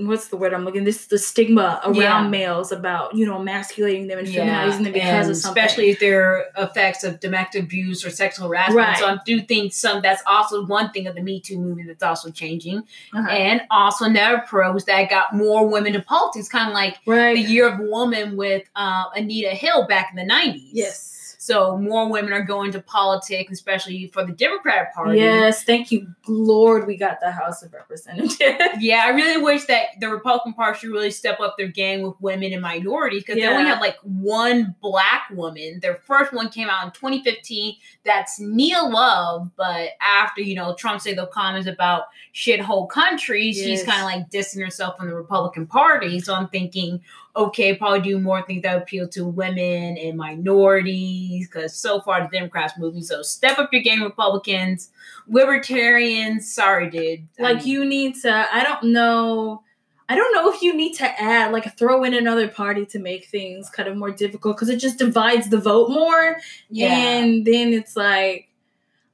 [0.00, 2.28] what's the word I'm looking this the stigma around Yeah.
[2.28, 5.90] males about you know emasculating them and Yeah, feminizing them because and of something especially
[5.90, 8.76] if they're effects of domestic abuse or sexual harassment.
[8.78, 8.98] Right.
[8.98, 12.02] So I do think some that's also one thing of the Me Too movement that's
[12.02, 12.78] also changing,
[13.14, 13.28] Uh-huh.
[13.28, 17.42] and also another pros that got more women to politics, kind of like right the
[17.42, 20.70] Year of Woman with uh, Anita Hill back in the nineties.
[20.72, 21.08] yes
[21.42, 25.18] So more women are going to politics, especially for the Democratic Party.
[25.18, 28.36] yes thank you lord we got the house of representatives
[28.78, 32.14] Yeah, I really wish that the Republican Party should really step up their game with
[32.20, 35.80] women and minorities because they only have like one black woman.
[35.82, 37.74] Their first one came out in 2015.
[38.04, 43.82] That's Mia Love, but after you know Trump said the comments about shithole countries, she's
[43.82, 46.20] kind of like dissing herself from the Republican Party.
[46.20, 47.00] So I'm thinking,
[47.34, 52.28] okay, probably do more things that appeal to women and minorities because so far the
[52.36, 53.02] Democrats moving.
[53.02, 54.90] So step up your game, Republicans,
[55.28, 56.52] libertarians.
[56.52, 57.26] Sorry, dude.
[57.38, 59.62] I like mean- you need to i don't know
[60.08, 63.26] i don't know if you need to add like throw in another party to make
[63.26, 66.36] things kind of more difficult because it just divides the vote more
[66.70, 66.88] Yeah.
[66.92, 68.48] and then it's like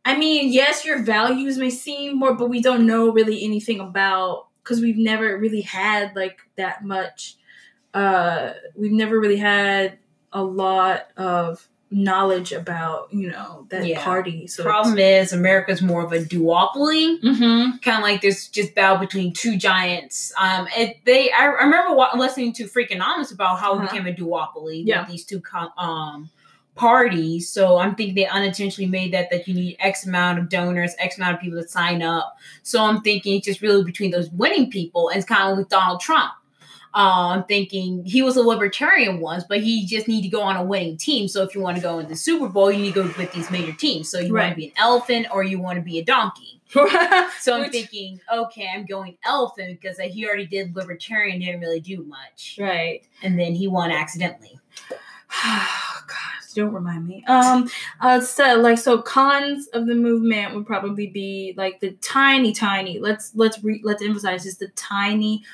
[0.05, 4.47] i mean yes your values may seem more but we don't know really anything about
[4.63, 7.37] because we've never really had like that much
[7.95, 9.99] uh we've never really had
[10.33, 14.05] a lot of knowledge about you know that Yeah.
[14.05, 17.19] party so the problem is America's more of a duopoly.
[17.21, 17.79] mm-hmm.
[17.79, 20.33] Kind of like this just battle between two giants.
[20.39, 23.87] Um, it, they I, I remember wa- listening to Freakonomics about how it Uh-huh.
[23.87, 25.01] became a duopoly Yeah.
[25.01, 26.31] with these two com- um
[26.75, 27.49] parties.
[27.49, 31.17] So I'm thinking they unintentionally made that that you need X amount of donors, X
[31.19, 32.37] amount of people to sign up.
[32.63, 35.69] So I'm thinking it's just really between those winning people, and it's kind of with
[35.69, 36.33] Donald Trump.
[37.01, 40.65] I'm thinking he was a libertarian once, but he just need to go on a
[40.65, 41.29] winning team.
[41.29, 43.33] So if you want to go in the Super Bowl, you need to go with
[43.33, 44.11] these major teams.
[44.11, 46.61] So you want to be an elephant or you want to be a donkey.
[47.41, 51.81] So I'm Which- thinking, okay, I'm going elephant because he already did libertarian, didn't really
[51.81, 54.59] do much, right and then he won accidentally.
[55.45, 57.25] God, don't remind me.
[57.27, 57.71] Um,
[58.01, 62.99] uh, so like so, cons of the movement would probably be like the tiny, tiny.
[62.99, 65.45] Let's let's re- let's emphasize just the tiny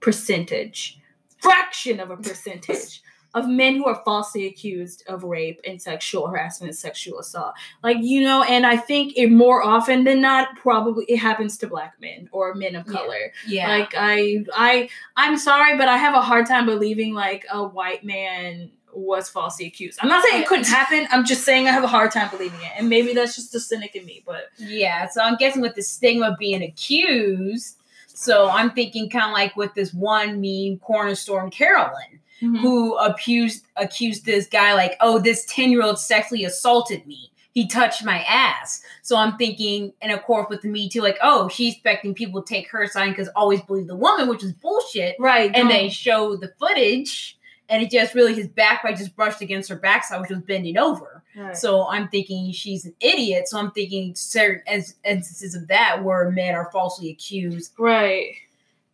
[0.00, 0.98] percentage,
[1.40, 3.02] fraction of a percentage
[3.34, 7.52] of men who are falsely accused of rape and sexual harassment and sexual assault.
[7.82, 11.66] Like, you know, and I think it more often than not, probably it happens to
[11.66, 12.92] black men or men of Yeah.
[12.92, 13.32] color.
[13.46, 13.68] Yeah.
[13.68, 18.02] Like I I I'm sorry, but I have a hard time believing like a white
[18.02, 19.98] man was falsely accused.
[20.02, 21.06] I'm not saying it couldn't happen.
[21.10, 22.72] I'm just saying I have a hard time believing it.
[22.78, 25.82] And maybe that's just the cynic in me, but Yeah, so I'm guessing with the
[25.82, 27.76] stigma of being accused.
[28.18, 32.56] So I'm thinking kind of like with this one meme, Cornerstore Caroline, mm-hmm.
[32.56, 37.30] who accused accused this guy like, oh, this 10 year old sexually assaulted me.
[37.52, 38.82] He touched my ass.
[39.02, 42.42] So I'm thinking, and of course with the Me Too, like, oh, she's expecting people
[42.42, 45.14] to take her side because always believe the woman, which is bullshit.
[45.20, 45.52] right.
[45.54, 47.38] And they show the footage,
[47.68, 50.76] and it just really his back right just brushed against her backside, which was bending
[50.76, 51.17] over.
[51.38, 51.56] Right.
[51.56, 53.48] So I'm thinking she's an idiot.
[53.48, 57.72] So I'm thinking certain ins- instances of that where men are falsely accused.
[57.78, 58.32] right.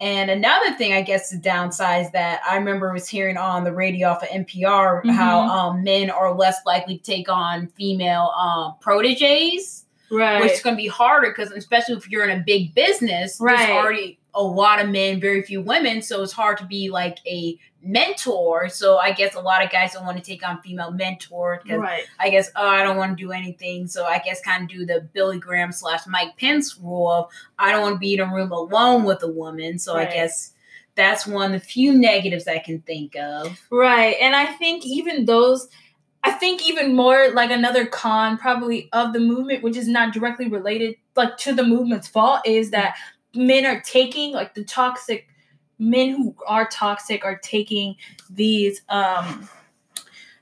[0.01, 3.73] And another thing, I guess, the downside is that I remember was hearing on the
[3.73, 5.49] radio off of NPR how Mhm.
[5.49, 10.43] um, men are less likely to take on female um, proteges, Right.
[10.43, 13.57] which is going to be harder because, especially if you're in a big business, Right.
[13.57, 16.03] there's already a lot of men, very few women.
[16.03, 18.69] So it's hard to be like a mentor.
[18.69, 21.81] So I guess a lot of guys don't want to take on female mentors because
[21.81, 22.05] right.
[22.19, 23.87] I guess, oh, I don't want to do anything.
[23.87, 27.73] So I guess kind of do the Billy Graham slash Mike Pence rule of I
[27.73, 29.79] don't want to be in a room alone with a woman.
[29.79, 30.09] So Right.
[30.09, 30.53] I guess
[30.95, 33.61] that's one of the few negatives I can think of.
[33.71, 34.17] Right.
[34.21, 35.69] And I think even those
[36.27, 40.49] I think even more like another con probably of the movement, which is not directly
[40.49, 42.97] related like to the movement's fault, is that
[43.35, 45.29] men are taking like the toxic
[45.79, 47.97] men who are toxic are taking
[48.31, 49.49] these um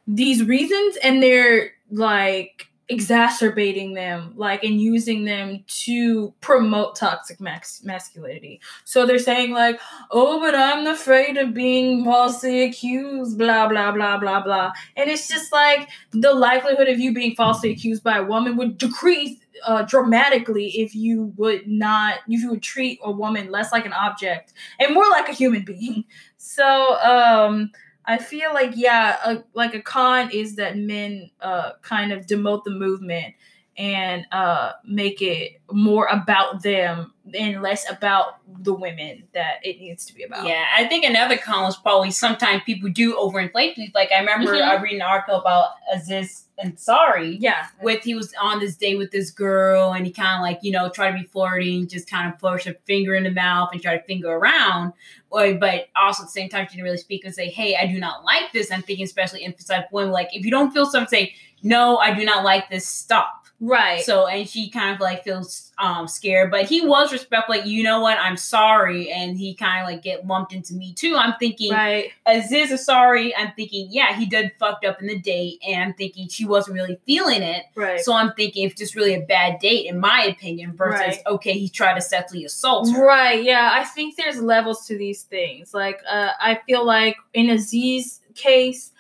[0.07, 7.83] these reasons and they're like exacerbating them like and using them to promote toxic max-
[7.83, 8.61] masculinity.
[8.85, 14.19] So they're saying like oh but i'm afraid of being falsely accused blah blah blah
[14.19, 14.73] blah blah.
[14.97, 18.77] And it's just like the likelihood of you being falsely accused by a woman would
[18.77, 23.87] decrease uh, dramatically if you would not if you would treat a woman less like
[23.87, 26.05] an object and more like a human being.
[26.45, 27.71] So um
[28.05, 32.65] I feel like yeah, a, like a con is that men uh kind of demote
[32.65, 33.35] the movement
[33.79, 40.05] and uh make it more about them and less about the women that it needs
[40.05, 40.47] to be about.
[40.47, 43.93] Yeah, I think another con was probably sometimes people do overinflate things.
[43.95, 44.61] Like I remember Mhm.
[44.61, 47.37] I read an article about Aziz Ansari.
[47.41, 47.69] Yeah.
[47.81, 50.71] with he was on this date with this girl and he kind of like you
[50.73, 53.81] know try to be flirting just kind of push a finger in the mouth and
[53.83, 54.93] try to finger around
[55.31, 57.87] or, but also at the same time she didn't really speak and say hey i
[57.87, 61.09] do not like this i'm thinking especially emphasize women like if you don't feel something
[61.09, 61.35] say
[61.65, 64.05] no i do not like this stop Right.
[64.05, 67.83] so and she kind of like feels um scared but he was respectful like you
[67.85, 71.35] know what i'm sorry and he kind of like get lumped into me too i'm
[71.39, 72.11] thinking right.
[72.27, 73.35] Aziz is sorry.
[73.35, 76.75] I'm thinking, yeah, he did fucked up in the date, and I'm thinking she wasn't
[76.75, 77.65] really feeling it.
[77.75, 78.01] Right.
[78.01, 81.23] So I'm thinking it's just really a bad date, in my opinion, versus Right.
[81.27, 83.05] okay, he tried to sexually assault her.
[83.05, 83.71] Right, yeah.
[83.75, 85.75] I think there's levels to these things.
[85.75, 88.92] Like, uh, I feel like in Aziz's case,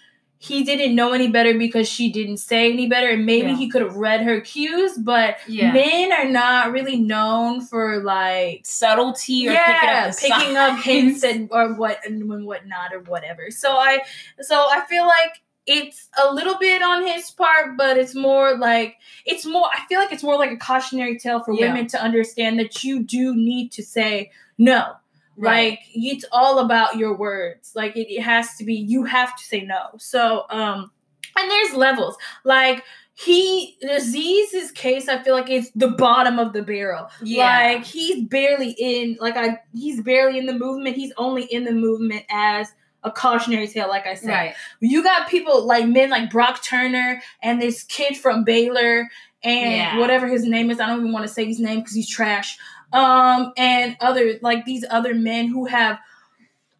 [0.44, 3.56] he didn't know any better because she didn't say any better, and maybe Yeah.
[3.56, 4.98] he could have read her cues.
[4.98, 10.56] But Yeah, men are not really known for like subtlety or yeah, picking up, picking
[10.56, 13.50] up hints and or what and whatnot or whatever.
[13.50, 14.00] So I
[14.40, 18.96] so I feel like it's a little bit on his part, but it's more like
[19.24, 19.68] it's more.
[19.72, 21.68] I feel like it's more like a cautionary tale for Yeah.
[21.68, 24.94] women to understand that you do need to say no.
[25.42, 25.70] Right.
[25.70, 27.72] Like it's all about your words.
[27.74, 28.74] Like it, it has to be.
[28.74, 29.88] You have to say no.
[29.98, 30.90] So um,
[31.36, 32.16] and there's levels.
[32.44, 32.82] Like
[33.14, 37.08] he Aziz's case, I feel like it's the bottom of the barrel.
[37.22, 37.74] Yeah.
[37.74, 40.96] Like he's barely in like I he's barely in the movement.
[40.96, 42.68] He's only in the movement as
[43.04, 44.28] a cautionary tale, like I said.
[44.30, 44.54] right.
[44.80, 49.08] You got people like men like Brock Turner and this kid from Baylor
[49.42, 49.98] and Yeah.
[49.98, 50.78] whatever his name is.
[50.78, 52.56] I don't even want to say his name because he's trash.
[52.92, 55.98] Um and other like these other men who have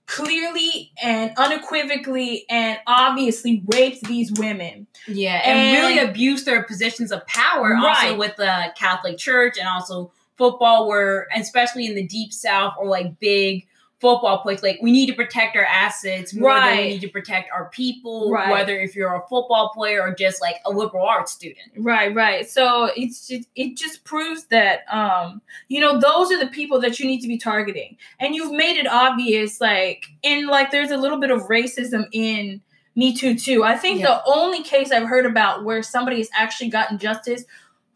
[0.06, 4.86] clearly and unequivocally and obviously raped these women.
[5.06, 9.66] Yeah, and, And- really abused their positions of power, also with the Catholic Church and
[9.68, 13.66] also football, where especially in the deep South or like big
[14.02, 17.48] football places, like we need to protect our assets more than we need to protect
[17.52, 18.30] our people.
[18.30, 18.50] Right.
[18.50, 21.70] Whether if you're a football player or just like a liberal arts student.
[21.78, 22.46] Right, right.
[22.50, 26.98] So it's just it just proves that um you know those are the people that
[26.98, 27.96] you need to be targeting.
[28.18, 32.60] And you've made it obvious like and like there's a little bit of racism in
[32.96, 33.62] Me Too too.
[33.64, 34.06] I think Yeah.
[34.06, 37.44] the only case I've heard about where somebody has actually gotten justice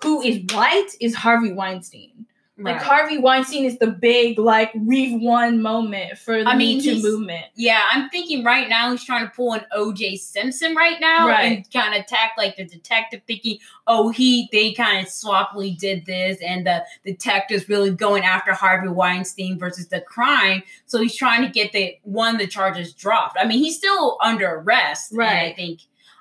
[0.02, 2.25] who is white is Harvey Weinstein.
[2.58, 6.82] Like Harvey Weinstein is the big like we've won moment for the I mean, Me
[6.82, 7.44] Too movement.
[7.54, 11.58] Yeah, I'm thinking right now he's trying to pull an OJ Simpson right now Right.
[11.58, 16.06] and kind of attack like the detective, thinking, oh, he they kind of sloppily did
[16.06, 20.62] this, and the detective's really going after Harvey Weinstein versus the crime.
[20.86, 23.36] So he's trying to get the one the charges dropped.
[23.38, 25.80] I mean, he's still under arrest, and I think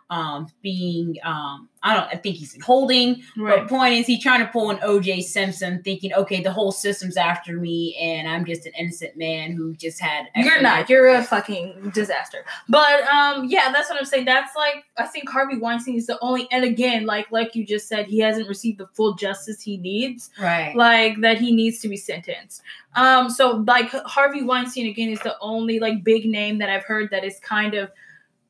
[0.10, 4.40] um being um I don't I think he's in holding but point is, he's trying
[4.40, 8.66] to pull an OJ Simpson, thinking, okay, the whole system's after me, and I'm just
[8.66, 10.28] an innocent man who just had.
[10.36, 10.90] You're not.
[10.90, 12.44] You're a fucking disaster.
[12.70, 14.26] But um, yeah, that's what I'm saying.
[14.26, 17.88] That's like I think Harvey Weinstein is the only, and again, like like you just
[17.88, 20.30] said, he hasn't received the full justice he needs.
[20.40, 20.76] right.
[20.76, 22.62] Like that he needs to be sentenced.
[22.96, 27.12] Um, so like Harvey Weinstein again is the only like big name that I've heard
[27.12, 27.92] that is kind of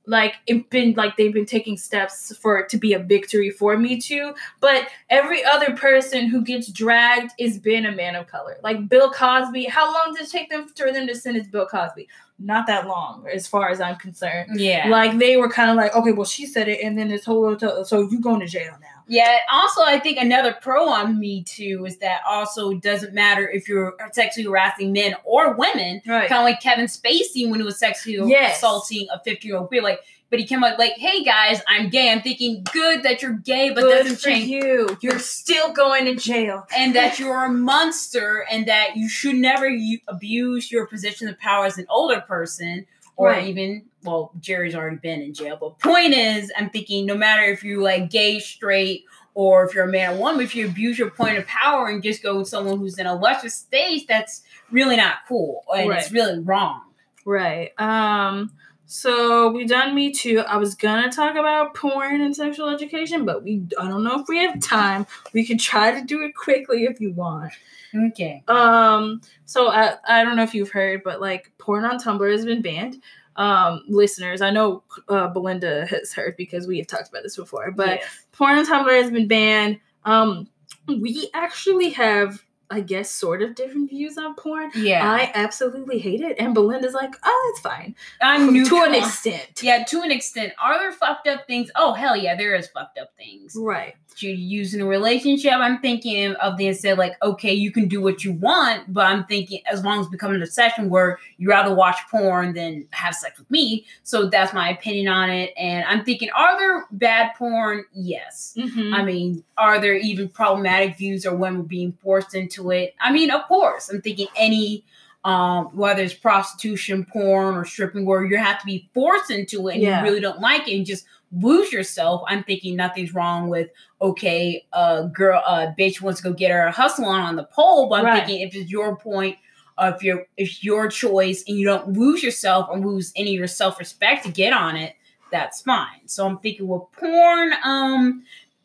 [0.08, 3.78] like it been like they've been taking steps for it to be a victory for
[3.78, 4.34] me too.
[4.60, 8.58] But every other person who gets dragged is been a man of color.
[8.64, 12.08] Like bill cosby how long did it take them for them to sentence bill cosby?
[12.38, 14.60] Not that long as far as i'm concerned.
[14.60, 14.90] Yeah.
[14.90, 17.58] like they were kind of like okay well she said it and then this whole
[17.86, 19.38] so you going to jail now Yeah.
[19.52, 23.96] Also, I think another pro on Me Too is that also doesn't matter if you're
[24.12, 26.02] sexually harassing men or women.
[26.08, 28.58] right Kind of like Kevin Spacey when he was sexually Yes.
[28.58, 29.82] assaulting a 50 year old queer.
[29.82, 30.00] Like,
[30.32, 33.70] but he came out like, "Hey guys, I'm gay." I'm thinking, good that you're gay,
[33.70, 38.46] but Good doesn't change you you're still going to jail and that you're a monster
[38.50, 39.70] and that you should never
[40.08, 42.86] abuse your position of power as an older person
[43.18, 43.48] or Right.
[43.48, 47.64] even well jerry's already been in jail but point is i'm thinking no matter if
[47.64, 51.10] you like gay straight or if you're a man or woman if you abuse your
[51.10, 54.96] point of power and just go with someone who's in a lesser stage that's really
[54.96, 56.82] not cool and it's really wrong
[57.26, 57.72] Right.
[57.80, 58.52] Um
[58.88, 60.42] so we done me too.
[60.42, 64.28] I was gonna talk about porn and sexual education, but we I don't know if
[64.28, 65.08] we have time.
[65.34, 67.52] We can try to do it quickly if you want.
[67.96, 72.32] okay Um so I I don't know if you've heard, but like porn on Tumblr
[72.32, 73.02] has been banned.
[73.38, 77.72] Um listeners, I know uh Belinda has heard because we have talked about this before,
[77.72, 78.02] but
[78.32, 79.80] porn on Tumblr has been banned.
[80.06, 80.48] Um
[80.88, 84.72] we actually have I guess sort of different views on porn.
[84.74, 88.96] yeah I absolutely hate it, and Belinda's like, "Oh, it's fine." i'm new to an
[88.96, 89.62] extent.
[89.62, 92.98] yeah to an extent are there fucked up things oh hell yeah there is fucked
[92.98, 93.94] up things Right.
[94.24, 98.02] You use in a relationship, I'm thinking of the instead like, okay, you can do
[98.02, 101.74] what you want, but I'm thinking as long as becoming a session where you rather
[101.74, 103.86] watch porn than have sex with me.
[104.04, 105.54] So that's my opinion on it.
[105.58, 107.86] And I'm thinking, are there bad porn?
[107.94, 108.56] Yes.
[108.58, 108.94] Mm-hmm.
[108.94, 112.96] I mean, are there even problematic views or women being forced into it?
[113.00, 113.90] I mean, of course.
[113.90, 114.84] I'm thinking any
[115.24, 119.74] um whether it's prostitution, porn, or stripping where you have to be forced into it
[119.74, 120.00] and Yeah.
[120.00, 121.06] you really don't like it and just
[121.38, 122.22] lose yourself.
[122.28, 123.70] I'm thinking nothing's wrong with
[124.02, 127.88] okay, a girl a bitch wants to go get her hustle on on the pole,
[127.90, 128.26] but I'm Right.
[128.26, 129.38] thinking if it's your point
[129.78, 133.40] uh, if your if your choice and you don't lose yourself or lose any of
[133.40, 134.96] your self-respect to get on it,
[135.32, 136.08] that's fine.
[136.08, 138.24] So I'm thinking with porn, um,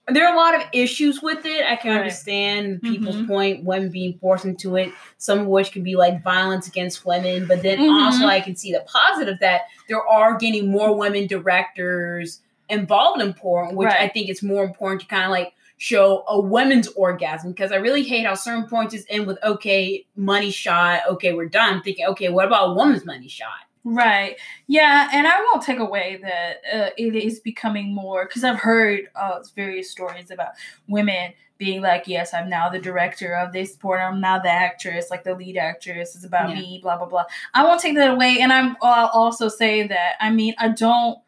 [0.09, 1.65] there are a lot of issues with it.
[1.67, 1.99] I can Right.
[2.01, 3.27] understand people's Mhm.
[3.27, 7.47] point, women being forced into it, some of which can be like violence against women,
[7.47, 8.05] but then Mhm.
[8.05, 12.41] also I can see the positive that there are getting more women directors
[12.71, 16.39] involved in porn, which I think it's more important to kind of like show a
[16.39, 21.03] women's orgasm because I really hate how certain points just end with okay, money shot,
[21.09, 21.75] okay, we're done.
[21.75, 23.49] I'm thinking, okay, what about a woman's money shot?
[23.83, 24.37] Right.
[24.67, 29.09] Yeah, and I won't take away that uh, it is becoming more because I've heard
[29.17, 30.51] uh, various stories about
[30.87, 34.01] women being like, "Yes, I'm now the director of this porn.
[34.03, 36.15] I'm now the actress, like the lead actress.
[36.15, 36.57] It's about Yeah.
[36.57, 37.25] me." Blah blah blah.
[37.55, 41.19] I won't take that away, and I'm I'll also say that I mean I don't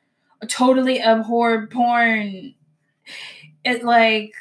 [0.49, 2.55] totally abhor porn.
[3.65, 4.33] It like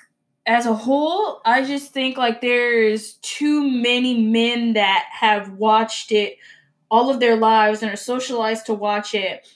[0.45, 6.37] as a whole, I just think like there's too many men that have watched it
[6.89, 9.47] all of their lives and are socialized to watch it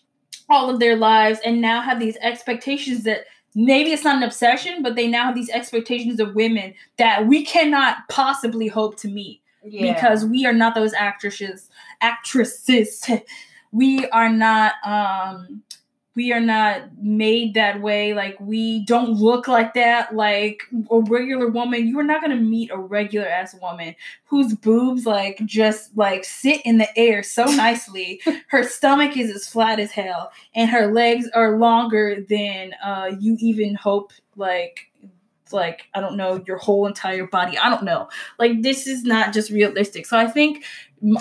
[0.49, 4.83] all of their lives and now have these expectations that maybe it's not an obsession,
[4.83, 9.41] but they now have these expectations of women that we cannot possibly hope to meet
[9.81, 11.69] because we are not those actresses
[12.01, 13.03] actresses
[13.71, 15.63] we are not um
[16.15, 18.13] we are not made that way.
[18.13, 20.15] Like we don't look like that.
[20.15, 24.53] Like a regular woman you are not going to meet a regular ass woman whose
[24.55, 28.21] boobs like just like sit in the air so nicely.
[28.47, 33.37] Her stomach is as flat as hell and her legs are longer than uh you
[33.39, 34.91] even hope like
[35.53, 37.57] like I don't know your whole entire body.
[37.57, 38.09] I don't know.
[38.39, 40.05] Like this is not just realistic.
[40.05, 40.63] So I think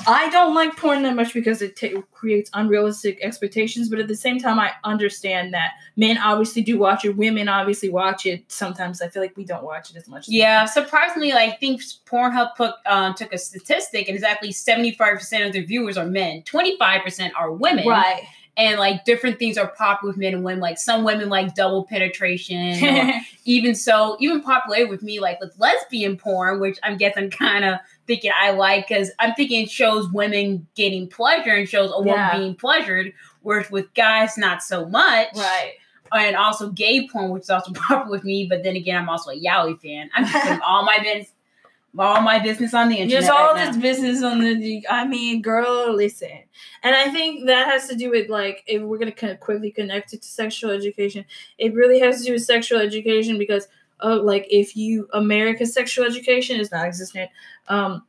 [0.07, 3.89] i don't like porn that much because it ta creates unrealistic expectations.
[3.89, 7.17] But at the same time, I understand that men obviously do watch it.
[7.17, 8.51] Women obviously watch it.
[8.51, 10.29] Sometimes I feel like we don't watch it as much.
[10.29, 10.69] As Yeah, men.
[10.69, 15.45] surprisingly, like, I think Pornhub put, um, took a statistic, and exactly seventy five percent
[15.45, 18.23] of their viewers are men, twenty five percent are women, right.
[18.57, 20.61] And like different things are popular with men and women.
[20.61, 26.17] Like some women like double penetration, even so, even popular with me, like with lesbian
[26.17, 30.67] porn, which I'm guessing kind of thinking I like because I'm thinking it shows women
[30.75, 32.39] getting pleasure and shows a woman Yeah.
[32.39, 33.13] being pleasured,
[33.43, 35.29] whereas with guys, not so much.
[35.37, 35.73] right.
[36.13, 39.31] And also gay porn, which is also popular with me, but then again, I'm also
[39.33, 40.11] a yaoi fan.
[40.15, 41.33] I'm just putting all my business,
[41.99, 43.23] all my business on the internet.
[43.23, 43.83] Just all right this now.
[43.83, 44.87] business on the.
[44.91, 46.29] I mean, girl, listen.
[46.83, 49.71] And I think that has to do with like if we're gonna kind of quickly
[49.71, 51.25] connect it to sexual education,
[51.59, 53.69] it really has to do with sexual education because
[54.03, 57.31] uh, like if you America's sexual education is not existent.
[57.69, 58.05] Um,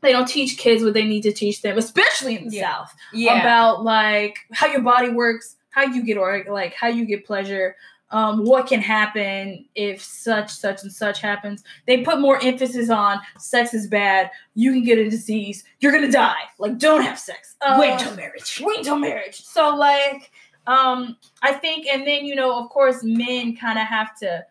[0.00, 2.70] they don't teach kids what they need to teach them, especially in the Yeah.
[2.72, 3.40] South, Yeah.
[3.40, 7.74] about like how your body works, how you get or like how you get pleasure.
[8.10, 11.62] Um, what can happen if such, such, and such happens?
[11.86, 14.30] They put more emphasis on sex is bad.
[14.54, 15.64] You can get a disease.
[15.80, 16.40] You're gonna die.
[16.58, 17.56] Like, don't have sex.
[17.60, 18.60] Uh, Wait till marriage.
[18.64, 19.42] wait till marriage.
[19.44, 20.30] So like,
[20.66, 24.44] um, I think, and then you know, of course, men kind of have to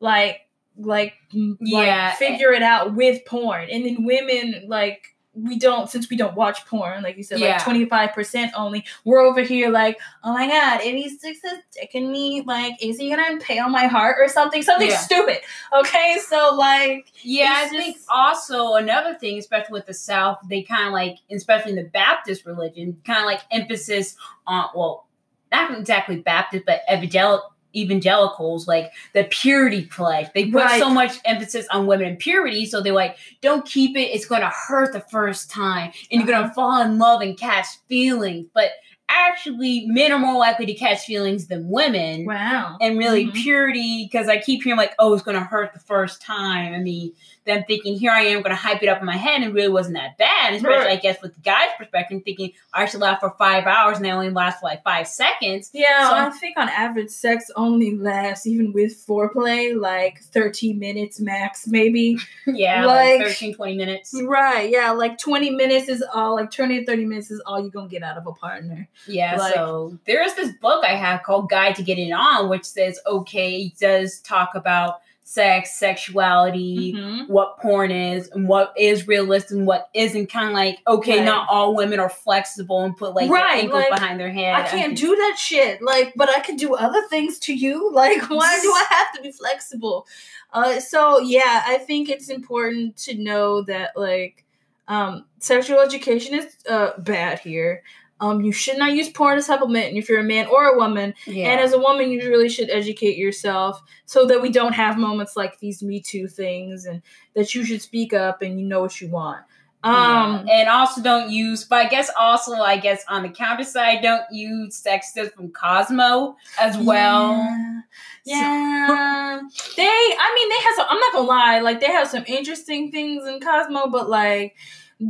[0.00, 0.40] like,
[0.76, 2.12] like, m- like, Yeah.
[2.12, 5.13] figure it out with porn, and then women like.
[5.36, 7.54] We don't since we don't watch porn, like you said, Yeah.
[7.54, 8.84] like twenty five percent only.
[9.04, 12.74] We're over here like, oh my god, if he sticks his dick in me, like,
[12.82, 14.62] is he gonna impale my heart or something?
[14.62, 14.96] Something Yeah.
[14.98, 15.38] stupid.
[15.76, 20.62] Okay, so like, Yeah, I It's think also another thing, especially with the South, they
[20.62, 24.16] kind of like, especially in the Baptist religion, kind of like emphasis
[24.46, 25.06] on, well,
[25.50, 30.28] not exactly Baptist, but evangel- evangelicals, like the purity pledge.
[30.34, 30.78] They put Right.
[30.78, 34.40] so much emphasis on women and purity, so they're like, don't keep it, it's going
[34.42, 38.46] to hurt the first time, and you're going to fall in love and catch feelings.
[38.54, 38.70] But
[39.08, 43.34] actually, men are more likely to catch feelings than women wow, and really Mhm.
[43.34, 46.72] purity because I keep hearing like, oh, it's gonna hurt the first time.
[46.74, 47.12] I mean,
[47.46, 49.68] then thinking here I am gonna hype it up in my head and it really
[49.72, 50.54] wasn't that bad.
[50.54, 50.98] Especially Right.
[50.98, 54.10] I guess with the guy's perspective, thinking I should laugh for five hours and they
[54.10, 55.70] only last for like five seconds.
[55.72, 61.20] Yeah, So- I think on average, sex only lasts, even with foreplay, like 13 minutes
[61.20, 62.18] max, maybe.
[62.46, 64.14] yeah, like, Like- 13, 20 minutes.
[64.24, 67.70] Right, yeah, like 20 minutes is all, like 20 to 30 minutes is all you're
[67.70, 68.88] gonna get out of a partner.
[69.06, 72.64] Yeah, Like- so there is this book I have called Guide to Getting On, which
[72.64, 77.28] says okay, it does talk about sex, sexuality, Mhm.
[77.28, 81.24] what porn is and what is realistic and what isn't kind of like okay Right.
[81.24, 84.62] not all women are flexible and put like Right, ankles like, behind their head I
[84.68, 87.90] can't do that shit, like, but I can do other things to you.
[87.94, 90.06] Like, why do I have to be flexible?
[90.52, 94.44] Uh, so yeah, I think it's important to know that like,
[94.88, 97.82] um, sexual education is uh bad here.
[98.20, 101.14] Um, you should not use porn as supplement if you're a man or a woman.
[101.26, 104.96] yeah And as a woman, you really should educate yourself so that we don't have
[104.96, 107.02] moments like these Me Too things and
[107.34, 109.42] that you should speak up and you know what you want.
[109.82, 110.44] Um, Yeah.
[110.60, 114.22] and also don't use but i guess also i guess on the counter side don't
[114.32, 117.80] use sex tips from cosmo as well Yeah.
[118.24, 119.40] Yeah.
[119.76, 122.90] they, I mean, they have some, I'm not gonna lie, like, they have some interesting
[122.90, 124.56] things in Cosmo, but like,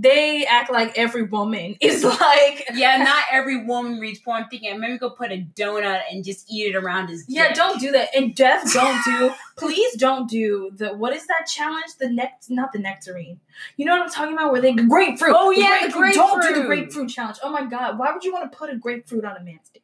[0.02, 4.80] they act like every woman is like, yeah not every woman reads porn I'm thinking
[4.80, 7.92] maybe go put a donut and just eat it around his Yeah, dick." don't do
[7.92, 8.08] that.
[8.16, 9.32] And Jeff, don't do.
[9.56, 10.94] please don't do the.
[10.94, 11.94] What is that challenge?
[12.00, 13.38] The next, not the nectarine.
[13.76, 14.50] You know what I'm talking about?
[14.52, 15.34] Where they grapefruit.
[15.36, 16.66] Oh, yeah, the Don't do the grapefruit.
[16.66, 17.38] grapefruit challenge.
[17.42, 19.82] Oh my god, why would you want to put a grapefruit on a man's dick?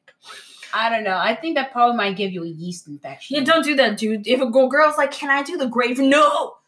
[0.73, 3.65] i don't know i think that probably might give you a yeast infection Yeah, don't
[3.65, 4.25] do that, dude.
[4.29, 6.59] If a girl's like, "Can I do the grapefruit?" No,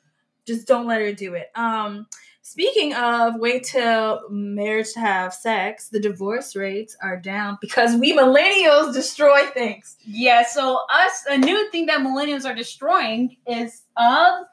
[0.44, 1.50] just don't let her do it.
[1.54, 2.06] Um.
[2.44, 8.16] Speaking of wait till marriage to have sex, the divorce rates are down because we
[8.16, 9.96] millennials destroy things.
[10.04, 14.46] Yeah, so us a new thing that millennials are destroying is of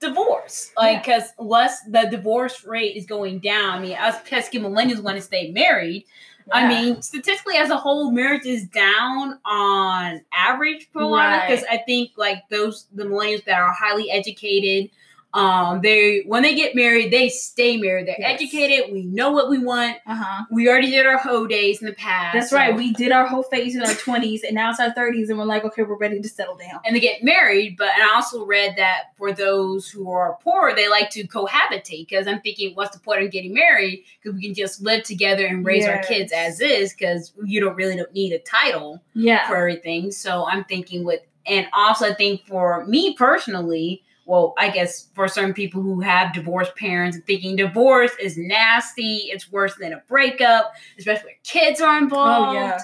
[0.00, 0.72] divorce.
[0.76, 3.78] Like because less the divorce rate is going down.
[3.78, 6.04] I mean, us pesky millennials want to stay married.
[6.52, 11.48] I mean, statistically as a whole, marriage is down on average for a lot Right.
[11.48, 14.90] because I think like those the millennials that are highly educated.
[15.34, 18.06] Um, they when they get married, they stay married.
[18.06, 18.40] They're Yes.
[18.40, 18.90] educated.
[18.90, 19.98] We know what we want.
[20.06, 20.44] uh huh.
[20.50, 22.32] We already did our hoe days in the past.
[22.34, 22.74] That's so- right.
[22.74, 25.44] We did our whole phase in our twenties, and now it's our thirties, and we're
[25.44, 26.80] like, okay, we're ready to settle down.
[26.86, 27.76] and they get married.
[27.76, 32.08] But and I also read that for those who are poor, they like to cohabitate
[32.08, 34.04] because I'm thinking, what's the point of getting married?
[34.22, 36.94] Because we can just live together and raise our kids as is.
[36.94, 39.46] Because you don't really don't need a title Yeah.
[39.48, 40.12] for everything.
[40.12, 45.28] So I'm thinking with and also I think for me personally, well, I guess for
[45.28, 50.72] certain people who have divorced parents, thinking divorce is nasty, it's worse than a breakup,
[50.98, 52.50] especially when kids are involved.
[52.50, 52.78] Oh yeah.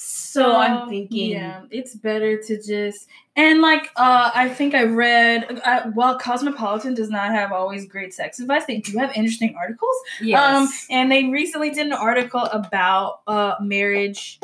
[0.00, 4.84] So I'm Um, thinking, yeah, it's better to just and like uh I think I
[4.84, 9.56] read uh, while Cosmopolitan does not have always great sex advice, they do have interesting
[9.58, 9.96] articles.
[10.20, 10.38] yes.
[10.56, 14.38] Um, and they recently did an article about uh marriage,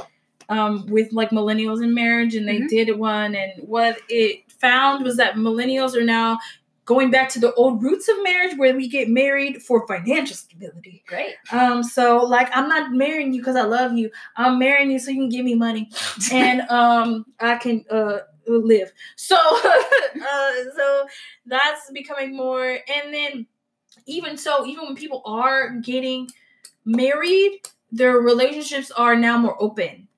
[0.48, 2.68] um, with like millennials in marriage, and they Mhm.
[2.68, 6.38] did one, and what it found was that millennials are now
[6.84, 11.02] going back to the old roots of marriage, where we get married for financial stability.
[11.06, 11.34] great.
[11.50, 14.10] Um, so like I'm not marrying you because I love you.
[14.36, 15.90] I'm marrying you so you can give me money,
[16.32, 18.92] and um, I can uh live.
[19.16, 21.06] So uh, so
[21.46, 23.46] that's becoming more, and then
[24.06, 26.28] even so, even when people are getting
[26.84, 27.60] married,
[27.90, 30.08] their relationships are now more open.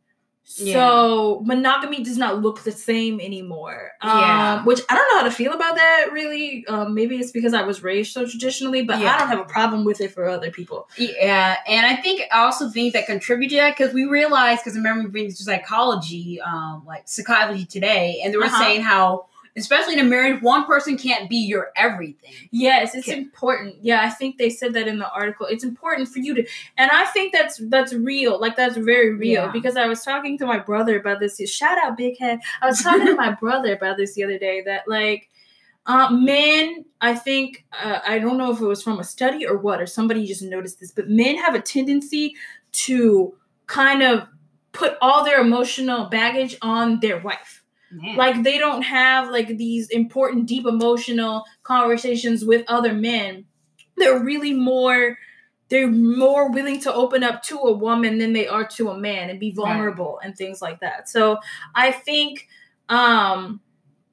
[0.49, 3.91] So monogamy does not look the same anymore.
[4.03, 4.59] Yeah.
[4.61, 6.65] Um, which I don't know how to feel about that really.
[6.69, 9.15] Um, maybe it's because I was raised so traditionally, but Yeah.
[9.15, 10.89] I don't have a problem with it for other people.
[10.97, 14.77] Yeah, and I think I also think that contributed to that because we realized because
[14.77, 18.59] I remember reading psychology, um, like psychology today, and they were Uh-huh.
[18.63, 22.33] saying how, especially in a marriage, one person can't be your everything.
[22.51, 23.19] Yes, it's Okay.
[23.19, 23.77] important.
[23.83, 25.47] Yeah, I think they said that in the article.
[25.47, 26.47] It's important for you to,
[26.77, 28.41] and I think that's that's real.
[28.41, 29.51] Like that's very real Yeah.
[29.53, 31.41] because I was talking to my brother about this.
[31.51, 32.41] Shout out, big head.
[32.61, 34.63] I was talking to my brother about this the other day.
[34.65, 35.29] That like,
[35.87, 36.85] uh, men.
[37.01, 39.87] I think uh, I don't know if it was from a study or what, or
[39.87, 42.35] somebody just noticed this, but men have a tendency
[42.73, 43.35] to
[43.67, 44.27] kind of
[44.73, 47.63] put all their emotional baggage on their wife
[48.03, 48.17] Man.
[48.17, 53.45] like they don't have like these important deep emotional conversations with other men
[53.97, 55.19] they're really more
[55.69, 59.31] they're more willing to open up to a woman than they are to a man
[59.31, 59.57] and be Right.
[59.57, 61.39] vulnerable and things like that so
[61.75, 62.47] i think
[62.89, 63.61] um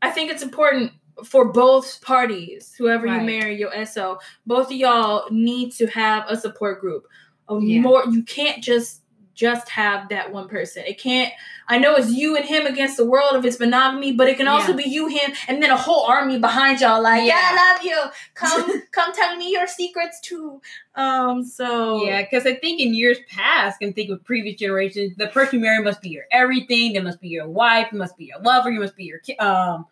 [0.02, 0.94] i think it's important
[1.24, 6.36] for both parties whoever you marry your so both of y'all need to have a
[6.36, 7.06] support group
[7.50, 7.82] a Yeah.
[7.82, 9.03] more you can't just
[9.34, 11.32] just have that one person it can't
[11.68, 14.50] I know it's you and him against the world if it's monogamy, but it can
[14.50, 14.84] also Yeah.
[14.84, 17.02] be you, him, and then a whole army behind y'all.
[17.02, 17.50] Like, yeah, Yeah.
[17.52, 18.02] I love you.
[18.36, 20.62] Come, come, tell me your secrets too.
[20.96, 25.28] Um, so Yeah, because I think in years past, and think of previous generations, the
[25.28, 26.92] person you marry must be your everything.
[26.92, 27.94] They must be your wife.
[27.94, 28.70] Must be your lover.
[28.70, 29.86] You must be your um,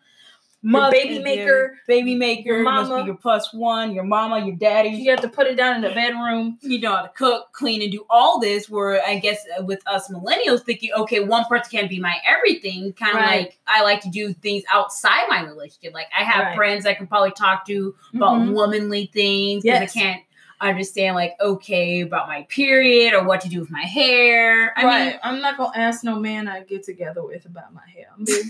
[0.62, 2.48] mother, baby maker, baby maker.
[2.48, 4.90] your you must be your plus one, your mama, your daddy.
[4.90, 6.58] you have to put it down in the bedroom.
[6.62, 8.70] you know how to cook, clean, and do all this.
[8.70, 12.92] Where I guess uh, with us millennials thinking, okay, one person can't be my everything.
[12.92, 13.38] Kind of Right.
[13.40, 15.94] like I like to do things outside my relationship.
[15.94, 16.56] Like I have Right.
[16.56, 18.52] friends I can probably talk to about Mhm.
[18.52, 19.96] womanly things because Yes.
[19.96, 20.22] I can't
[20.70, 24.72] understand like okay about my period or what to do with my hair.
[24.78, 25.06] I right.
[25.06, 28.06] mean, I'm not gonna ask no man I get together with about my hair.
[28.16, 28.42] I'm be,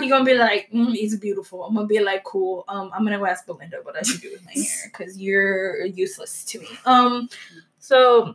[0.00, 1.64] he gonna be like, mm, it's beautiful.
[1.64, 2.64] I'm gonna be like, cool.
[2.68, 5.84] Um, I'm gonna go ask Belinda what I should do with my hair because you're
[5.86, 6.68] useless to me.
[6.84, 7.28] Um,
[7.78, 8.34] so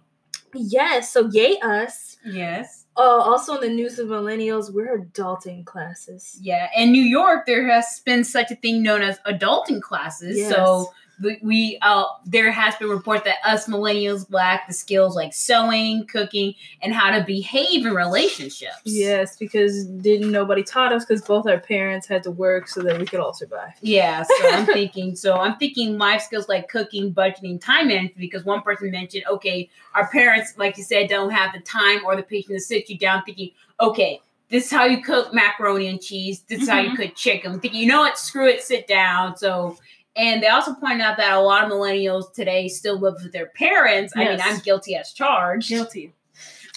[0.53, 2.17] yes, so yay us.
[2.25, 6.37] yes, Uh, also in the news of millennials, we're adulting classes.
[6.41, 6.69] yeah.
[6.75, 10.37] In New York, there has been such a thing known as adulting classes.
[10.37, 10.53] Yes.
[10.53, 10.93] So
[11.41, 16.53] we, uh there has been report that us millennials lack the skills like sewing cooking
[16.81, 18.81] and how to behave in relationships.
[18.83, 22.99] Yes, because didn't nobody taught us because both our parents had to work so that
[22.99, 23.71] we could all survive.
[23.81, 28.43] yeah so i'm thinking so i'm thinking life skills like cooking budgeting time management because
[28.43, 32.23] one person mentioned okay our parents like you said don't have the time or the
[32.23, 34.19] patience to sit you down thinking okay
[34.49, 37.53] this is how you cook macaroni and cheese this is how you cook chicken.
[37.53, 39.37] I'm thinking you know what screw it sit down.
[39.37, 39.77] So
[40.15, 43.47] and they also pointed out that a lot of millennials today still live with their
[43.47, 44.13] parents.
[44.15, 45.69] I mean, I'm guilty as charged.
[45.69, 46.13] Guilty.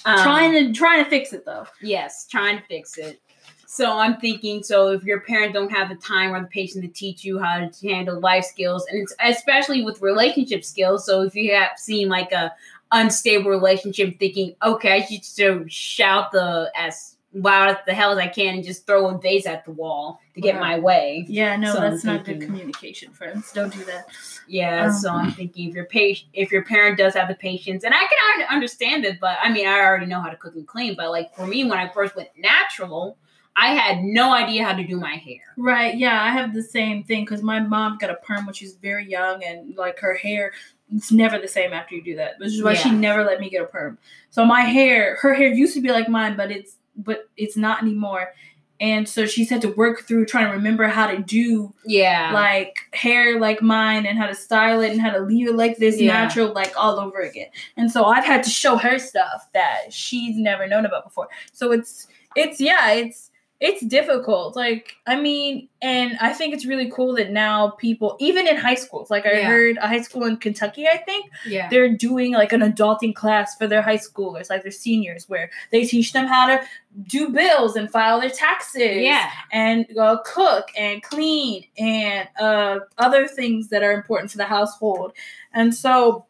[0.04, 1.66] Um, trying to trying to fix it though.
[1.80, 3.20] Yes, trying to fix it.
[3.66, 6.88] So I'm thinking, so if your parents don't have the time or the patience to
[6.88, 11.04] teach you how to handle life skills, and it's especially with relationship skills.
[11.04, 12.52] So if you have seen like a
[12.92, 18.26] unstable relationship, thinking, okay, I should just shout the as as the hell as I
[18.28, 20.60] can and just throw a vase at the wall to get Right.
[20.60, 21.24] my way.
[21.28, 23.52] Yeah, no, So that's not good communication, friends.
[23.52, 24.06] Don't do that.
[24.46, 27.84] Yeah, Um, so I'm thinking if your patient, if your parent does have the patience,
[27.84, 30.66] and I can understand it, but I mean, I already know how to cook and
[30.66, 30.94] clean.
[30.96, 33.18] But like for me, when I first went natural,
[33.54, 35.40] I had no idea how to do my hair.
[35.56, 35.96] Right.
[35.96, 38.74] Yeah, I have the same thing because my mom got a perm when she was
[38.76, 40.52] very young, and like her hair,
[40.94, 42.38] it's never the same after you do that.
[42.38, 43.98] Which is why she never let me get a perm.
[44.30, 47.82] So my hair, her hair used to be like mine, but it's but it's not
[47.82, 48.34] anymore.
[48.80, 52.76] And so she's had to work through trying to remember how to do Yeah, like
[52.92, 56.00] hair like mine and how to style it and how to leave it like this
[56.00, 56.12] Yeah.
[56.12, 57.48] natural like all over again.
[57.76, 61.28] And so I've had to show her stuff that she's never known about before.
[61.52, 62.06] So it's
[62.36, 63.30] it's yeah, it's
[63.60, 64.54] it's difficult.
[64.54, 68.76] Like, I mean, and I think it's really cool that now people, even in high
[68.76, 69.48] schools, like I Yeah.
[69.48, 71.68] heard a high school in Kentucky, I think, Yeah.
[71.68, 75.84] they're doing like an adulting class for their high schoolers, like their seniors, where they
[75.84, 76.60] teach them how to
[77.08, 78.98] do bills and file their taxes.
[78.98, 79.28] Yeah.
[79.50, 85.14] And uh, cook and clean and uh, other things that are important for the household.
[85.52, 86.26] And so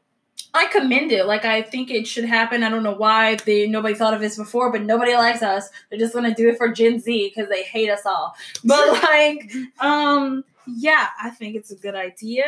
[0.54, 1.26] I commend it.
[1.26, 2.62] Like I think it should happen.
[2.62, 5.68] I don't know why they nobody thought of this before, but nobody likes us.
[5.90, 8.34] They're just gonna do it for Gen Z because they hate us all.
[8.64, 12.44] But like, um, yeah, I think it's a good idea.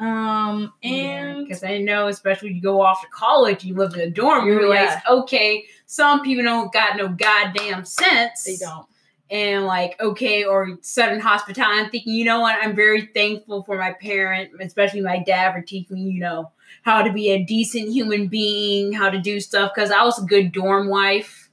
[0.00, 4.10] Um, and because I know, especially you go off to college, you live in a
[4.10, 5.00] dorm, you realize, yeah.
[5.08, 8.44] okay, some people don't got no goddamn sense.
[8.44, 8.86] they don't.
[9.30, 13.76] And like okay or sudden hospitality i'm thinking you know what i'm very thankful for
[13.76, 16.50] my parent especially my dad for teaching me you know
[16.82, 20.26] how to be a decent human being how to do stuff because i was a
[20.26, 21.48] good dorm wife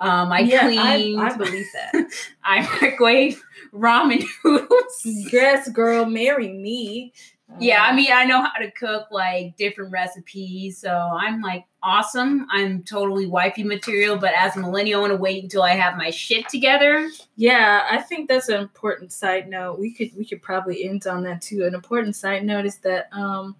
[0.00, 1.20] um, I yeah, cleaned.
[1.20, 2.06] I, I believe that.
[2.42, 3.42] I microwave
[3.72, 5.02] ramen noodles.
[5.04, 7.12] yes, girl, marry me.
[7.58, 11.66] Yeah, I Um, mean, I know how to cook like different recipes, so I'm like
[11.82, 12.46] awesome.
[12.50, 15.96] I'm totally wifey material, but as a millennial, I want to wait until I have
[15.98, 17.08] my shit together.
[17.36, 19.78] Yeah, I think that's an important side note.
[19.78, 21.64] We could we could probably end on that too.
[21.64, 23.56] An important side note is that um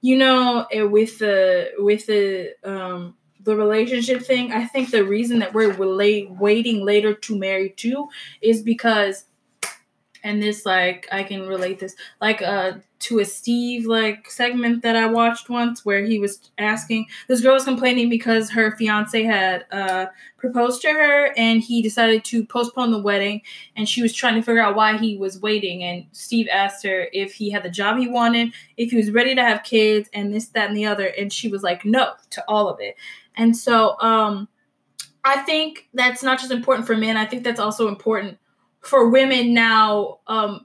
[0.00, 5.38] you know, eh, with the with the um the relationship thing, I think the reason
[5.40, 8.08] that we're wala- waiting later to marry too
[8.42, 9.24] is because
[10.22, 14.96] and this like I can relate this like uh to a Steve like segment that
[14.96, 19.66] I watched once where he was asking this girl was complaining because her fiance had
[19.70, 23.42] uh proposed to her and he decided to postpone the wedding
[23.76, 25.82] and she was trying to figure out why he was waiting.
[25.82, 29.34] And Steve asked her if he had the job he wanted, if he was ready
[29.34, 31.06] to have kids and this that and the other.
[31.06, 32.96] And she was like no to all of it.
[33.36, 34.48] And so um
[35.24, 38.38] I think that's not just important for men, I think that's also important
[38.80, 40.64] for women now um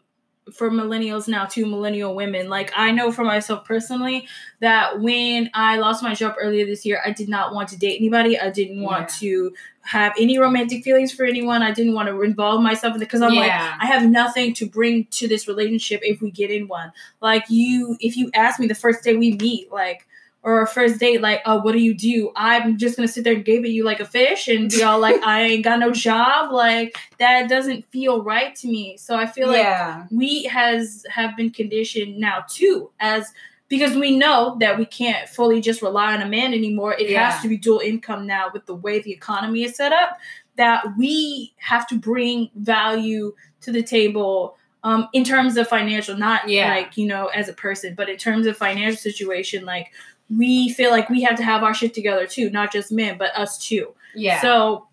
[0.51, 4.27] for millennials now to millennial women like i know for myself personally
[4.59, 7.97] that when i lost my job earlier this year i did not want to date
[7.97, 9.29] anybody i didn't want Yeah.
[9.29, 9.53] to
[9.85, 13.21] have any romantic feelings for anyone i didn't want to involve myself in it because
[13.21, 16.91] i'm like I have nothing to bring to this relationship if we get in one.
[17.21, 20.07] Like you, if you ask me the first day we meet, like
[20.43, 22.31] or a first date, like, oh, what do you do?
[22.35, 24.99] I'm just gonna sit there and gape at you like a fish and be all
[24.99, 26.51] like, I ain't got no job.
[26.51, 28.97] Like that doesn't feel right to me.
[28.97, 33.31] So I feel like we has have been conditioned now too as
[33.69, 36.93] because we know that we can't fully just rely on a man anymore.
[36.93, 37.31] It Yeah.
[37.31, 40.19] has to be dual income now with the way the economy is set up.
[40.57, 46.49] That we have to bring value to the table um, in terms of financial, not
[46.49, 46.69] Yeah.
[46.69, 49.65] like you know as a person, but in terms of financial situation.
[49.65, 49.91] Like
[50.29, 53.35] we feel like we have to have our shit together too, not just men, but
[53.35, 53.93] us too.
[54.15, 54.41] yeah.
[54.41, 54.87] So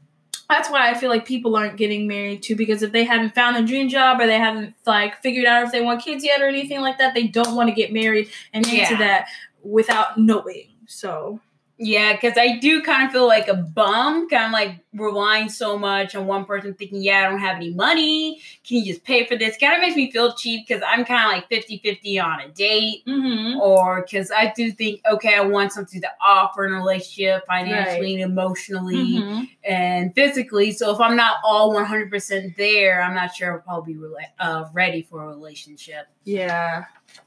[0.49, 3.55] that's why I feel like people aren't getting married too because if they haven't found
[3.55, 6.49] their dream job or they haven't like figured out if they want kids yet or
[6.49, 8.97] anything like that, they don't want to get married and into Yeah.
[8.99, 9.29] that
[9.63, 10.67] without knowing.
[10.87, 11.39] So
[11.83, 15.79] Yeah, because I do kind of feel like a bum, kind of like relying so
[15.79, 18.43] much on one person thinking, yeah, I don't have any money.
[18.69, 19.57] Can you just pay for this?
[19.57, 22.49] Kind of makes me feel cheap because I'm kind of like 50 50 on a
[22.49, 23.03] date.
[23.07, 23.59] mm-hmm.
[23.61, 28.15] Or because I do think, okay, I want something to offer in a relationship financially
[28.21, 29.45] and emotionally Mm-hmm.
[29.65, 30.73] and physically.
[30.73, 34.65] So if I'm not all 100% there, I'm not sure I'll probably be rela- uh,
[34.75, 36.09] ready for a relationship.
[36.25, 36.85] yeah,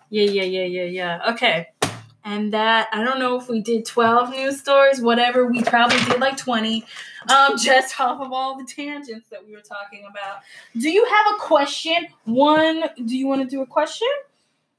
[0.10, 1.32] yeah, yeah, yeah, yeah, yeah.
[1.32, 1.70] Okay.
[2.26, 5.45] And that I don't know if we did twelve news stories, whatever.
[5.45, 6.86] We probably did like twenty,
[7.30, 10.38] um, just off of all the tangents that we were talking about.
[10.78, 12.08] Do you have a question?
[12.26, 14.08] One, do you want to do a question?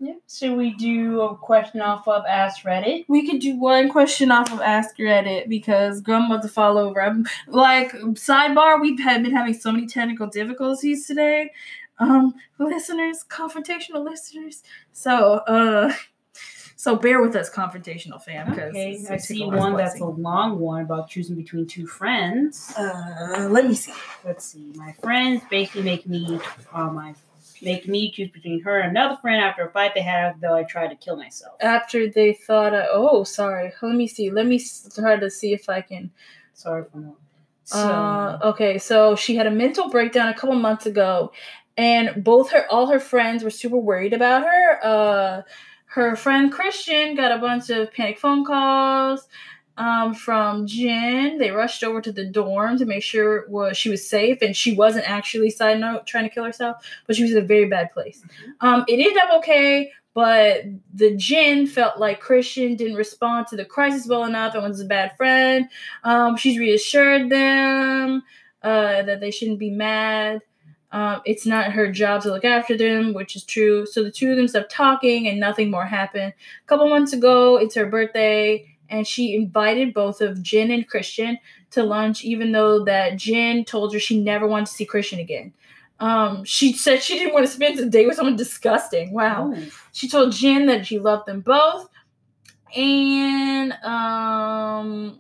[0.01, 0.15] Yeah.
[0.29, 3.05] Should we do a question off of Ask Reddit?
[3.09, 6.77] We could do one question off of Ask Reddit because girl, I'm about to fall
[6.79, 7.01] over.
[7.01, 8.81] I'm like sidebar.
[8.81, 11.51] We've had been having so many technical difficulties today,
[11.99, 14.63] um, listeners, confrontational listeners.
[14.93, 15.95] So, uh,
[16.85, 18.51] so bear with us, confrontational fam.
[18.51, 22.75] Because Okay, I see one that's a long one about choosing between two friends.
[22.77, 23.95] Uh, let me see.
[24.23, 24.71] Let's see.
[24.75, 26.39] My friends basically make me
[26.75, 27.15] uh, my
[27.63, 30.65] make me choose between her and another friend after a fight they had, though I
[30.65, 31.55] tried to kill myself.
[31.63, 33.73] After they thought, I, oh, sorry.
[33.81, 34.31] Let me see.
[34.31, 34.63] Let me
[34.95, 36.11] try to see if I can.
[36.53, 37.15] Sorry for that.
[37.65, 41.33] So Uh, okay, so she had a mental breakdown a couple months ago,
[41.79, 44.81] and both her all her friends were super worried about her.
[44.83, 45.43] Uh,
[45.95, 49.29] her friend Christian got a bunch of panic phone calls
[49.77, 51.39] um, from Jen.
[51.39, 54.57] They rushed over to the dorm to make sure it was she was safe, and
[54.57, 56.77] she wasn't actually side note trying to kill herself,
[57.07, 58.23] but she was in a very bad place.
[58.61, 59.93] Um, it ended up okay.
[60.15, 60.63] But
[60.95, 64.85] the Jen felt like Christian didn't respond to the crisis well enough and was a
[64.85, 65.69] bad friend.
[66.05, 68.23] Um, she's reassured them.
[68.65, 70.41] uh, that they shouldn't be mad.
[70.95, 73.85] Um, it's not her job to look after them, which is true.
[73.85, 76.33] So the two of them stopped talking and nothing more happened.
[76.33, 81.39] A couple months ago, it's her birthday, and she invited both of Jin and Christian
[81.73, 85.53] to lunch, even though that Jin told her she never wanted to see Christian again.
[85.99, 89.13] Um, she said she didn't want to spend the day with someone disgusting.
[89.13, 89.53] Wow.
[89.91, 91.89] She told Jin that she loved them both,
[92.77, 95.19] and um,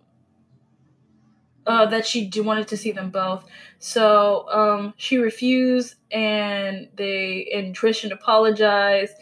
[1.67, 3.45] uh, that she d- wanted to see them both.
[3.79, 9.15] So um, she refused, and they and Tristan apologized.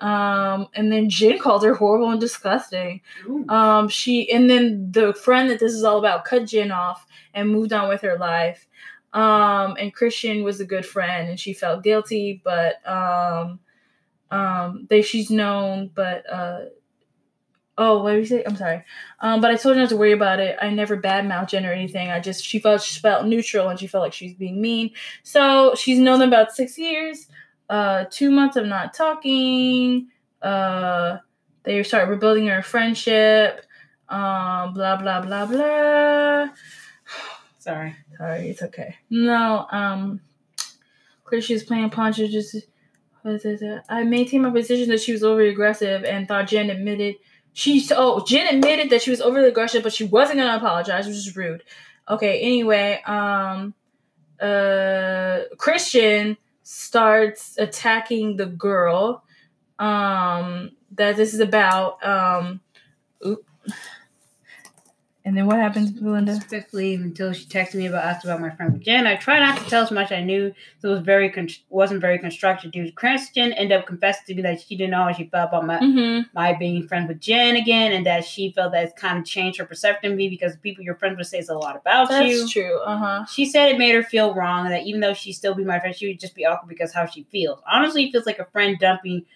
[0.00, 3.00] Um, and then Jin called her horrible and disgusting.
[3.26, 3.48] Ooh.
[3.48, 7.04] Um, she and then the friend that this is all about cut Jin off
[7.34, 8.66] and moved on with her life.
[9.12, 13.58] Um, and Christian was a good friend, and she felt guilty, but um,
[14.30, 16.60] um, they she's known, but uh,
[17.78, 18.44] oh, what did you say?
[18.44, 18.84] I'm sorry.
[19.20, 20.58] Um, but I told her not to worry about it.
[20.60, 22.10] I never badmouth Jen or anything.
[22.10, 24.90] I just she felt she felt neutral and she felt like she was being mean.
[25.22, 27.28] So she's known them about six years.
[27.70, 30.08] Uh, two months of not talking.
[30.42, 31.18] Uh,
[31.62, 33.64] they start rebuilding her friendship.
[34.08, 36.48] Um, blah blah blah blah.
[37.58, 37.96] Sorry.
[38.18, 38.96] Sorry, it's okay.
[39.10, 40.20] No, um,
[41.24, 42.56] Chris, was playing Poncho just.
[43.22, 43.82] what is it?
[43.88, 47.16] I maintained my position that she was overly aggressive and thought Jen admitted
[47.58, 47.84] she.
[47.90, 51.36] Oh, Jen admitted that she was overly aggressive, but she wasn't gonna apologize, which is
[51.36, 51.64] rude.
[52.08, 52.38] Okay.
[52.38, 53.74] Anyway, um,
[54.40, 59.24] uh, Christian starts attacking the girl,
[59.80, 62.04] um, that this is about.
[62.06, 62.60] Um,
[63.26, 63.44] oop.
[65.28, 66.36] And then what happens, Belinda?
[66.36, 69.06] Specifically, until she texted me about asked about my friend Jen.
[69.06, 72.00] I tried not to tell as much I knew, so it was very con- wasn't
[72.00, 72.70] very constructive.
[72.72, 75.66] Dude, Christian ended up confessing to me that she didn't know how she felt about
[75.66, 76.22] my Mm-hmm.
[76.32, 79.58] my being friends with Jen again, and that she felt that it's kind of changed
[79.58, 82.26] her perception of me because the people you're friends with says a lot about That's
[82.26, 82.48] you.
[82.48, 82.78] true.
[82.80, 83.24] Uh huh.
[83.26, 85.78] She said it made her feel wrong, and that even though she still be my
[85.78, 87.60] friend, she would just be awkward because how she feels.
[87.70, 89.26] Honestly, it feels like a friend dumping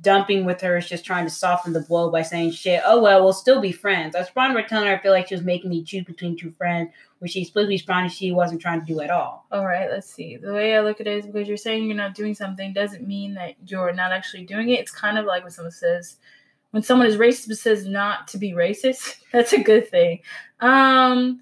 [0.00, 3.22] dumping with her is just trying to soften the blow by saying shit, oh well,
[3.22, 4.14] we'll still be friends.
[4.14, 6.52] I responded by telling her I feel like she was making me choose between two
[6.52, 9.46] friends, which she explicitly responded she wasn't trying to do at all.
[9.50, 10.36] All right, let's see.
[10.36, 13.06] The way I look at it is because you're saying you're not doing something doesn't
[13.06, 14.80] mean that you're not actually doing it.
[14.80, 16.16] It's kind of like when someone says,
[16.70, 20.20] when someone is racist but says not to be racist, that's a good thing.
[20.60, 21.40] Um,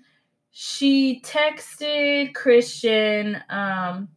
[0.51, 4.09] she texted Christian, um,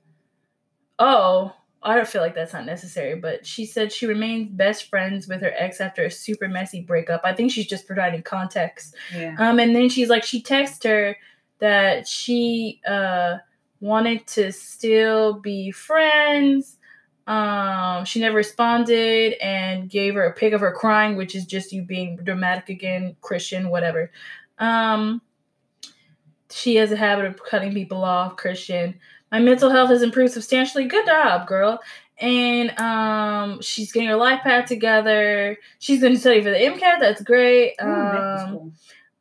[0.97, 1.53] oh,
[1.83, 5.41] I don't feel like that's not necessary, but she said she remains best friends with
[5.41, 7.21] her ex after a super messy breakup.
[7.23, 8.95] I think she's just providing context.
[9.15, 9.35] Yeah.
[9.39, 11.17] Um, and then she's like, she texted her
[11.59, 13.37] that she uh
[13.79, 16.77] wanted to still be friends.
[17.27, 21.71] Um, she never responded and gave her a pic of her crying, which is just
[21.71, 24.11] you being dramatic again, Christian, whatever.
[24.59, 25.21] Um,
[26.51, 28.99] she has a habit of cutting people off, Christian.
[29.31, 30.85] My mental health has improved substantially.
[30.85, 31.79] Good job, girl.
[32.19, 35.57] And um, she's getting her life back together.
[35.79, 36.99] She's going to study for the MCAT.
[36.99, 37.75] That's great.
[37.81, 38.73] Ooh, Um,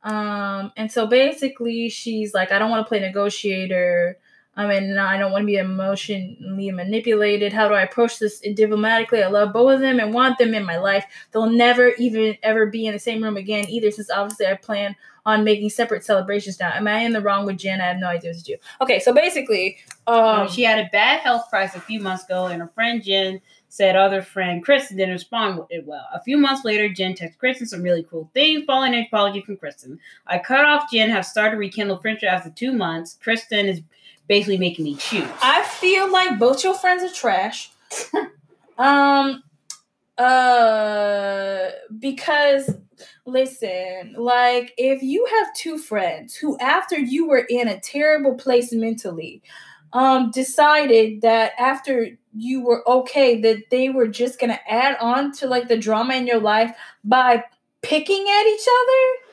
[0.03, 4.19] um, and so basically, she's like, I don't want to play negotiator.
[4.57, 7.53] I mean, I don't want to be emotionally manipulated.
[7.53, 9.23] How do I approach this diplomatically?
[9.23, 11.05] I love both of them and want them in my life.
[11.31, 14.97] They'll never even ever be in the same room again either, since obviously I plan
[15.27, 16.73] on making separate celebrations now.
[16.73, 17.81] Am I in the wrong with Jen?
[17.81, 18.57] I have no idea what to do.
[18.81, 22.61] Okay, so basically, um, she had a bad health crisis a few months ago, and
[22.61, 26.07] her friend Jen said other friend Kristen didn't respond it well.
[26.13, 29.57] A few months later, Jen texted Kristen some really cool things, following an apology from
[29.57, 29.99] Kristen.
[30.27, 33.17] I cut off Jen, have started rekindle friendship after two months.
[33.23, 33.81] Kristen is
[34.27, 35.29] basically making me choose.
[35.43, 37.71] I feel like both your friends are trash.
[38.79, 39.43] um
[40.21, 42.71] uh because
[43.25, 48.73] listen, like if you have two friends who after you were in a terrible place
[48.73, 49.43] mentally
[49.93, 55.33] um decided that after you were okay that they were just going to add on
[55.33, 56.73] to like the drama in your life
[57.03, 57.43] by
[57.83, 59.31] picking at each other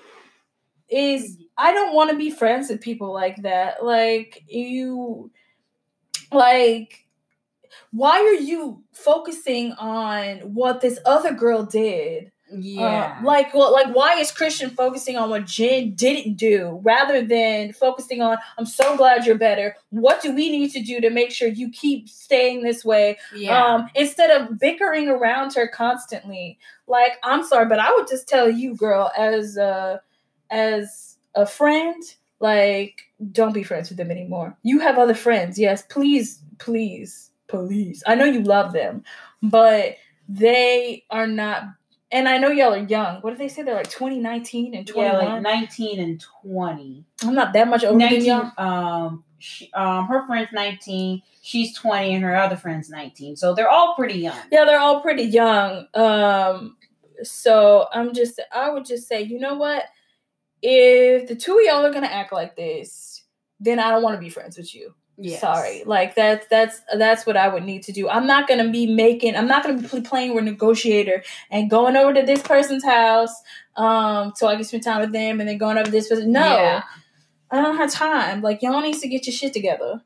[0.89, 3.83] is I don't want to be friends with people like that.
[3.83, 5.31] Like you
[6.31, 7.06] like
[7.91, 12.31] why are you focusing on what this other girl did?
[12.51, 13.17] yeah.
[13.19, 17.73] Uh, like well, like why is Christian focusing on what Jen didn't do rather than
[17.73, 19.75] focusing on I'm so glad you're better.
[19.89, 23.17] What do we need to do to make sure you keep staying this way?
[23.35, 23.65] yeah.
[23.65, 26.57] Um instead of bickering around her constantly.
[26.87, 30.01] Like I'm sorry, but I would just tell you girl as a,
[30.49, 32.01] as a friend
[32.39, 34.57] like don't be friends with them anymore.
[34.63, 35.57] You have other friends.
[35.57, 38.03] Yes, please, please, please.
[38.05, 39.03] I know you love them,
[39.41, 39.97] but
[40.29, 41.63] they are not
[42.11, 43.17] And I know y'all are young.
[43.21, 43.63] What did they say?
[43.63, 45.13] They're like 20, 19, and 21.
[45.13, 47.05] Yeah, like 19 and 20.
[47.23, 48.51] I'm not that much older than 19, y'all.
[48.57, 53.35] um, she, um, her friend's 19, she's 20, and her other friend's 19.
[53.35, 54.37] So they're all pretty young.
[54.51, 55.85] Yeah, they're all pretty young.
[55.93, 56.77] Um,
[57.23, 59.83] so I'm just, I would just say, you know what?
[60.61, 63.23] If the two of y'all are gonna act like this,
[63.59, 64.93] then I don't want to be friends with you.
[65.19, 65.41] Yes.
[65.41, 68.07] Sorry, like that's that's that's what I would need to do.
[68.07, 69.35] I'm not gonna be making.
[69.35, 73.33] I'm not gonna be pl- playing with negotiator and going over to this person's house,
[73.75, 76.31] um, so I can spend time with them, and then going over to this person.
[76.31, 76.83] No, Yeah.
[77.49, 78.41] I don't have time.
[78.43, 80.01] Like y'all needs to get your shit together.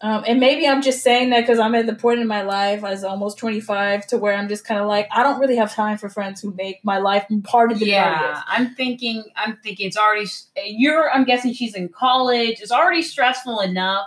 [0.00, 2.84] Um, and maybe I'm just saying that because I'm at the point in my life
[2.84, 5.96] as almost 25 to where I'm just kind of like I don't really have time
[5.98, 9.24] for friends who make my life part of the Yeah, I'm thinking.
[9.34, 10.26] I'm thinking it's already.
[10.64, 11.10] You're.
[11.10, 12.60] I'm guessing she's in college.
[12.60, 14.06] It's already stressful enough.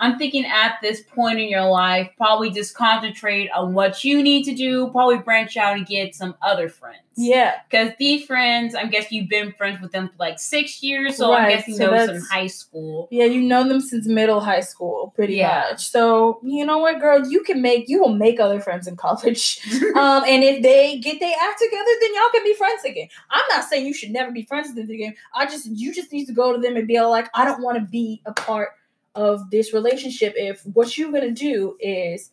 [0.00, 4.44] I'm thinking at this point in your life, probably just concentrate on what you need
[4.44, 4.88] to do.
[4.90, 7.00] Probably branch out and get some other friends.
[7.18, 11.16] Yeah, Because these friends, I'm guessing you've been friends with them for like six years,
[11.16, 13.08] so I'm Right, guessing so those that's- high school.
[13.10, 15.68] yeah, you know them since middle high school, pretty Yeah.
[15.70, 15.88] much.
[15.88, 19.60] So you know what, girl, you can make you will make other friends in college.
[19.96, 23.08] um, and if they get their act together, then y'all can be friends again.
[23.30, 25.14] I'm not saying you should never be friends with them again.
[25.34, 27.78] I just you just need to go to them and be like, I don't want
[27.78, 28.72] to be a part
[29.16, 32.30] of this relationship if what you're gonna do is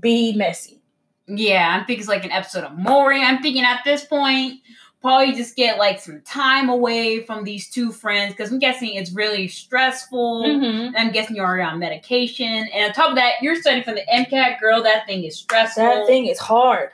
[0.00, 0.80] be messy.
[1.26, 3.22] Yeah, I'm thinking it's like an episode of Maury.
[3.22, 4.60] I'm thinking at this point,
[5.00, 9.12] probably just get like some time away from these two friends because I'm guessing it's
[9.12, 10.44] really stressful.
[10.44, 10.96] Mm-hmm.
[10.96, 14.02] I'm guessing you're already on medication, and on top of that, you're studying for the
[14.12, 14.60] MCAT.
[14.60, 15.82] Girl, that thing is stressful.
[15.82, 16.90] That thing is hard.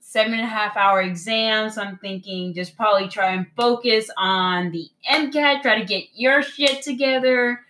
[0.00, 1.78] seven and a half hour exams.
[1.78, 6.82] I'm thinking just probably try and focus on the MCAT, try to get your shit
[6.82, 7.60] together.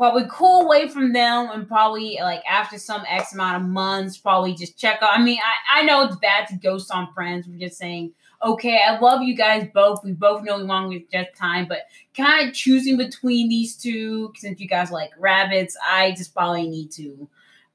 [0.00, 4.54] Probably cool away from them and probably like after some X amount of months, probably
[4.54, 5.10] just check out.
[5.12, 7.46] I mean, I, I know it's bad to ghost on friends.
[7.46, 10.02] We're just saying, okay, I love you guys both.
[10.02, 11.80] We both know we long with just time, but
[12.16, 16.90] kind of choosing between these two, since you guys like rabbits, I just probably need
[16.92, 17.28] to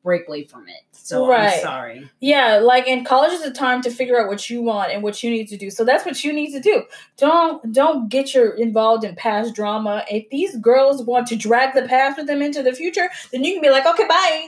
[0.05, 0.83] break away from it.
[0.93, 1.55] So Right.
[1.55, 2.09] I'm sorry.
[2.21, 5.21] Yeah, like in college is a time to figure out what you want and what
[5.21, 5.69] you need to do.
[5.69, 6.83] So that's what you need to do.
[7.17, 10.05] Don't don't get your involved in past drama.
[10.09, 13.53] If these girls want to drag the past with them into the future, then you
[13.53, 14.47] can be like, okay, bye.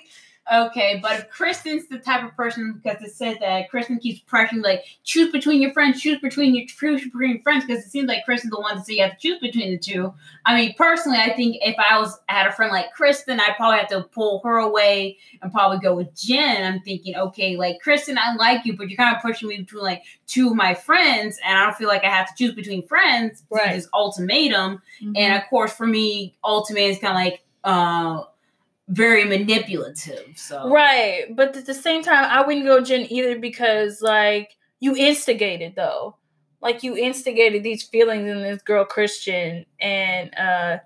[0.53, 4.63] Okay, but if Kristen's the type of person, because it said that Kristen keeps pressuring,
[4.63, 8.23] like, choose between your friends, choose between your choose between friends, because it seems like
[8.23, 10.13] Kristen's the one to say you have to choose between the two.
[10.45, 13.79] I mean, personally, I think if I was had a friend like Kristen, I'd probably
[13.79, 16.63] have to pull her away and probably go with Jen.
[16.63, 19.83] I'm thinking, okay, like Kristen, I like you, but you're kind of pushing me between
[19.83, 22.87] like two of my friends, and I don't feel like I have to choose between
[22.87, 23.43] friends.
[23.49, 23.75] Right.
[23.75, 24.81] This ultimatum,
[25.13, 28.23] and of course, for me, ultimatum is kind of like, uh,
[28.87, 30.33] very manipulative.
[30.35, 31.25] So Right.
[31.35, 36.17] But at the same time, I wouldn't go Jen either because like you instigated though.
[36.61, 40.77] Like you instigated these feelings in this girl Christian and uh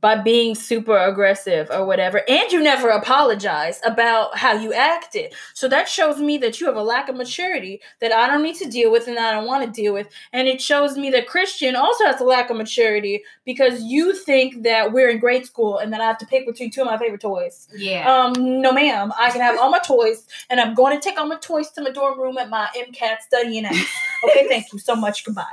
[0.00, 2.22] by being super aggressive or whatever.
[2.28, 5.34] And you never apologize about how you acted.
[5.54, 8.56] So that shows me that you have a lack of maturity that I don't need
[8.56, 10.08] to deal with and I don't want to deal with.
[10.32, 14.62] And it shows me that Christian also has a lack of maturity because you think
[14.62, 16.98] that we're in grade school and that I have to pick between two of my
[16.98, 17.68] favorite toys.
[17.76, 18.10] yeah.
[18.10, 19.12] Um, no, ma'am.
[19.18, 21.82] I can have all my toys, and I'm going to take all my toys to
[21.82, 23.74] my dorm room at my MCAT studying at.
[24.22, 25.24] Okay, thank you so much.
[25.24, 25.44] Goodbye.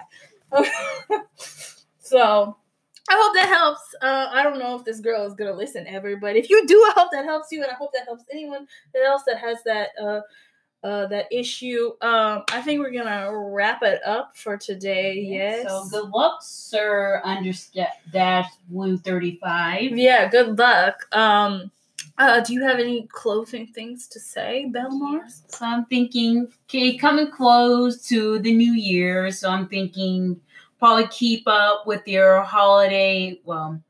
[1.99, 2.57] so,
[3.09, 3.95] I hope that helps.
[4.01, 6.75] Uh, I don't know if this girl is gonna listen ever, but if you do,
[6.75, 8.67] I hope that helps you, and I hope that helps anyone
[9.05, 10.21] else that has that uh,
[10.83, 11.91] uh, that issue.
[12.01, 15.19] Um, I think we're gonna wrap it up for today.
[15.19, 15.67] Yes.
[15.67, 19.97] So good luck, Sir Understa- Dash Blue Thirty Five.
[19.97, 20.29] Yeah.
[20.29, 20.95] Good luck.
[21.15, 21.71] Um,
[22.19, 25.43] uh, do you have any closing things to say, Belmars?
[25.49, 30.39] So I'm thinking, okay, coming close to the new year, so I'm thinking
[30.79, 33.39] probably keep up with your holiday.
[33.45, 33.81] Well,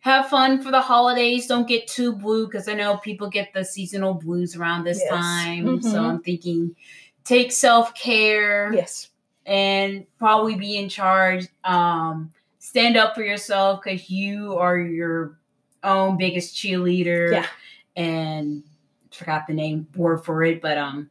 [0.00, 1.46] have fun for the holidays.
[1.46, 5.10] Don't get too blue because I know people get the seasonal blues around this Yes.
[5.10, 5.80] time.
[5.82, 6.08] So Mhm.
[6.10, 6.76] I'm thinking,
[7.24, 8.72] take self care.
[8.74, 9.08] Yes.
[9.46, 11.46] and probably be in charge.
[11.64, 15.38] Um, stand up for yourself because you are your
[15.82, 17.30] own biggest cheerleader.
[17.32, 17.46] Yeah.
[17.94, 18.62] And
[19.10, 21.10] forgot the name word for it, but um,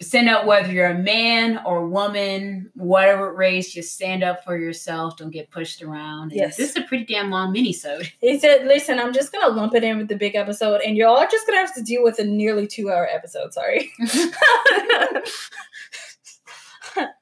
[0.00, 3.72] stand up whether you're a man or a woman, whatever race.
[3.72, 5.16] Just stand up for yourself.
[5.16, 6.32] Don't get pushed around.
[6.32, 6.56] And Yes.
[6.56, 8.10] This is a pretty damn long mini-sode.
[8.20, 11.16] He said, "Listen, I'm just gonna lump it in with the big episode, and y'all
[11.16, 13.52] are just gonna have to deal with a nearly two-hour episode.
[13.52, 13.90] Sorry."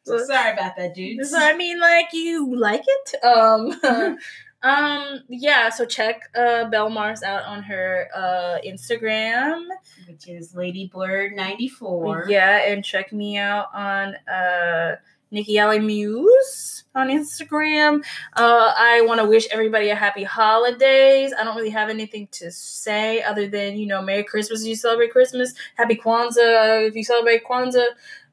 [0.05, 1.19] Sorry about that, dude.
[1.19, 3.25] Does that mean like you like it?
[3.25, 4.19] Um,
[4.63, 5.69] um, yeah.
[5.69, 9.67] So check uh Belle Mars out on her uh Instagram.
[10.09, 12.27] Which is Lady Blurred 94.
[12.29, 14.97] Yeah, and check me out on uh
[15.31, 18.05] Nikki Alley Muse on Instagram.
[18.35, 21.33] Uh, I want to wish everybody a happy holidays.
[21.37, 24.77] I don't really have anything to say other than, you know, Merry Christmas if you
[24.77, 25.53] celebrate Christmas.
[25.75, 27.87] Happy Kwanzaa if you celebrate Kwanzaa.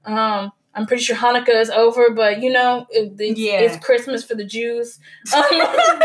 [0.06, 3.60] Um, I'm pretty sure Hanukkah is over, but you know, it, it's, Yeah.
[3.60, 5.00] it's Christmas for the Jews.
[5.36, 5.44] Um,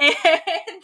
[0.00, 0.82] and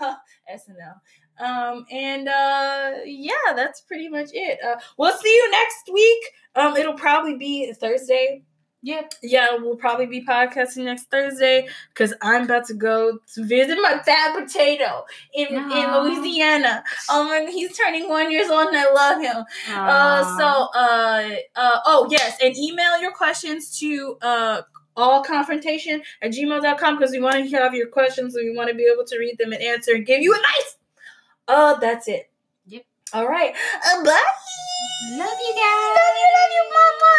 [0.00, 0.14] uh,
[0.52, 1.00] SNL.
[1.40, 4.58] Um, and uh, yeah, that's pretty much it.
[4.64, 6.24] Uh, we'll see you next week.
[6.56, 8.42] Um, it'll probably be Thursday.
[8.82, 9.14] Yep.
[9.24, 14.00] Yeah, we'll probably be podcasting next Thursday because I'm about to go to visit my
[14.04, 16.84] fat potato in, in Louisiana.
[17.10, 19.44] Oh my, he's turning one years old and I love him.
[19.74, 24.62] Uh, so, uh, uh, oh, yes, and email your questions to uh,
[24.96, 28.88] allconfrontation at gmail.com because we want to have your questions and we want to be
[28.92, 30.76] able to read them and answer and give you advice.
[31.48, 32.30] Uh, that's it.
[32.66, 32.84] Yep.
[33.12, 33.54] All right.
[33.54, 34.22] Uh, bye.
[35.12, 35.96] love you guys.
[35.98, 37.18] Love you, love you, mama.